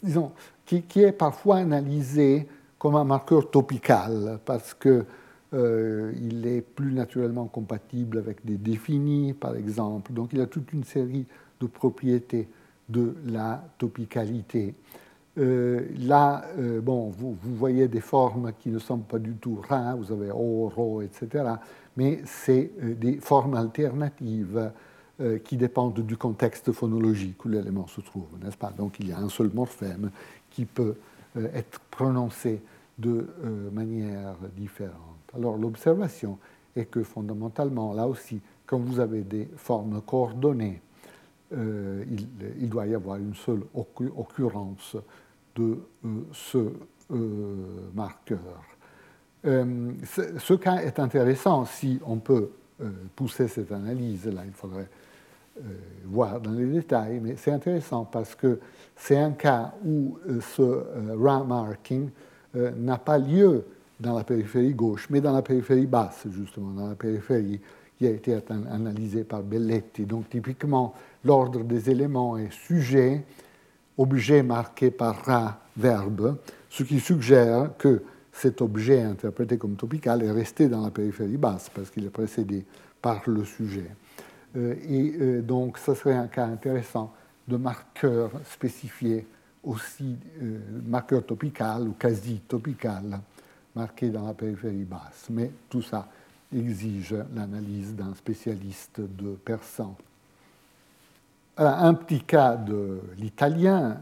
disons, 0.03 0.33
qui, 0.67 1.01
est 1.01 1.13
parfois 1.13 1.59
analysé 1.59 2.49
comme 2.79 2.97
un 2.97 3.05
marqueur 3.05 3.51
topical, 3.51 4.41
parce 4.45 4.75
qu'il 4.75 5.05
euh, 5.55 6.13
est 6.45 6.63
plus 6.63 6.93
naturellement 6.93 7.47
compatible 7.47 8.19
avec 8.19 8.45
des 8.45 8.57
définis, 8.57 9.35
par 9.35 9.55
exemple. 9.55 10.13
Donc 10.13 10.31
il 10.33 10.41
a 10.41 10.47
toute 10.47 10.73
une 10.73 10.85
série 10.85 11.27
de 11.61 11.67
propriétés 11.67 12.49
de 12.89 13.15
la 13.27 13.65
topicalité. 13.79 14.75
Euh, 15.39 15.87
là, 15.99 16.45
euh, 16.59 16.81
bon, 16.81 17.09
vous, 17.09 17.37
vous, 17.41 17.55
voyez 17.55 17.89
des 17.89 18.01
formes 18.01 18.53
qui 18.59 18.69
ne 18.69 18.79
sont 18.79 18.99
pas 18.99 19.19
du 19.19 19.33
tout 19.33 19.63
rares, 19.67 19.97
vous 19.97 20.13
avez 20.13 20.31
O, 20.31 21.01
etc., 21.01 21.45
mais 21.97 22.23
c'est 22.25 22.71
des 22.99 23.19
formes 23.19 23.55
alternatives 23.55 24.71
qui 25.45 25.57
dépendent 25.57 26.01
du 26.01 26.17
contexte 26.17 26.73
phonologique 26.73 27.45
où 27.45 27.49
l'élément 27.49 27.87
se 27.87 28.01
trouve, 28.01 28.27
n'est-ce 28.43 28.57
pas? 28.57 28.71
Donc 28.71 28.99
il 28.99 29.09
y 29.09 29.13
a 29.13 29.19
un 29.19 29.29
seul 29.29 29.51
morphème 29.53 30.11
qui 30.51 30.65
peut 30.65 30.97
être 31.37 31.81
prononcé 31.91 32.61
de 32.99 33.27
euh, 33.45 33.71
manière 33.71 34.37
différente. 34.57 34.93
Alors 35.35 35.57
l'observation 35.57 36.39
est 36.77 36.87
que 36.87 37.03
fondamentalement, 37.03 37.93
là 37.93 38.07
aussi, 38.07 38.41
quand 38.67 38.79
vous 38.79 39.01
avez 39.01 39.23
des 39.23 39.49
formes 39.57 40.01
coordonnées 40.03 40.81
il, 41.55 42.69
doit 42.71 42.87
y 42.87 42.95
avoir 42.95 43.17
une 43.17 43.35
seule 43.35 43.63
occurrence 43.75 44.97
de 45.55 45.79
ce 46.33 46.73
marqueur. 47.93 48.72
Ce 49.45 50.55
cas 50.55 50.77
est 50.77 50.99
intéressant 50.99 51.65
si 51.65 51.99
on 52.07 52.17
peut 52.17 52.51
pousser 53.17 53.49
cette 53.49 53.73
analyse. 53.73 54.27
Là, 54.27 54.43
il 54.47 54.53
faudrait 54.53 54.89
euh, 55.59 55.61
voir 56.07 56.41
dans 56.41 56.53
les 56.53 56.65
détails, 56.65 57.21
mais 57.23 57.35
c'est 57.37 57.51
intéressant 57.51 58.07
parce 58.11 58.35
que 58.35 58.59
c'est 58.97 59.19
un 59.19 59.33
cas 59.33 59.75
où 59.85 60.17
euh, 60.27 60.41
ce 60.41 60.63
euh, 60.63 61.15
RA 61.15 61.45
marking 61.45 62.09
n'a 62.55 62.97
pas 62.97 63.19
lieu 63.19 63.65
dans 64.01 64.17
la 64.17 64.25
périphérie 64.25 64.73
gauche, 64.73 65.09
mais 65.11 65.21
dans 65.21 65.33
la 65.33 65.43
périphérie 65.43 65.87
basse, 65.87 66.27
justement, 66.31 66.71
dans 66.71 66.89
la 66.89 66.95
périphérie 66.95 67.61
qui 67.99 68.07
a 68.07 68.11
été 68.11 68.39
analysée 68.71 69.25
par 69.25 69.43
Belletti. 69.43 70.05
Donc 70.05 70.29
typiquement, 70.29 70.95
l'ordre 71.25 71.65
des 71.65 71.91
éléments 71.91 72.37
est 72.37 72.53
sujet, 72.53 73.25
objet 73.97 74.43
marqué 74.43 74.91
par 74.91 75.23
ra, 75.25 75.61
verbe, 75.77 76.37
ce 76.69 76.83
qui 76.83 77.01
suggère 77.01 77.71
que 77.79 78.03
cet 78.33 78.63
objet 78.63 79.03
interprété 79.03 79.59
comme 79.59 79.77
topical 79.77 80.23
est 80.23 80.31
resté 80.31 80.69
dans 80.69 80.83
la 80.83 80.91
périphérie 80.91 81.37
basse 81.37 81.71
parce 81.73 81.91
qu'il 81.91 82.05
est 82.07 82.11
précédé 82.11 82.65
par 83.01 83.21
le 83.27 83.45
sujet. 83.45 83.91
Euh, 84.57 84.75
et 84.89 85.15
euh, 85.21 85.43
donc, 85.43 85.79
ce 85.79 85.95
serait 85.95 86.15
un 86.15 86.29
cas 86.29 86.47
intéressant 86.47 87.13
de 87.47 87.57
marqueur 87.57 88.31
spécifié 88.51 89.27
aussi, 89.63 90.17
euh, 90.41 90.59
marqueur 90.87 91.25
topical 91.25 91.89
ou 91.89 91.93
quasi 91.93 92.41
topical, 92.41 93.21
marqué 93.75 94.09
dans 94.09 94.27
la 94.27 94.35
périphérie 94.35 94.85
basse. 94.85 95.27
Mais 95.31 95.51
tout 95.69 95.83
ça 95.83 96.09
exige 96.55 97.15
l'analyse 97.35 97.95
d'un 97.95 98.15
spécialiste 98.15 99.01
de 99.01 99.35
persan. 99.45 99.97
un 101.57 101.95
petit 101.95 102.23
cas 102.23 102.57
de 102.57 103.01
l'italien, 103.17 103.99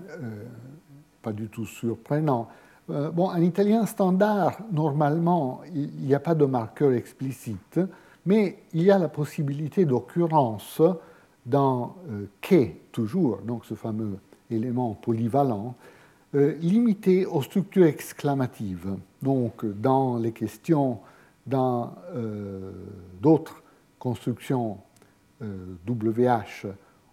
pas 1.22 1.32
du 1.32 1.46
tout 1.46 1.66
surprenant. 1.66 2.48
En 2.90 3.40
italien 3.40 3.86
standard, 3.86 4.58
normalement, 4.72 5.60
il 5.74 5.90
n'y 6.06 6.14
a 6.14 6.20
pas 6.20 6.34
de 6.34 6.44
marqueur 6.44 6.92
explicite 6.92 7.78
mais 8.26 8.58
il 8.72 8.82
y 8.82 8.90
a 8.90 8.98
la 8.98 9.08
possibilité 9.08 9.84
d'occurrence 9.84 10.82
dans 11.46 11.96
euh, 12.10 12.26
que, 12.40 12.66
toujours, 12.92 13.38
donc 13.38 13.64
ce 13.64 13.74
fameux 13.74 14.18
élément 14.50 14.94
polyvalent, 14.94 15.74
euh, 16.34 16.54
limité 16.60 17.26
aux 17.26 17.42
structures 17.42 17.86
exclamatives. 17.86 18.94
Donc, 19.22 19.64
dans 19.64 20.18
les 20.18 20.32
questions, 20.32 20.98
dans 21.46 21.94
euh, 22.14 22.70
d'autres 23.20 23.62
constructions 23.98 24.78
WH, 25.40 26.66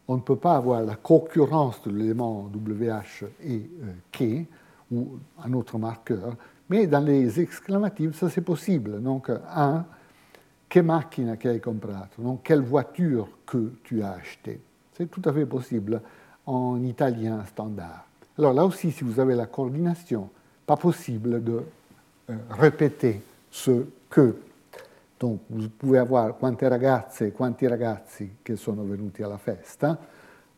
on 0.09 0.15
ne 0.15 0.21
peut 0.21 0.35
pas 0.35 0.55
avoir 0.55 0.81
la 0.81 0.95
concurrence 0.95 1.81
de 1.83 1.91
l'élément 1.91 2.49
WH 2.53 3.25
et 3.41 3.69
que, 4.11 4.43
ou 4.91 5.19
un 5.43 5.53
autre 5.53 5.77
marqueur, 5.77 6.35
mais 6.69 6.87
dans 6.87 6.99
les 6.99 7.39
exclamatives, 7.39 8.15
ça 8.15 8.29
c'est 8.29 8.41
possible. 8.41 9.01
Donc, 9.01 9.29
un 9.29 9.85
che 10.67 10.81
macchina 10.81 11.37
che 11.37 11.49
hai 11.49 11.59
comprato, 11.59 12.21
non 12.21 12.41
quelle 12.41 12.61
voiture 12.61 13.27
que 13.45 13.79
tu 13.83 14.01
as 14.01 14.11
acheté. 14.11 14.59
C'est 14.93 15.09
tout 15.09 15.21
à 15.25 15.31
fait 15.31 15.45
possible 15.45 16.01
en 16.45 16.83
italien 16.83 17.43
standard. 17.45 18.05
Alors 18.37 18.53
là 18.53 18.65
aussi, 18.65 18.91
si 18.91 19.03
vous 19.03 19.19
avez 19.19 19.35
la 19.35 19.45
coordination, 19.45 20.29
pas 20.65 20.75
possible 20.75 21.43
de 21.43 21.61
euh, 22.29 22.35
répéter 22.49 23.21
ce 23.49 23.85
que. 24.09 24.35
Donc 25.19 25.39
vous 25.49 25.69
pouvez 25.69 25.99
avoir 25.99 26.37
quante 26.37 26.61
ragazze 26.61 27.27
e 27.27 27.31
quanti 27.31 27.65
ragazzi 27.65 28.37
che 28.43 28.55
sono 28.55 28.83
venuti 28.83 29.23
alla 29.23 29.37
festa, 29.37 29.97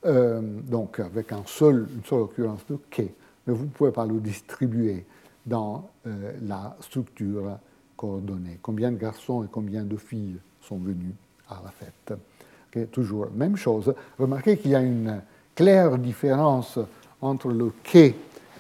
euh, 0.06 0.42
donc 0.42 1.00
avec 1.00 1.32
un 1.32 1.44
seul, 1.46 1.88
une 1.94 2.04
seule 2.04 2.22
occurrence 2.22 2.66
de 2.68 2.78
che, 2.90 3.14
mais 3.50 3.56
vous 3.56 3.66
ne 3.66 3.70
pouvez 3.70 3.92
pas 3.92 4.06
le 4.06 4.20
distribuer 4.20 5.06
dans 5.44 5.90
euh, 6.06 6.34
la 6.44 6.78
structure 6.82 7.58
coordonnées. 7.98 8.60
Combien 8.62 8.92
de 8.92 8.98
garçons 8.98 9.44
et 9.44 9.48
combien 9.52 9.84
de 9.84 9.98
filles 9.98 10.38
sont 10.62 10.78
venus 10.78 11.16
à 11.50 11.60
la 11.64 11.72
fête 11.72 12.14
Toujours 12.92 13.32
même 13.34 13.58
chose. 13.58 13.92
Remarquez 14.20 14.58
qu'il 14.58 14.70
y 14.70 14.76
a 14.76 14.82
une 14.82 15.22
claire 15.56 15.98
différence 15.98 16.78
entre 17.20 17.48
le 17.50 17.72
quai 17.82 18.16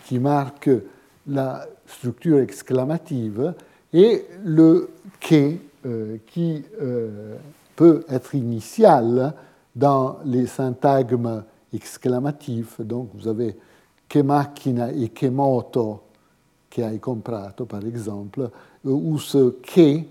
qui 0.05 0.17
marque 0.17 0.71
la 1.27 1.67
structure 1.85 2.39
exclamative 2.39 3.53
et 3.93 4.25
le 4.43 4.89
quai 5.19 5.61
euh, 5.85 6.17
qui 6.25 6.63
euh, 6.81 7.35
peut 7.75 8.03
être 8.09 8.33
initial 8.33 9.35
dans 9.75 10.17
les 10.25 10.47
syntagmes 10.47 11.43
exclamatifs. 11.71 12.81
Donc 12.81 13.09
vous 13.13 13.27
avez 13.27 13.55
che 14.09 14.23
macchina 14.23 14.89
et 14.89 15.13
che 15.13 15.29
moto 15.29 16.05
che 16.67 16.83
hai 16.83 16.99
comprato, 16.99 17.65
par 17.65 17.85
exemple, 17.85 18.49
où 18.81 19.19
ce 19.19 19.59
quai, 19.61 20.03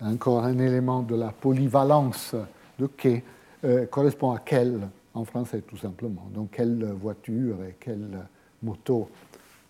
encore 0.00 0.42
un 0.42 0.58
élément 0.58 1.02
de 1.02 1.14
la 1.14 1.30
polyvalence 1.30 2.34
de 2.76 2.88
quai, 2.88 3.22
euh, 3.64 3.86
correspond 3.86 4.32
à 4.32 4.40
quelle 4.40 4.88
en 5.14 5.24
français 5.24 5.60
tout 5.60 5.76
simplement. 5.76 6.28
Donc 6.34 6.50
quelle 6.50 6.84
voiture 7.00 7.62
et 7.62 7.76
quelle 7.78 8.26
moto 8.60 9.08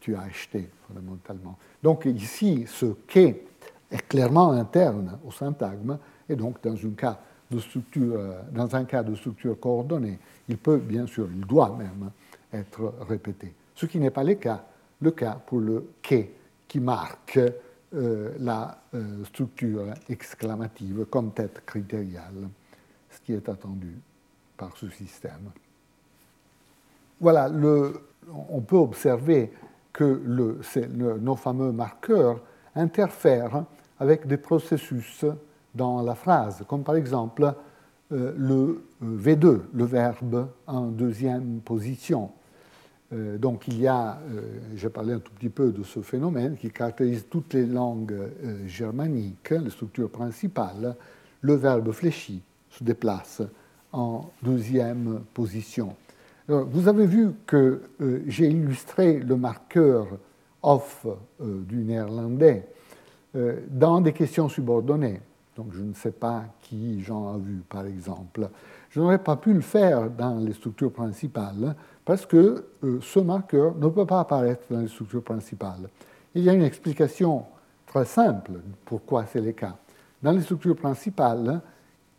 tu 0.01 0.17
as 0.17 0.23
acheté 0.23 0.67
fondamentalement. 0.89 1.59
Donc 1.83 2.07
ici, 2.07 2.65
ce 2.67 2.87
quai 3.07 3.45
est 3.91 4.09
clairement 4.09 4.53
interne 4.53 5.19
au 5.27 5.31
syntagme 5.31 5.99
et 6.27 6.37
donc 6.37 6.57
dans, 6.63 6.73
un 6.73 6.91
cas 6.97 7.19
de 7.51 7.59
structure, 7.59 8.19
dans 8.51 8.75
un 8.75 8.85
cas 8.85 9.03
de 9.03 9.15
structure 9.15 9.61
coordonnée, 9.61 10.19
il 10.49 10.57
peut 10.57 10.79
bien 10.79 11.07
sûr, 11.07 11.29
il 11.31 11.45
doit 11.45 11.77
même 11.77 12.11
être 12.51 12.95
répété. 13.07 13.53
Ce 13.75 13.87
qui 13.87 13.99
n'est 13.99 14.11
pas 14.11 14.25
le 14.25 14.35
cas, 14.35 14.65
le 15.01 15.11
cas 15.11 15.41
pour 15.47 15.61
le 15.61 15.93
quai 16.03 16.35
qui 16.69 16.81
marque 16.81 17.39
euh, 17.95 18.33
la 18.39 18.79
euh, 18.95 19.25
structure 19.25 19.87
exclamative 20.09 21.07
comme 21.11 21.33
tête 21.33 21.65
critériale, 21.65 22.49
ce 23.11 23.21
qui 23.21 23.33
est 23.33 23.49
attendu 23.49 23.97
par 24.57 24.77
ce 24.77 24.89
système. 24.91 25.51
Voilà, 27.21 27.51
on 28.49 28.61
peut 28.61 28.77
observer 28.77 29.53
que 29.93 30.21
nos 31.21 31.37
fameux 31.37 31.73
marqueurs 31.73 32.41
interfèrent 32.75 33.65
avec 33.99 34.27
des 34.27 34.37
processus 34.37 35.25
dans 35.75 36.03
la 36.03 36.15
phrase, 36.15 36.65
comme 36.69 36.83
par 36.83 36.97
exemple 36.97 37.55
euh, 38.13 38.33
le 38.37 38.85
V2, 39.03 39.63
le 39.73 39.85
verbe 39.85 40.49
en 40.67 40.87
deuxième 40.87 41.61
position. 41.61 42.31
Euh, 43.13 43.39
donc 43.39 43.69
il 43.69 43.81
y 43.81 43.87
a, 43.87 44.19
euh, 44.31 44.41
j'ai 44.77 44.89
parlé 44.89 45.13
un 45.13 45.19
tout 45.19 45.33
petit 45.33 45.49
peu 45.49 45.71
de 45.73 45.83
ce 45.83 46.01
phénomène 46.01 46.57
qui 46.57 46.71
caractérise 46.71 47.27
toutes 47.29 47.53
les 47.53 47.67
langues 47.67 48.13
euh, 48.13 48.67
germaniques, 48.67 49.51
les 49.51 49.71
structures 49.71 50.11
principales, 50.11 50.97
le 51.41 51.55
verbe 51.55 51.93
fléchi 51.93 52.43
se 52.71 52.83
déplace 52.83 53.43
en 53.93 54.31
deuxième 54.43 55.21
position. 55.35 55.95
vous 56.49 56.89
avez 56.89 57.07
vu 57.07 57.31
que 57.47 57.83
j'ai 58.27 58.47
illustré 58.47 59.21
le 59.21 59.37
marqueur 59.37 60.09
off 60.63 61.07
du 61.39 61.85
néerlandais 61.85 62.67
dans 63.71 64.01
des 64.01 64.13
questions 64.13 64.49
subordonnées. 64.49 65.21
Donc 65.57 65.67
je 65.73 65.83
ne 65.83 65.95
sais 65.95 66.11
pas 66.11 66.45
qui 66.61 67.03
j'en 67.03 67.37
ai 67.37 67.41
vu, 67.41 67.63
par 67.69 67.87
exemple. 67.87 68.49
Je 68.91 68.99
n'aurais 68.99 69.23
pas 69.23 69.37
pu 69.37 69.53
le 69.53 69.61
faire 69.61 70.11
dans 70.11 70.39
les 70.39 70.55
structures 70.55 70.93
principales 70.93 71.77
parce 72.05 72.27
que 72.27 72.65
euh, 72.83 72.99
ce 73.01 73.21
marqueur 73.21 73.75
ne 73.77 73.89
peut 73.89 74.07
pas 74.07 74.21
apparaître 74.21 74.63
dans 74.71 74.81
les 74.81 74.89
structures 74.89 75.23
principales. 75.23 75.89
Il 76.35 76.43
y 76.43 76.51
a 76.51 76.53
une 76.53 76.63
explication 76.63 77.45
très 77.87 78.05
simple 78.05 78.53
pourquoi 78.85 79.25
c'est 79.27 79.41
le 79.41 79.53
cas. 79.53 79.77
Dans 80.23 80.33
les 80.33 80.43
structures 80.43 80.77
principales, 80.77 81.61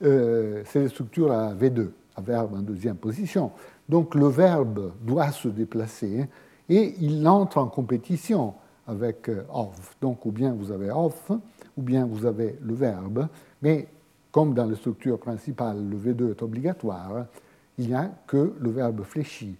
euh, 0.04 0.64
c'est 0.66 0.80
les 0.80 0.90
structures 0.90 1.32
à 1.32 1.54
V2, 1.54 1.90
à 2.16 2.22
verbe 2.22 2.56
en 2.56 2.62
deuxième 2.62 2.98
position. 2.98 3.52
Donc 3.88 4.16
le 4.16 4.28
verbe 4.28 4.94
doit 5.02 5.32
se 5.32 5.48
déplacer 5.48 6.28
et 6.68 6.96
il 7.00 7.28
entre 7.28 7.60
en 7.60 7.68
compétition 7.68 8.56
avec 8.88 9.30
euh, 9.30 9.44
off. 9.54 9.96
Donc 10.02 10.26
ou 10.26 10.32
bien 10.32 10.54
vous 10.54 10.72
avez 10.72 10.90
off, 10.92 11.32
ou 11.78 11.82
bien 11.82 12.06
vous 12.06 12.26
avez 12.26 12.58
le 12.62 12.74
verbe, 12.74 13.28
mais 13.62 13.88
comme 14.32 14.54
dans 14.54 14.66
les 14.66 14.76
structures 14.76 15.20
principales, 15.20 15.78
le 15.88 15.98
V2 15.98 16.32
est 16.32 16.42
obligatoire, 16.42 17.26
il 17.78 17.88
n'y 17.88 17.94
a 17.94 18.12
que 18.28 18.54
le 18.60 18.70
verbe 18.70 19.04
fléchi 19.04 19.56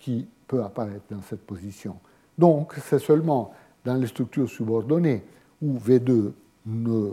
qui 0.00 0.26
peut 0.46 0.62
apparaître 0.62 1.04
dans 1.10 1.22
cette 1.22 1.46
position. 1.46 1.96
Donc, 2.36 2.74
c'est 2.82 2.98
seulement 2.98 3.52
dans 3.84 3.94
les 3.94 4.06
structures 4.06 4.48
subordonnées 4.48 5.22
où 5.62 5.78
V2 5.78 6.32
ne 6.66 7.10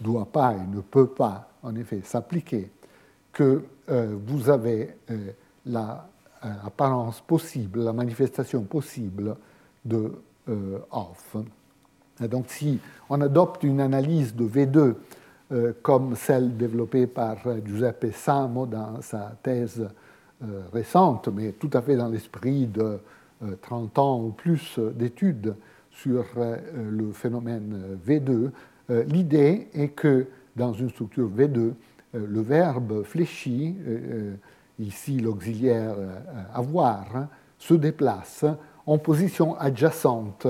doit 0.00 0.26
pas 0.26 0.54
et 0.54 0.66
ne 0.74 0.80
peut 0.80 1.08
pas, 1.08 1.50
en 1.62 1.74
effet, 1.74 2.00
s'appliquer, 2.04 2.70
que 3.32 3.64
euh, 3.90 4.16
vous 4.26 4.50
avez 4.50 4.94
euh, 5.10 5.30
l'apparence 5.66 7.20
possible, 7.20 7.82
la 7.82 7.92
manifestation 7.92 8.62
possible 8.62 9.36
de 9.84 10.12
euh, 10.48 10.78
off. 10.90 11.36
donc, 12.20 12.46
si 12.48 12.78
on 13.08 13.20
adopte 13.20 13.62
une 13.64 13.80
analyse 13.80 14.34
de 14.34 14.46
V2 14.46 14.94
comme 15.80 16.14
celle 16.14 16.58
développée 16.58 17.06
par 17.06 17.38
Giuseppe 17.64 18.12
Samo 18.12 18.66
dans 18.66 19.00
sa 19.00 19.32
thèse 19.42 19.88
récente, 20.72 21.28
mais 21.28 21.52
tout 21.52 21.70
à 21.72 21.82
fait 21.82 21.96
dans 21.96 22.08
l'esprit 22.08 22.66
de 22.66 22.98
30 23.62 23.98
ans 23.98 24.22
ou 24.22 24.30
plus 24.30 24.78
d'études 24.78 25.54
sur 25.90 26.24
le 26.36 27.12
phénomène 27.12 27.98
V2, 28.06 28.50
l'idée 29.08 29.68
est 29.74 29.88
que 29.88 30.26
dans 30.56 30.72
une 30.72 30.90
structure 30.90 31.28
V2, 31.28 31.72
le 32.12 32.40
verbe 32.40 33.02
fléchi, 33.02 33.74
ici 34.78 35.18
l'auxiliaire 35.18 35.96
avoir, 36.54 37.16
hein, 37.16 37.28
se 37.58 37.74
déplace 37.74 38.44
en 38.86 38.98
position 38.98 39.58
adjacente 39.58 40.46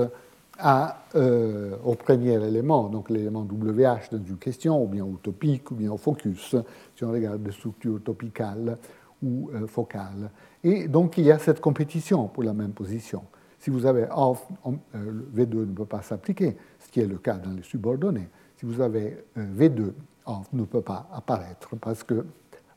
euh, 1.15 1.75
au 1.85 1.95
premier 1.95 2.33
élément, 2.33 2.89
donc 2.89 3.09
l'élément 3.09 3.47
WH 3.49 4.09
dans 4.11 4.35
question, 4.39 4.83
ou 4.83 4.87
bien 4.87 5.05
au 5.05 5.17
topique, 5.21 5.71
ou 5.71 5.75
bien 5.75 5.91
au 5.91 5.97
focus, 5.97 6.55
si 6.95 7.03
on 7.03 7.11
regarde 7.11 7.41
des 7.41 7.51
structures 7.51 8.01
topicales 8.03 8.77
ou 9.23 9.49
euh, 9.53 9.67
focales. 9.67 10.31
Et 10.63 10.87
donc 10.87 11.17
il 11.17 11.25
y 11.25 11.31
a 11.31 11.39
cette 11.39 11.59
compétition 11.59 12.27
pour 12.27 12.43
la 12.43 12.53
même 12.53 12.71
position. 12.71 13.23
Si 13.59 13.69
vous 13.69 13.85
avez 13.85 14.07
off, 14.15 14.47
euh, 14.65 15.21
V2 15.35 15.55
ne 15.55 15.73
peut 15.73 15.85
pas 15.85 16.01
s'appliquer, 16.01 16.57
ce 16.79 16.89
qui 16.89 17.01
est 17.01 17.07
le 17.07 17.17
cas 17.17 17.37
dans 17.37 17.51
les 17.51 17.63
subordonnés. 17.63 18.29
Si 18.55 18.65
vous 18.65 18.81
avez 18.81 19.25
V2, 19.37 19.93
off 20.25 20.51
ne 20.53 20.63
peut 20.63 20.81
pas 20.81 21.09
apparaître 21.13 21.75
parce 21.77 22.03
que 22.03 22.25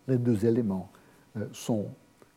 les 0.09 0.19
deux 0.19 0.45
éléments 0.45 0.91
sont 1.53 1.87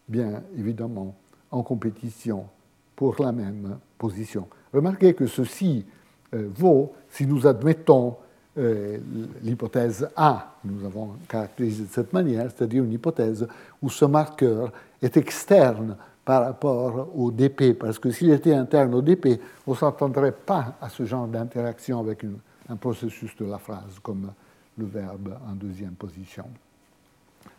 bien 0.08 0.44
évidemment 0.58 1.16
en 1.52 1.64
compétition 1.64 2.48
pour 2.96 3.16
la 3.22 3.32
même 3.32 3.80
position. 3.98 4.48
Remarquez 4.74 5.14
que 5.14 5.26
ceci 5.28 5.86
euh, 6.34 6.50
vaut 6.54 6.94
si 7.10 7.26
nous 7.26 7.48
admettons 7.48 8.16
euh, 8.58 8.98
l'hypothèse 9.44 10.10
A, 10.16 10.56
nous 10.64 10.86
avons 10.86 11.16
caractérisé 11.28 11.84
de 11.84 11.90
cette 11.90 12.14
manière, 12.14 12.50
c'est-à-dire 12.50 12.84
une 12.84 12.94
hypothèse 12.94 13.48
où 13.82 13.90
ce 13.90 14.06
marqueur 14.06 14.72
est 15.02 15.18
externe 15.18 15.98
par 16.24 16.44
rapport 16.44 17.10
au 17.16 17.32
DP, 17.32 17.78
parce 17.78 18.00
que 18.00 18.10
s'il 18.12 18.32
était 18.32 18.54
interne 18.54 18.96
au 18.96 19.02
DP, 19.02 19.40
on 19.68 19.72
ne 19.72 19.76
s'attendrait 19.76 20.32
pas 20.32 20.76
à 20.82 20.90
ce 20.90 21.06
genre 21.06 21.28
d'interaction 21.28 22.00
avec 22.00 22.26
un 22.70 22.76
processus 22.76 23.36
de 23.36 23.46
la 23.46 23.60
phrase, 23.60 24.00
comme 24.02 24.32
le 24.78 24.86
verbe 24.86 25.38
en 25.48 25.54
deuxième 25.54 25.92
position. 25.92 26.46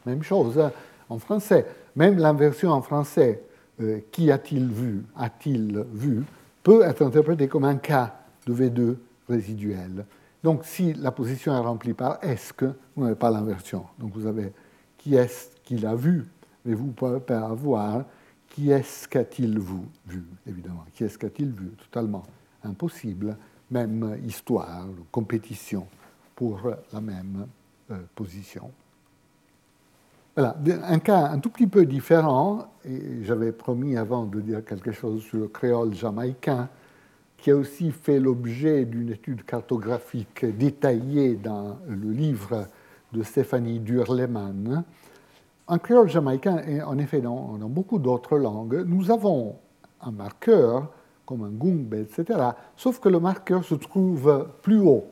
Même 0.04 0.22
chose 0.22 0.60
en 1.08 1.18
français, 1.18 1.66
même 1.94 2.18
l'inversion 2.18 2.70
en 2.70 2.82
français 2.82 3.42
euh, 3.80 4.00
qui 4.10 4.30
a-t-il 4.30 4.68
vu, 4.68 5.04
a-t-il 5.16 5.84
vu, 5.92 6.24
peut 6.62 6.82
être 6.82 7.02
interprété 7.02 7.46
comme 7.46 7.64
un 7.64 7.76
cas 7.76 8.16
de 8.46 8.54
V2 8.54 8.96
résiduel. 9.28 10.04
Donc 10.46 10.64
si 10.64 10.92
la 10.92 11.10
position 11.10 11.56
est 11.56 11.58
remplie 11.58 11.92
par 11.92 12.22
est-ce 12.22 12.52
que, 12.52 12.66
vous 12.94 13.02
n'avez 13.02 13.16
pas 13.16 13.32
l'inversion? 13.32 13.84
Donc 13.98 14.12
vous 14.12 14.26
avez 14.26 14.52
qui 14.96 15.16
est-ce 15.16 15.48
qu'il 15.64 15.84
a 15.84 15.96
vu, 15.96 16.24
mais 16.64 16.72
vous 16.72 16.86
pouvez 16.92 17.18
pas 17.18 17.40
avoir 17.40 18.04
qui 18.50 18.70
est-ce 18.70 19.08
qu'a-t-il 19.08 19.58
vu, 19.58 20.22
évidemment. 20.46 20.84
Qui 20.94 21.02
est-ce 21.02 21.18
qu'a-t-il 21.18 21.50
vu? 21.50 21.70
Totalement 21.70 22.22
impossible. 22.62 23.36
Même 23.72 24.20
histoire, 24.24 24.86
compétition 25.10 25.88
pour 26.36 26.60
la 26.92 27.00
même 27.00 27.48
euh, 27.90 27.96
position. 28.14 28.70
Voilà, 30.36 30.56
un 30.84 31.00
cas 31.00 31.26
un 31.26 31.40
tout 31.40 31.50
petit 31.50 31.66
peu 31.66 31.84
différent, 31.86 32.68
et 32.84 33.24
j'avais 33.24 33.50
promis 33.50 33.96
avant 33.96 34.24
de 34.26 34.40
dire 34.40 34.64
quelque 34.64 34.92
chose 34.92 35.24
sur 35.24 35.38
le 35.38 35.48
créole 35.48 35.92
jamaïcain, 35.92 36.68
qui 37.38 37.50
a 37.50 37.56
aussi 37.56 37.90
fait 37.90 38.18
l'objet 38.18 38.84
d'une 38.84 39.10
étude 39.10 39.44
cartographique 39.44 40.44
détaillée 40.44 41.34
dans 41.34 41.78
le 41.86 42.10
livre 42.10 42.66
de 43.12 43.22
Stéphanie 43.22 43.78
Durleman. 43.78 44.84
En 45.66 45.78
créole 45.78 46.08
jamaïcain, 46.08 46.58
et 46.66 46.82
en 46.82 46.98
effet 46.98 47.20
dans, 47.20 47.58
beaucoup 47.68 47.98
d'autres 47.98 48.38
langues, 48.38 48.84
nous 48.86 49.10
avons 49.10 49.56
un 50.00 50.12
marqueur, 50.12 50.90
comme 51.24 51.42
un 51.42 51.50
gumbe, 51.50 51.94
etc., 51.94 52.38
sauf 52.76 53.00
que 53.00 53.08
le 53.08 53.18
marqueur 53.18 53.64
se 53.64 53.74
trouve 53.74 54.48
plus 54.62 54.78
haut 54.78 55.06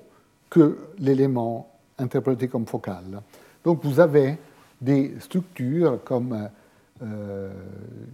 que 0.49 0.79
l'élément 0.99 1.69
interprété 1.99 2.49
comme 2.49 2.67
focal. 2.67 3.23
Donc 3.65 3.85
vous 3.85 3.99
avez 3.99 4.39
des 4.81 5.15
structures 5.19 6.05
comme, 6.05 6.49
euh, 7.03 7.53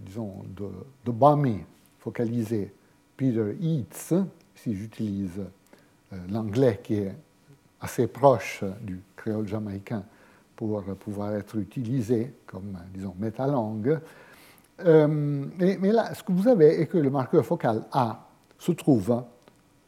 disons, 0.05 0.43
de, 0.55 0.65
de 1.05 1.11
Bami, 1.11 1.59
focalisé 1.99 2.73
Peter 3.21 3.55
Eats, 3.61 4.15
si 4.55 4.73
j'utilise 4.73 5.39
euh, 6.11 6.17
l'anglais 6.31 6.79
qui 6.81 6.95
est 6.95 7.15
assez 7.79 8.07
proche 8.07 8.63
du 8.81 8.99
créole 9.15 9.47
jamaïcain 9.47 10.03
pour 10.55 10.81
pouvoir 10.95 11.35
être 11.35 11.55
utilisé 11.57 12.33
comme, 12.47 12.79
disons, 12.91 13.13
métalangue. 13.19 13.99
Euh, 14.79 15.07
mais, 15.07 15.91
là, 15.91 16.15
ce 16.15 16.23
que 16.23 16.31
vous 16.31 16.47
avez 16.47 16.81
est 16.81 16.87
que 16.87 16.97
le 16.97 17.11
marqueur 17.11 17.45
focal 17.45 17.83
A 17.91 18.27
se 18.57 18.71
trouve 18.71 19.23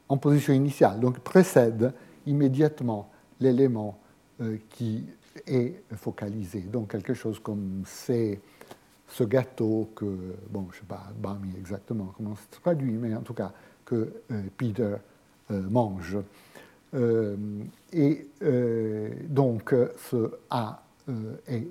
en 0.10 0.18
position 0.18 0.54
initiale, 0.54 1.00
donc 1.00 1.18
précède 1.18 1.92
immédiatement 2.28 3.10
l'élément 3.40 3.98
qui 4.70 5.06
est 5.48 5.82
focalisé. 5.96 6.60
Donc 6.60 6.92
quelque 6.92 7.16
chose 7.16 7.40
comme 7.40 7.82
c'est 7.88 8.40
ce 9.14 9.24
gâteau 9.24 9.92
que, 9.96 10.06
bon, 10.50 10.68
je 10.72 10.78
ne 10.78 10.80
sais 10.82 10.88
pas, 10.88 11.04
Bami 11.16 11.54
exactement 11.58 12.14
comment 12.18 12.36
c'est 12.36 12.60
traduit, 12.60 12.94
mais 12.94 13.14
en 13.16 13.22
tout 13.22 13.36
cas 13.36 13.52
que 13.86 14.12
euh, 14.32 14.42
Peter 14.58 14.96
euh, 15.52 15.62
mange. 15.70 16.18
Euh, 16.96 17.36
et 17.92 18.28
donc 19.28 19.76
ce 19.98 20.32
A 20.50 20.84
est 21.48 21.68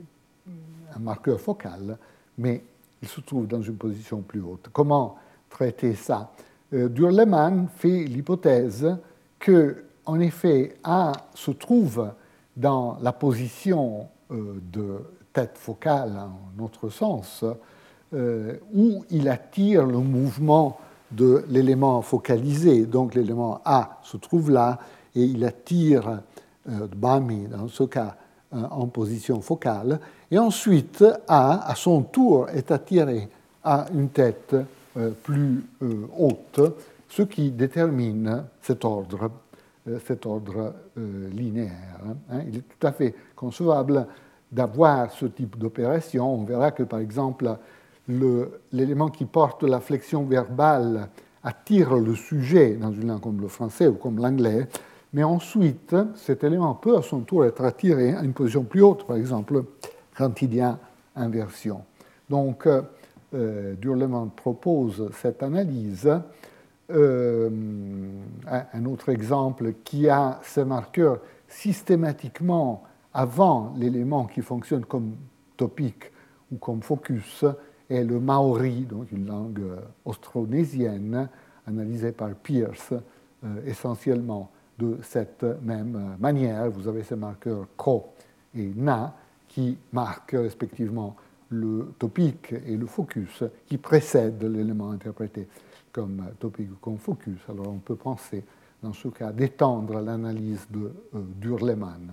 un 0.94 0.98
marqueur 0.98 1.40
focal, 1.40 1.96
mais 2.38 2.62
il 3.00 3.08
se 3.08 3.20
trouve 3.20 3.46
dans 3.46 3.62
une 3.62 3.76
position 3.76 4.20
plus 4.20 4.40
haute. 4.40 4.68
Comment 4.72 5.16
traiter 5.48 5.94
ça? 5.94 6.32
Durleman 6.72 7.68
fait 7.76 8.04
l'hypothèse 8.04 8.96
que, 9.38 9.84
en 10.06 10.18
effet, 10.18 10.76
A 10.82 11.12
se 11.34 11.52
trouve 11.52 12.10
dans 12.56 12.98
la 13.00 13.12
position 13.12 14.08
de 14.30 14.98
tête 15.32 15.56
focale, 15.56 16.12
en 16.18 16.64
autre 16.64 16.90
sens, 16.90 17.44
euh, 18.14 18.54
où 18.74 19.04
il 19.10 19.28
attire 19.28 19.86
le 19.86 19.98
mouvement 19.98 20.78
de 21.10 21.44
l'élément 21.48 22.02
focalisé. 22.02 22.86
Donc 22.86 23.14
l'élément 23.14 23.60
A 23.64 24.00
se 24.02 24.16
trouve 24.16 24.50
là 24.50 24.78
et 25.14 25.22
il 25.22 25.44
attire 25.44 26.20
euh, 26.68 26.86
Bami, 26.94 27.46
dans 27.48 27.68
ce 27.68 27.84
cas, 27.84 28.16
en 28.52 28.86
position 28.86 29.40
focale. 29.40 29.98
Et 30.30 30.38
ensuite, 30.38 31.02
A, 31.26 31.70
à 31.70 31.74
son 31.74 32.02
tour, 32.02 32.50
est 32.50 32.70
attiré 32.70 33.28
à 33.64 33.86
une 33.94 34.10
tête 34.10 34.54
plus 35.22 35.64
haute, 36.18 36.60
ce 37.08 37.22
qui 37.22 37.50
détermine 37.50 38.44
cet 38.60 38.84
ordre. 38.84 39.30
Euh, 39.88 39.98
cet 40.06 40.26
ordre 40.26 40.74
euh, 40.96 41.28
linéaire. 41.30 41.98
Hein. 42.06 42.14
Hein. 42.30 42.42
Il 42.46 42.58
est 42.58 42.60
tout 42.60 42.86
à 42.86 42.92
fait 42.92 43.16
concevable 43.34 44.06
d'avoir 44.52 45.10
ce 45.10 45.26
type 45.26 45.58
d'opération. 45.58 46.34
On 46.34 46.44
verra 46.44 46.70
que, 46.70 46.82
par 46.82 47.00
exemple, 47.00 47.56
l'élément 48.08 49.08
qui 49.08 49.24
porte 49.24 49.64
la 49.64 49.80
flexion 49.80 50.24
verbale 50.24 51.08
attire 51.42 51.96
le 51.96 52.14
sujet 52.14 52.74
dans 52.74 52.92
une 52.92 53.08
langue 53.08 53.20
comme 53.20 53.40
le 53.40 53.48
français 53.48 53.88
ou 53.88 53.94
comme 53.94 54.18
l'anglais, 54.18 54.68
mais 55.12 55.24
ensuite, 55.24 55.94
cet 56.14 56.44
élément 56.44 56.74
peut 56.74 56.96
à 56.96 57.02
son 57.02 57.20
tour 57.20 57.44
être 57.44 57.64
attiré 57.64 58.14
à 58.14 58.22
une 58.22 58.32
position 58.32 58.62
plus 58.62 58.82
haute, 58.82 59.06
par 59.06 59.16
exemple, 59.16 59.64
quand 60.16 60.40
il 60.42 60.54
y 60.54 60.60
a 60.60 60.78
inversion. 61.16 61.82
Donc, 62.30 62.66
euh, 63.34 63.74
propose 64.36 65.10
cette 65.20 65.42
analyse 65.42 66.08
euh, 66.90 67.50
un 68.46 68.84
autre 68.84 69.08
exemple 69.08 69.74
qui 69.84 70.08
a 70.08 70.40
ce 70.42 70.60
marqueur 70.60 71.18
systématiquement 71.48 72.82
avant 73.14 73.74
l'élément 73.76 74.26
qui 74.26 74.42
fonctionne 74.42 74.84
comme 74.84 75.14
topique 75.56 76.10
ou 76.50 76.56
comme 76.56 76.82
focus 76.82 77.44
est 77.88 78.04
le 78.04 78.20
maori, 78.20 78.82
donc 78.82 79.12
une 79.12 79.26
langue 79.26 79.62
austronésienne 80.04 81.28
analysée 81.66 82.12
par 82.12 82.34
Pierce 82.34 82.92
euh, 83.44 83.66
essentiellement 83.66 84.50
de 84.78 84.98
cette 85.02 85.44
même 85.62 86.16
manière. 86.18 86.70
Vous 86.70 86.88
avez 86.88 87.02
ces 87.02 87.16
marqueurs 87.16 87.66
ko 87.76 88.06
et 88.54 88.72
na 88.74 89.14
qui 89.48 89.76
marquent 89.92 90.36
respectivement 90.38 91.16
le 91.50 91.92
topique 91.98 92.54
et 92.66 92.76
le 92.76 92.86
focus 92.86 93.44
qui 93.66 93.76
précèdent 93.76 94.42
l'élément 94.44 94.90
interprété 94.90 95.46
comme 95.92 96.24
topic 96.38 96.70
ou 96.72 96.76
comme 96.80 96.98
focus. 96.98 97.38
Alors 97.48 97.68
on 97.68 97.78
peut 97.78 97.96
penser, 97.96 98.42
dans 98.82 98.94
ce 98.94 99.08
cas, 99.08 99.30
d'étendre 99.30 100.00
l'analyse 100.00 100.66
de 100.70 100.90
euh, 101.14 101.20
Durleman. 101.36 102.12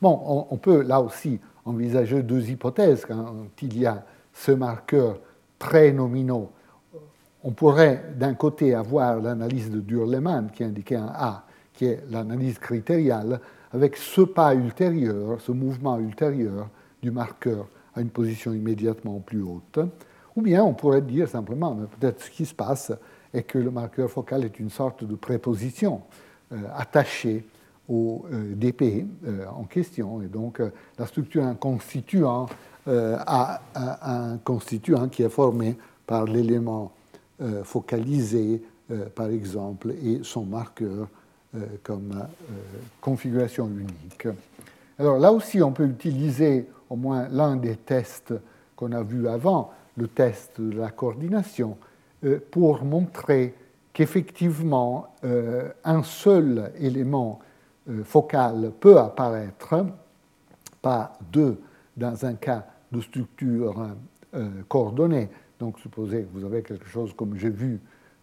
Bon, 0.00 0.46
on, 0.50 0.56
peut 0.56 0.82
là 0.82 1.00
aussi 1.00 1.40
envisager 1.64 2.22
deux 2.22 2.48
hypothèses 2.50 3.04
quand 3.04 3.34
il 3.62 3.78
y 3.78 3.86
a 3.86 4.04
ce 4.32 4.52
marqueur 4.52 5.18
très 5.58 5.90
nominaux. 5.90 6.50
On 7.42 7.50
pourrait 7.50 8.04
d'un 8.16 8.34
côté 8.34 8.74
avoir 8.74 9.20
l'analyse 9.20 9.70
de 9.70 9.80
Durleman 9.80 10.50
qui 10.52 10.62
indiquait 10.62 10.96
un 10.96 11.12
A, 11.12 11.44
qui 11.72 11.86
est 11.86 12.04
l'analyse 12.10 12.58
critériale, 12.58 13.40
avec 13.72 13.96
ce 13.96 14.20
pas 14.20 14.54
ultérieur, 14.54 15.40
ce 15.40 15.50
mouvement 15.50 15.98
ultérieur 15.98 16.68
du 17.02 17.10
marqueur 17.10 17.66
à 17.94 18.00
une 18.00 18.10
position 18.10 18.52
immédiatement 18.52 19.18
plus 19.18 19.42
haute. 19.42 19.80
Ou 20.36 20.42
bien 20.42 20.62
on 20.62 20.74
pourrait 20.74 21.02
dire 21.02 21.28
simplement, 21.28 21.74
mais 21.74 21.86
peut-être 21.86 22.22
ce 22.22 22.30
qui 22.30 22.46
se 22.46 22.54
passe 22.54 22.92
est 23.34 23.42
que 23.42 23.58
le 23.58 23.72
marqueur 23.72 24.08
focal 24.08 24.44
est 24.44 24.60
une 24.60 24.70
sorte 24.70 25.04
de 25.04 25.16
préposition 25.16 26.02
attachée 26.76 27.44
au 27.88 28.26
DP 28.54 29.06
en 29.50 29.64
question. 29.64 30.20
Et 30.22 30.26
donc 30.26 30.60
la 30.98 31.06
structure 31.06 31.44
un 31.44 31.54
constituant 31.54 32.46
a 32.86 33.60
un 33.74 34.36
constituant 34.38 35.08
qui 35.08 35.22
est 35.22 35.30
formé 35.30 35.76
par 36.06 36.24
l'élément 36.24 36.92
focalisé, 37.64 38.62
par 39.14 39.28
exemple, 39.28 39.94
et 40.02 40.20
son 40.22 40.44
marqueur 40.44 41.08
euh, 41.56 41.64
comme 41.82 42.12
euh, 42.12 42.52
configuration 43.00 43.68
unique. 43.68 44.28
Alors 44.98 45.18
là 45.18 45.32
aussi, 45.32 45.62
on 45.62 45.72
peut 45.72 45.86
utiliser 45.86 46.66
au 46.90 46.96
moins 46.96 47.26
l'un 47.30 47.56
des 47.56 47.76
tests 47.76 48.34
qu'on 48.76 48.92
a 48.92 49.02
vus 49.02 49.26
avant, 49.26 49.72
le 49.96 50.08
test 50.08 50.60
de 50.60 50.76
la 50.76 50.90
coordination, 50.90 51.78
euh, 52.24 52.38
pour 52.50 52.84
montrer 52.84 53.54
qu'effectivement, 53.94 55.14
un 55.84 56.02
seul 56.02 56.70
élément 56.78 57.40
focal 58.04 58.72
peut 58.78 58.98
apparaître, 58.98 59.86
pas 60.82 61.12
deux 61.32 61.60
dans 61.96 62.24
un 62.24 62.34
cas 62.34 62.66
de 62.92 63.00
structure 63.00 63.88
coordonnée. 64.68 65.28
Donc 65.58 65.78
supposez 65.78 66.22
que 66.22 66.28
vous 66.32 66.44
avez 66.44 66.62
quelque 66.62 66.86
chose 66.86 67.12
comme 67.14 67.36
j'ai 67.36 67.50
vu 67.50 67.80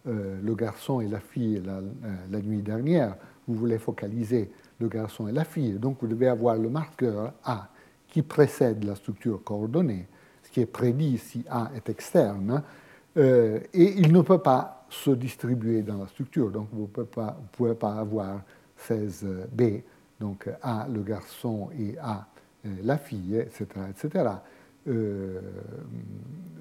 euh, 0.07 0.39
le 0.43 0.53
garçon 0.53 1.01
et 1.01 1.07
la 1.07 1.19
fille 1.19 1.61
la, 1.65 1.77
euh, 1.77 2.41
nuit 2.41 2.61
dernière, 2.61 3.15
vous 3.47 3.55
voulez 3.55 3.79
focaliser 3.79 4.51
le 4.79 4.87
garçon 4.87 5.27
et 5.27 5.31
la 5.31 5.43
fille. 5.43 5.73
Donc 5.73 5.97
vous 5.99 6.07
devez 6.07 6.27
avoir 6.27 6.57
le 6.57 6.69
marqueur 6.69 7.33
A 7.43 7.69
qui 8.07 8.21
précède 8.21 8.83
la 8.83 8.93
structure 8.93 9.43
coordonnée, 9.43 10.05
ce 10.43 10.51
qui 10.51 10.61
est 10.61 10.67
prédit 10.67 11.17
si 11.17 11.43
A 11.49 11.71
est 11.75 11.89
externe, 11.89 12.61
euh, 13.17 13.59
et 13.73 13.97
il 13.97 14.13
ne 14.13 14.21
peut 14.21 14.37
pas 14.37 14.85
se 14.89 15.09
distribuer 15.09 15.81
dans 15.81 15.97
la 15.97 16.07
structure. 16.07 16.51
Donc 16.51 16.67
vous 16.71 16.87
ne 16.95 17.03
pouvez 17.51 17.73
pas 17.73 17.93
avoir 17.95 18.41
16B, 18.79 19.83
donc 20.19 20.49
A 20.61 20.87
le 20.91 21.01
garçon 21.01 21.69
et 21.77 21.97
A 21.99 22.27
la 22.83 22.97
fille, 22.97 23.37
etc. 23.37 23.67
etc. 23.89 24.29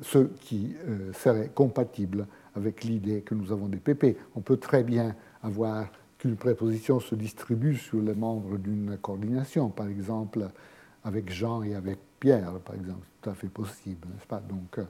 ce 0.03 0.19
qui 0.41 0.75
serait 1.13 1.51
compatible 1.55 2.27
avec 2.55 2.85
l'idée 2.85 3.23
que 3.23 3.35
nous 3.35 3.53
avons 3.53 3.69
des 3.69 3.79
PP. 3.79 4.19
On 4.35 4.41
peut 4.41 4.59
très 4.59 4.85
bien 4.85 5.17
avoir 5.43 5.87
qu'une 6.19 6.37
préposition 6.37 7.01
se 7.01 7.15
distribue 7.15 7.77
sur 7.77 8.01
les 8.03 8.15
membres 8.15 8.59
d'une 8.59 8.99
coordination, 8.99 9.71
par 9.71 9.89
exemple 9.89 10.49
avec 11.05 11.31
Jean 11.31 11.63
et 11.63 11.75
avec 11.75 11.99
Pierre, 12.19 12.53
par 12.61 12.75
exemple. 12.75 13.07
Tout 13.21 13.31
à 13.31 13.35
fait 13.35 13.49
possible, 13.49 14.09
n'est-ce 14.09 14.27
pas? 14.27 14.41
Donc, 14.41 14.79
euh, 14.79 14.85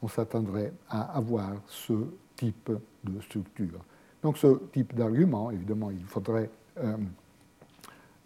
on 0.00 0.08
s'attendrait 0.08 0.72
à 0.88 1.16
avoir 1.16 1.50
ce 1.66 1.92
type 2.36 2.70
de 3.04 3.20
structure. 3.20 3.84
Donc, 4.22 4.38
ce 4.38 4.60
type 4.72 4.94
d'argument, 4.94 5.50
évidemment, 5.50 5.90
il 5.90 6.04
faudrait 6.04 6.50
euh, 6.82 6.96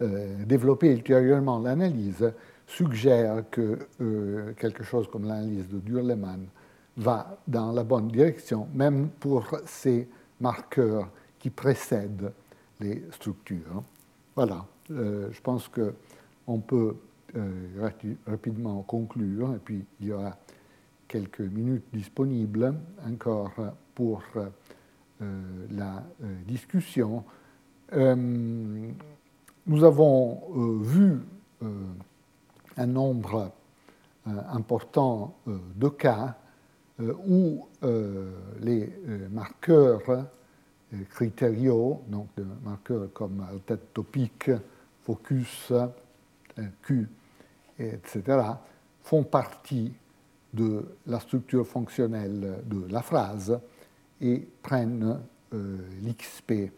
euh, 0.01 0.43
développer 0.45 0.91
ultérieurement 0.91 1.59
l'analyse, 1.59 2.31
suggère 2.65 3.43
que 3.51 3.77
quelque 4.57 4.83
chose 4.83 5.07
comme 5.11 5.25
l'analyse 5.25 5.67
de 5.67 5.79
Durleman 5.79 6.47
va 6.97 7.37
dans 7.47 7.71
la 7.71 7.83
bonne 7.83 8.07
direction, 8.07 8.67
même 8.73 9.09
pour 9.19 9.45
ces 9.65 10.07
marqueurs 10.39 11.09
qui 11.39 11.49
précèdent 11.49 12.31
les 12.79 13.03
structures. 13.11 13.83
Voilà, 14.35 14.65
euh, 14.91 15.29
je 15.31 15.41
pense 15.41 15.69
qu'on 15.69 16.59
peut 16.59 16.95
euh, 17.35 17.89
rapidement 18.27 18.81
conclure, 18.83 19.53
et 19.53 19.59
puis 19.59 19.85
il 19.99 20.07
y 20.07 20.11
aura 20.11 20.37
quelques 21.07 21.41
minutes 21.41 21.85
disponibles 21.93 22.73
encore 23.07 23.53
pour 23.93 24.23
euh, 24.35 25.41
la 25.71 26.03
discussion. 26.47 27.23
Nous 27.95 29.83
avons 29.83 30.79
vu 30.81 31.19
un 32.77 32.85
nombre 32.85 33.51
important 34.25 35.35
de 35.45 35.89
cas 35.89 36.35
euh, 36.99 37.13
où 37.27 37.67
euh, 37.83 38.31
les 38.61 38.87
euh, 39.07 39.27
marqueurs 39.29 40.27
critériaux, 41.09 42.03
donc 42.07 42.27
marqueurs 42.63 43.11
comme 43.13 43.43
tête 43.65 43.95
topique, 43.95 44.51
focus, 45.01 45.73
Q, 46.83 47.09
etc., 47.79 48.21
font 49.01 49.23
partie 49.23 49.91
de 50.53 50.85
la 51.07 51.19
structure 51.19 51.65
fonctionnelle 51.65 52.59
de 52.65 52.85
la 52.91 53.01
phrase 53.01 53.59
et 54.21 54.47
prennent 54.61 55.19
l'XP 55.51 56.71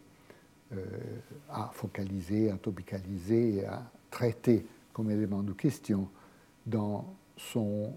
à 1.49 1.69
focaliser, 1.73 2.51
à 2.51 2.57
topicaliser 2.57 3.65
à 3.65 3.83
traiter 4.09 4.65
comme 4.93 5.11
élément 5.11 5.43
de 5.43 5.53
question 5.53 6.07
dans 6.65 7.05
son 7.37 7.93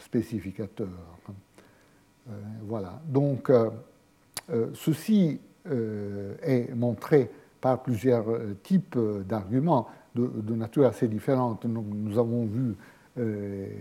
spécificateur. 0.00 0.88
Euh, 2.28 2.32
voilà. 2.62 3.00
Donc, 3.06 3.50
euh, 3.50 3.70
euh, 4.50 4.68
ceci 4.74 5.40
est 6.42 6.74
montré 6.74 7.30
par 7.58 7.82
plusieurs 7.82 8.26
types 8.62 8.98
d'arguments 9.26 9.88
de, 10.14 10.54
nature 10.54 10.84
assez 10.84 11.08
différente. 11.08 11.64
Nous, 11.64 12.18
avons 12.18 12.44
vu 12.44 12.76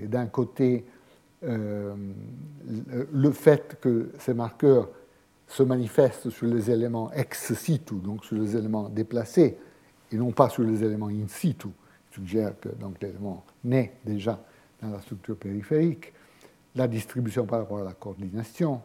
d'un 0.08 0.28
côté 0.28 0.86
le 1.42 1.98
fait 3.34 3.78
que 3.82 4.12
ces 4.18 4.34
marqueurs 4.34 4.88
se 5.54 5.62
manifestent 5.62 6.32
sur 6.32 6.48
les 6.48 6.72
éléments 6.72 7.12
ex 7.14 7.54
situ, 7.54 7.96
donc 7.96 8.26
sur 8.26 8.36
les 8.36 8.58
éléments 8.58 8.90
déplacés, 8.90 9.56
et 10.12 10.16
non 10.16 10.32
pas 10.32 10.50
sur 10.50 10.64
les 10.64 10.84
éléments 10.84 11.10
in 11.10 11.28
situ, 11.28 11.68
suggère 12.12 12.60
que 12.60 12.70
l'élément 13.00 13.46
naît 13.64 13.94
déjà 14.04 14.44
dans 14.82 14.90
la 14.90 15.00
structure 15.00 15.38
périphérique 15.38 16.12
la 16.76 16.88
distribution 16.88 17.46
par 17.46 17.60
rapport 17.60 17.80
à 17.80 17.84
la 17.84 17.94
coordination 17.94 18.82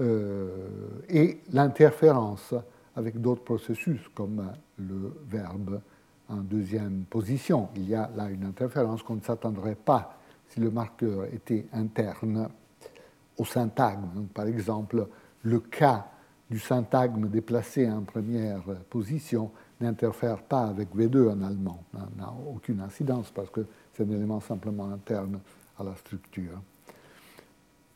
euh, 0.00 0.48
et 1.10 1.40
l'interférence 1.52 2.54
avec 2.96 3.20
d'autres 3.20 3.44
processus 3.44 4.00
comme 4.14 4.52
le 4.78 5.12
verbe 5.28 5.82
en 6.30 6.36
deuxième 6.36 7.04
position. 7.10 7.68
Il 7.76 7.90
y 7.90 7.94
a 7.94 8.10
là 8.16 8.30
une 8.30 8.44
interférence 8.44 9.02
qu'on 9.02 9.16
ne 9.16 9.20
s'attendrait 9.20 9.74
pas 9.74 10.18
si 10.48 10.60
le 10.60 10.70
marqueur 10.70 11.26
était 11.26 11.66
interne 11.74 12.48
au 13.36 13.44
syntagme. 13.44 14.26
par 14.32 14.46
exemple, 14.46 15.06
le 15.44 15.60
cas 15.60 16.06
du 16.50 16.58
syntagme 16.58 17.28
déplacé 17.28 17.90
en 17.90 18.02
première 18.02 18.62
position 18.90 19.50
n'interfère 19.80 20.42
pas 20.42 20.64
avec 20.64 20.94
V2 20.94 21.30
en 21.30 21.42
allemand, 21.42 21.82
n'a 22.16 22.32
aucune 22.54 22.80
incidence 22.80 23.30
parce 23.30 23.50
que 23.50 23.66
c'est 23.92 24.04
un 24.04 24.10
élément 24.10 24.40
simplement 24.40 24.90
interne 24.90 25.40
à 25.78 25.84
la 25.84 25.94
structure. 25.96 26.60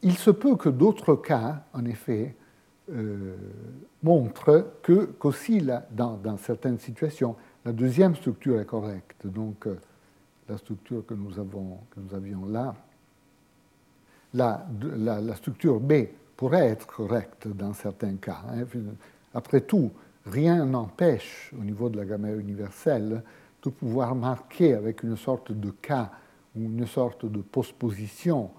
Il 0.03 0.17
se 0.17 0.31
peut 0.31 0.57
que 0.57 0.69
d'autres 0.69 1.17
cas, 1.17 1.65
en 1.73 1.85
effet, 1.85 2.37
euh, 2.91 3.37
montrent 4.03 4.73
que, 4.83 5.07
qu'aussi 5.19 5.63
dans, 5.91 6.37
certaines 6.39 6.79
situations, 6.79 7.37
la 7.65 7.73
deuxième 7.73 8.15
structure 8.15 8.61
est 8.61 8.65
correcte. 8.65 9.27
Donc, 9.27 9.67
euh, 9.67 9.79
la 10.49 10.57
structure 10.57 11.05
que 11.05 11.15
nous, 11.15 11.39
avions 11.39 12.47
là, 12.47 12.75
la, 14.33 14.67
la, 14.97 15.35
structure 15.35 15.81
B 15.81 15.93
pourrait 16.39 16.69
être 16.69 16.87
correcte 16.87 17.49
dans 17.49 17.75
certains 17.75 18.15
cas. 18.15 18.43
Hein. 18.49 18.65
Après 19.35 19.61
tout, 19.61 19.91
rien 20.25 20.65
n'empêche, 20.65 21.53
au 21.61 21.65
niveau 21.65 21.89
de 21.89 21.97
la 21.97 22.05
grammaire 22.05 22.39
universelle, 22.39 23.25
de 23.61 23.71
pouvoir 23.71 24.15
marquer 24.15 24.75
avec 24.75 25.03
une 25.03 25.17
sorte 25.17 25.51
de 25.51 25.71
cas 25.71 26.13
ou 26.55 26.61
une 26.61 26.87
sorte 26.87 27.27
de 27.27 27.41
postposition 27.41 28.51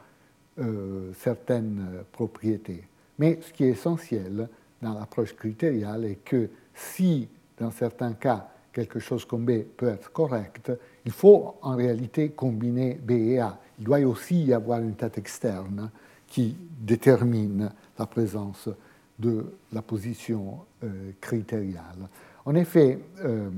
euh, 0.60 1.14
certaines 1.20 2.04
propriétés. 2.12 2.84
Mais 3.18 3.40
ce 3.42 3.54
qui 3.54 3.64
est 3.64 3.70
essentiel 3.70 4.50
dans 4.82 4.94
l'approche 4.94 5.34
critériale 5.34 6.04
est 6.04 6.24
que 6.26 6.50
si, 6.74 7.30
dans 7.58 7.72
certains 7.72 8.12
cas, 8.12 8.50
quelque 8.74 9.00
chose 9.00 9.24
comme 9.24 9.46
B 9.46 9.64
peut 9.78 9.88
être 9.88 10.12
correct, 10.12 10.70
il 11.06 11.14
faut 11.14 11.56
en 11.62 11.78
réalité 11.78 12.32
combiner 12.32 12.96
B 12.96 13.12
et 13.12 13.40
A. 13.40 13.58
Il 13.80 13.86
doit 13.86 14.00
aussi 14.00 14.44
y 14.44 14.54
avoir 14.54 14.82
une 14.82 14.96
tête 14.96 15.18
externe 15.18 15.90
qui 16.30 16.56
détermine 16.80 17.72
la 17.98 18.06
présence 18.06 18.70
de 19.18 19.46
la 19.74 19.82
position 19.82 20.60
euh, 20.84 21.12
critériale. 21.20 22.08
En 22.46 22.56
effet, 22.56 23.00
euh, 23.24 23.50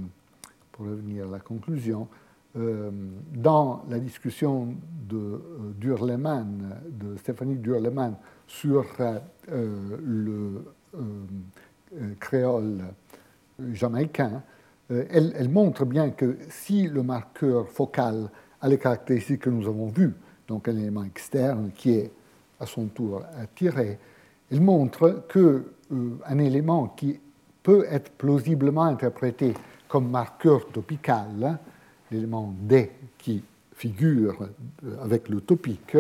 pour 0.72 0.88
revenir 0.88 1.28
à 1.28 1.32
la 1.32 1.40
conclusion, 1.40 2.08
euh, 2.58 2.90
dans 3.34 3.84
la 3.90 4.00
discussion 4.00 4.76
de 5.08 5.42
Durleman, 5.78 6.82
de 6.90 7.16
Stéphanie 7.18 7.58
Durleman 7.58 8.16
sur 8.48 8.86
le 9.48 10.66
créole 12.20 12.84
jamaïcain, 13.72 14.44
elle, 14.90 15.50
montre 15.50 15.86
bien 15.86 16.10
que 16.10 16.38
si 16.50 16.88
le 16.88 17.04
marqueur 17.04 17.70
focal 17.70 18.30
a 18.60 18.68
les 18.68 18.78
caractéristiques 18.78 19.42
que 19.42 19.50
nous 19.50 19.68
avons 19.68 19.88
vues, 19.88 20.14
donc 20.50 20.68
un 20.68 20.76
élément 20.76 21.04
externe 21.04 21.72
qui 21.74 21.92
est 21.92 22.12
à 22.62 22.66
son 22.66 22.86
tour 22.88 23.24
attiré. 23.38 23.98
Il 24.52 24.62
montre 24.62 25.26
qu'un 25.28 25.64
un 26.26 26.38
élément 26.38 26.90
qui 26.90 27.20
peut 27.64 27.86
être 27.90 28.12
plausiblement 28.12 28.84
interprété 28.84 29.54
comme 29.88 30.10
marqueur 30.10 30.68
topical, 30.68 31.60
l'élément 32.10 32.54
D 32.62 32.92
qui 33.18 33.44
figure 33.74 34.48
avec 35.02 35.28
le 35.28 35.42
topique, 35.42 35.98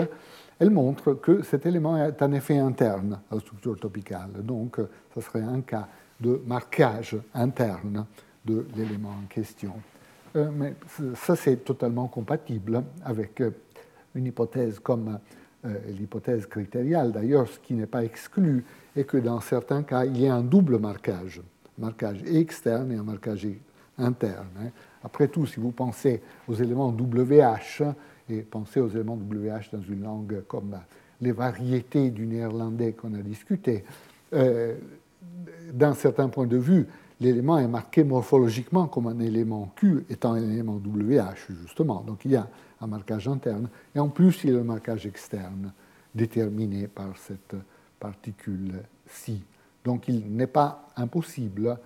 elle 0.60 0.70
montre 0.70 1.14
que 1.14 1.42
cet 1.42 1.66
élément 1.66 1.98
est 1.98 2.22
un 2.22 2.32
effet 2.34 2.58
interne 2.58 3.20
à 3.32 3.36
la 3.36 3.42
structure 3.42 3.80
topicale. 3.80 4.44
Donc, 4.44 4.78
ce 5.14 5.22
serait 5.22 5.42
un 5.42 5.62
cas 5.62 5.88
de 6.20 6.40
marquage 6.46 7.18
interne 7.34 8.06
de 8.46 8.68
l'élément 8.76 9.10
en 9.10 9.28
question. 9.28 9.74
Euh, 10.36 10.50
mais 10.54 10.76
ça, 11.16 11.36
c'est 11.36 11.58
totalement 11.58 12.08
compatible 12.08 12.84
avec 13.04 13.42
une 14.16 14.28
hypothèse 14.28 14.80
comme 14.80 15.08
euh, 15.08 15.18
l'hypothèse 15.64 16.46
critériale. 16.46 17.12
D'ailleurs, 17.12 17.48
ce 17.48 17.60
qui 17.60 17.74
n'est 17.74 17.86
pas 17.86 18.04
exclu 18.04 18.64
est 18.96 19.04
que 19.04 19.18
dans 19.18 19.40
certains 19.42 19.84
cas, 19.84 20.06
il 20.06 20.20
y 20.20 20.28
a 20.28 20.36
un 20.36 20.42
double 20.42 20.80
marquage, 20.80 21.42
un 21.78 21.86
marquage 21.86 22.24
externe 22.26 22.92
et 22.92 22.96
un 22.96 23.04
marquage 23.04 23.48
interne. 23.98 24.48
Hein. 24.60 24.70
Après 25.04 25.28
tout, 25.28 25.46
si 25.46 25.60
vous 25.60 25.72
pensez 25.72 26.22
aux 26.48 26.54
éléments 26.54 26.90
WH, 26.90 27.84
et 28.30 28.42
pensez 28.42 28.80
aux 28.80 28.90
éléments 28.90 29.18
WH 29.18 29.72
dans 29.74 29.82
une 29.82 30.04
langue 30.04 30.44
comme 30.48 30.78
les 31.20 31.32
variétés 31.32 32.10
du 32.10 32.26
néerlandais 32.26 32.94
qu'on 32.94 33.14
a 33.14 33.22
discuté, 33.22 33.84
euh, 34.34 34.76
d'un 35.74 35.94
certain 35.94 36.30
point 36.30 36.48
de 36.48 36.58
vue, 36.58 36.88
l'élément 37.20 37.60
est 37.60 37.68
marqué 37.68 38.04
morphologiquement 38.04 38.88
comme 38.88 39.08
un 39.08 39.20
élément 39.20 39.72
Q 39.76 40.06
étant 40.10 40.34
un 40.34 40.50
élément 40.50 40.76
WH, 40.84 41.52
justement. 41.62 42.02
Donc 42.02 42.26
il 42.26 42.32
y 42.32 42.36
a 42.36 42.48
un 42.82 42.88
marquage 42.88 43.28
interne, 43.28 43.70
et 43.96 44.00
en 44.00 44.10
plus 44.10 44.44
il 44.44 44.50
y 44.50 44.54
a 44.54 44.58
le 44.58 44.64
marquage 44.64 45.06
externe 45.06 45.72
déterminé 46.14 46.88
par 46.88 47.18
cette 47.18 47.56
particule-ci. 48.00 49.44
Donc 49.84 50.08
il 50.08 50.36
n'est 50.36 50.48
pas 50.48 50.90
impossible 50.96 51.78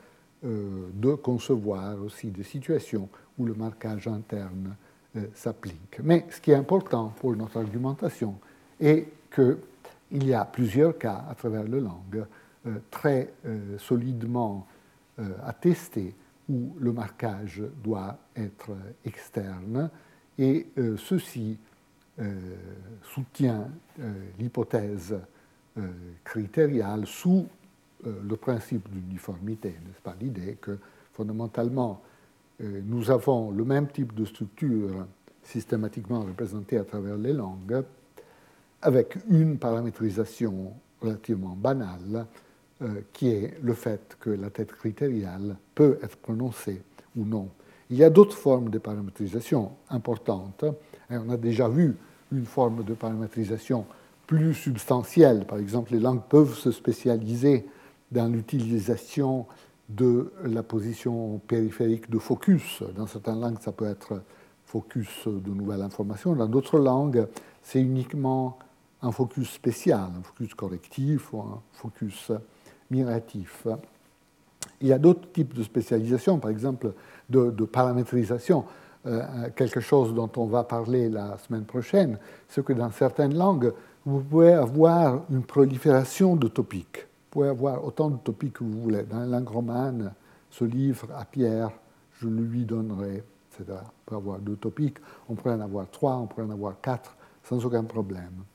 euh, 0.44 0.90
de 0.94 1.14
concevoir 1.16 2.02
aussi 2.02 2.28
des 2.28 2.44
situations 2.44 3.10
où 3.38 3.46
le 3.46 3.54
marquage 3.54 4.08
interne 4.08 4.76
euh, 5.16 5.26
s'applique. 5.34 6.00
Mais 6.04 6.26
ce 6.30 6.42
qui 6.42 6.52
est 6.52 6.56
important 6.56 7.14
pour 7.20 7.36
notre 7.36 7.58
argumentation 7.58 8.36
est 8.80 9.08
qu'il 9.34 10.28
y 10.28 10.34
a 10.34 10.46
plusieurs 10.46 10.98
cas 10.98 11.26
à 11.30 11.36
travers 11.36 11.64
la 11.64 11.80
langue 11.80 12.26
euh, 12.68 12.80
très 12.90 13.34
solidement 13.78 14.68
attestés 15.46 16.14
où 16.50 16.76
le 16.78 16.92
marquage 16.92 17.64
doit 17.82 18.18
être 18.36 18.72
externe 19.06 19.90
et 20.38 20.68
ceci 20.98 21.58
soutient 23.04 23.70
l'hypothèse 24.40 25.16
critériale 26.24 27.06
sous 27.06 27.48
euh, 28.06 28.14
le 28.28 28.36
principe 28.36 28.90
d'uniformité, 28.90 29.70
n'est-ce 29.70 30.02
pas 30.02 30.16
L'idée 30.20 30.58
que 30.62 30.78
fondamentalement, 31.14 32.02
euh, 32.62 32.82
nous 32.86 33.10
avons 33.10 33.52
le 33.52 33.64
même 33.64 33.88
type 33.88 34.14
de 34.14 34.26
structure 34.26 35.06
systématiquement 35.44 36.22
représentée 36.22 36.78
à 36.78 36.84
travers 36.84 37.18
les 37.18 37.34
langues, 37.34 37.84
avec 38.82 39.18
une 39.30 39.58
paramétrisation 39.58 40.74
relativement 41.02 41.56
banale, 41.56 42.26
euh, 42.82 43.02
qui 43.14 43.30
est 43.30 43.58
le 43.62 43.74
fait 43.74 44.18
que 44.20 44.30
la 44.30 44.50
tête 44.50 44.74
critériale 44.74 45.56
peut 45.74 45.98
être 46.04 46.18
prononcée 46.18 46.82
ou 47.16 47.26
non. 47.26 47.50
Il 47.90 47.98
y 47.98 48.04
a 48.04 48.10
d'autres 48.10 48.38
formes 48.38 48.70
de 48.70 48.80
paramétrisation 48.80 49.72
importantes. 49.90 50.66
Et 51.10 51.18
on 51.18 51.30
a 51.30 51.38
déjà 51.38 51.70
vu 51.70 51.96
une 52.32 52.46
forme 52.46 52.84
de 52.84 52.94
paramétrisation 52.94 53.86
plus 54.26 54.54
substantielle. 54.54 55.46
Par 55.46 55.60
exemple, 55.60 55.94
les 55.94 56.00
langues 56.00 56.24
peuvent 56.28 56.56
se 56.56 56.72
spécialiser 56.72 57.66
dans 58.12 58.32
l'utilisation 58.32 59.46
de 59.90 60.34
la 60.44 60.64
position 60.64 61.40
périphérique 61.48 62.10
de 62.10 62.18
focus. 62.18 62.82
Dans 62.96 63.06
certaines 63.06 63.40
langues, 63.40 63.60
ça 63.62 63.72
peut 63.72 63.86
être 63.86 64.22
focus 64.66 65.28
de 65.28 65.52
nouvelles 65.52 65.84
informations. 65.84 66.36
Dans 66.36 66.48
d'autres 66.48 66.80
langues, 66.80 67.28
c'est 67.62 67.82
uniquement 67.82 68.58
un 69.04 69.12
focus 69.12 69.52
spécial, 69.52 70.10
un 70.18 70.24
focus 70.24 70.56
correctif 70.56 71.32
ou 71.34 71.42
un 71.42 71.62
focus 71.72 72.32
miratif. 72.90 73.68
Il 74.82 74.88
y 74.88 74.94
a 74.94 75.00
d'autres 75.00 75.32
types 75.32 75.54
de 75.54 75.64
spécialisation, 75.64 76.40
par 76.40 76.52
exemple 76.52 76.94
de, 77.30 77.50
paramétrisation. 77.66 78.66
Euh, 79.06 79.50
quelque 79.56 79.80
chose 79.80 80.14
dont 80.14 80.32
on 80.38 80.46
va 80.46 80.64
parler 80.64 81.10
la 81.10 81.38
semaine 81.38 81.66
prochaine, 81.66 82.18
c'est 82.48 82.66
que 82.66 82.74
dans 82.74 82.92
certaines 82.92 83.36
langues, 83.36 83.72
vous 84.06 84.20
pouvez 84.20 84.54
avoir 84.54 85.22
une 85.30 85.44
prolifération 85.44 86.36
de 86.36 86.48
topiques 86.48 87.08
pouvez 87.36 87.50
avoir 87.50 87.84
autant 87.84 88.10
de 88.10 88.18
topiques 88.18 88.54
que 88.54 88.64
vous 88.64 88.82
voulez. 88.82 89.04
Dans 89.04 89.20
la 89.20 89.26
langue 89.26 89.50
romane, 89.50 90.14
ce 90.50 90.64
livre 90.64 91.10
à 91.14 91.26
Pierre, 91.26 91.70
je 92.14 92.30
lui 92.30 92.64
donnerai, 92.64 93.24
etc. 93.52 93.78
On 93.78 94.10
peut 94.10 94.16
avoir 94.16 94.40
deux 94.40 94.56
topiques, 94.56 95.00
on 95.28 95.36
pourrait 95.36 95.56
en 95.56 95.60
avoir 95.60 95.92
trois, 95.92 96.16
on 96.16 96.28
pourrait 96.28 96.46
en 96.46 96.52
avoir 96.52 96.80
quatre, 96.80 97.14
sans 97.44 97.64
aucun 97.66 97.84
problème. 97.84 98.46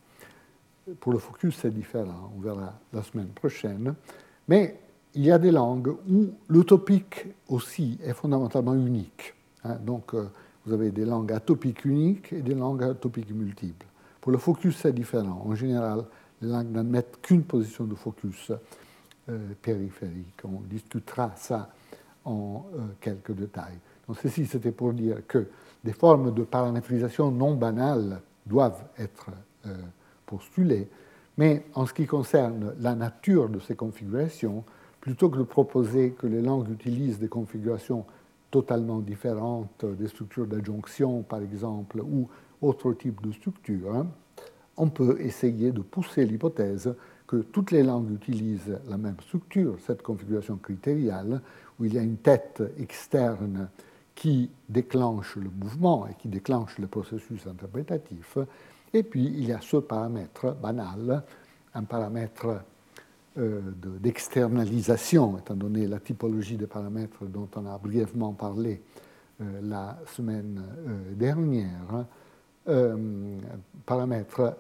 Pour 0.99 1.13
le 1.13 1.19
focus, 1.19 1.59
c'est 1.61 1.71
différent, 1.71 2.33
on 2.35 2.41
verra 2.41 2.73
la 2.91 3.03
semaine 3.03 3.29
prochaine. 3.29 3.95
Mais 4.49 4.81
il 5.15 5.25
y 5.25 5.31
a 5.31 5.39
des 5.39 5.51
langues 5.51 5.95
où 6.09 6.31
le 6.49 6.65
topique 6.65 7.27
aussi 7.49 7.99
est 8.03 8.13
fondamentalement 8.13 8.75
unique. 8.75 9.35
Hein. 9.65 9.77
Donc, 9.85 10.15
euh, 10.15 10.29
vous 10.65 10.73
avez 10.73 10.91
des 10.91 11.05
langues 11.05 11.33
atopiques 11.33 11.85
uniques 11.85 12.33
et 12.33 12.43
des 12.43 12.55
langues 12.55 12.85
atopiques 12.85 13.31
multiples. 13.31 13.87
Pour 14.21 14.33
le 14.33 14.39
focus, 14.39 14.77
c'est 14.77 14.93
différent. 14.93 15.45
En 15.47 15.55
général, 15.55 16.05
les 16.41 16.49
langues 16.49 16.71
n'admettent 16.71 17.19
qu'une 17.23 17.43
position 17.43 17.85
de 17.85 17.95
focus 17.95 18.53
euh, 19.29 19.39
périphérique. 19.61 20.43
On 20.45 20.61
discutera 20.69 21.33
ça 21.37 21.71
en 22.25 22.67
euh, 22.75 22.81
quelques 23.01 23.33
détails. 23.33 23.79
Donc 24.07 24.19
ceci, 24.23 24.47
c'était 24.47 24.73
pour 24.73 24.93
dire 24.93 25.27
que 25.27 25.47
des 25.83 25.93
formes 25.93 26.33
de 26.35 26.43
paramétrisation 26.43 27.31
non 27.31 27.55
banales 27.55 28.21
doivent 28.47 28.83
être 28.99 29.31
postulées, 30.27 30.89
mais 31.39 31.65
en 31.75 31.87
ce 31.87 31.95
qui 31.95 32.07
concerne 32.07 32.75
la 32.81 32.95
nature 32.95 33.49
de 33.49 33.59
ces 33.61 33.75
configurations, 33.77 34.65
plutôt 35.01 35.31
que 35.31 35.39
de 35.39 35.45
proposer 35.45 36.13
que 36.13 36.27
les 36.27 36.43
langues 36.43 36.71
utilisent 36.71 37.19
des 37.19 37.29
configurations 37.29 38.05
totalement 38.51 38.99
différentes, 38.99 39.85
des 39.85 40.09
structures 40.09 40.47
d'adjonction 40.47 41.23
par 41.23 41.41
exemple, 41.41 42.01
ou 42.01 42.29
autres 42.61 42.93
types 42.93 43.23
de 43.23 43.33
structures, 43.33 43.95
hein, 43.95 44.07
on 44.77 44.89
peut 44.89 45.19
essayer 45.21 45.73
de 45.73 45.81
pousser 45.81 46.25
l'hypothèse 46.25 46.95
que 47.27 47.37
toutes 47.37 47.71
les 47.71 47.83
langues 47.83 48.11
utilisent 48.11 48.79
la 48.89 48.97
même 48.97 49.21
structure, 49.21 49.77
cette 49.87 50.03
configuration 50.03 50.57
critériale, 50.57 51.41
où 51.79 51.85
il 51.85 51.95
y 51.95 51.99
a 51.99 52.03
une 52.03 52.17
tête 52.17 52.63
externe 52.79 53.69
qui 54.15 54.51
déclenche 54.69 55.37
le 55.37 55.49
mouvement 55.49 56.07
et 56.09 56.15
qui 56.15 56.29
déclenche 56.29 56.79
le 56.79 56.89
processus 56.89 57.47
interprétatif, 57.47 58.37
et 58.93 59.03
puis 59.03 59.25
il 59.25 59.47
y 59.47 59.53
a 59.53 59.61
ce 59.61 59.77
paramètre 59.77 60.57
banal, 60.57 61.23
un 61.75 61.85
paramètre 61.85 62.63
euh, 63.41 63.61
d'externalisation, 63.99 65.39
étant 65.39 65.57
donné 65.57 65.87
la 65.87 65.99
typologie 65.99 66.57
des 66.57 66.67
paramètres 66.67 67.25
dont 67.25 67.49
on 67.57 67.67
a 67.67 67.79
brièvement 67.79 68.33
parlé 68.33 68.81
euh, 69.41 69.61
la 69.63 69.99
semaine 70.07 70.63
euh, 70.87 71.15
dernière, 71.15 72.05
euh, 72.69 73.39
paramètre 73.87 74.59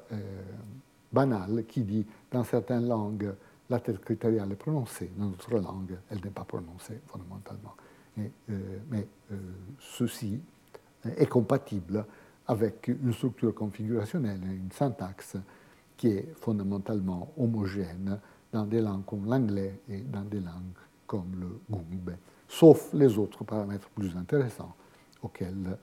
banal 1.12 1.65
qui 1.69 1.82
dit 1.82 2.07
dans 2.31 2.44
certaines 2.44 2.89
langues 2.89 3.35
la 3.69 3.78
tête 3.78 4.01
critériale 4.01 4.51
est 4.52 4.57
prononcée, 4.57 5.11
dans 5.19 5.27
d'autres 5.27 5.59
langues 5.59 5.98
elle 6.09 6.20
n'est 6.24 6.31
pas 6.31 6.44
prononcée 6.44 6.98
fondamentalement. 7.07 7.74
Mais 8.16 9.07
ceci 9.78 10.40
est 11.05 11.27
compatible 11.27 12.05
avec 12.47 12.89
une 12.89 13.12
structure 13.12 13.55
configurationnelle, 13.55 14.40
une 14.43 14.73
syntaxe 14.73 15.36
qui 15.97 16.09
est 16.09 16.35
fondamentalement 16.36 17.32
homogène 17.36 18.19
dans 18.53 18.65
des 18.65 18.81
langues 18.81 19.05
comme 19.05 19.27
l'anglais 19.27 19.81
et 19.89 20.01
dans 20.01 20.25
des 20.25 20.41
langues 20.41 20.75
comme 21.07 21.41
le 21.41 21.61
gungbe, 21.69 22.17
sauf 22.49 22.93
les 22.93 23.17
autres 23.19 23.45
paramètres 23.45 23.89
plus 23.91 24.17
intéressants 24.17 24.75
auxquels 25.23 25.77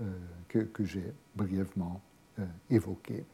euh, 0.00 0.04
que, 0.48 0.58
que 0.58 0.84
j'ai 0.84 1.12
brièvement 1.34 2.00
euh, 2.38 2.44
évoqué. 2.70 3.24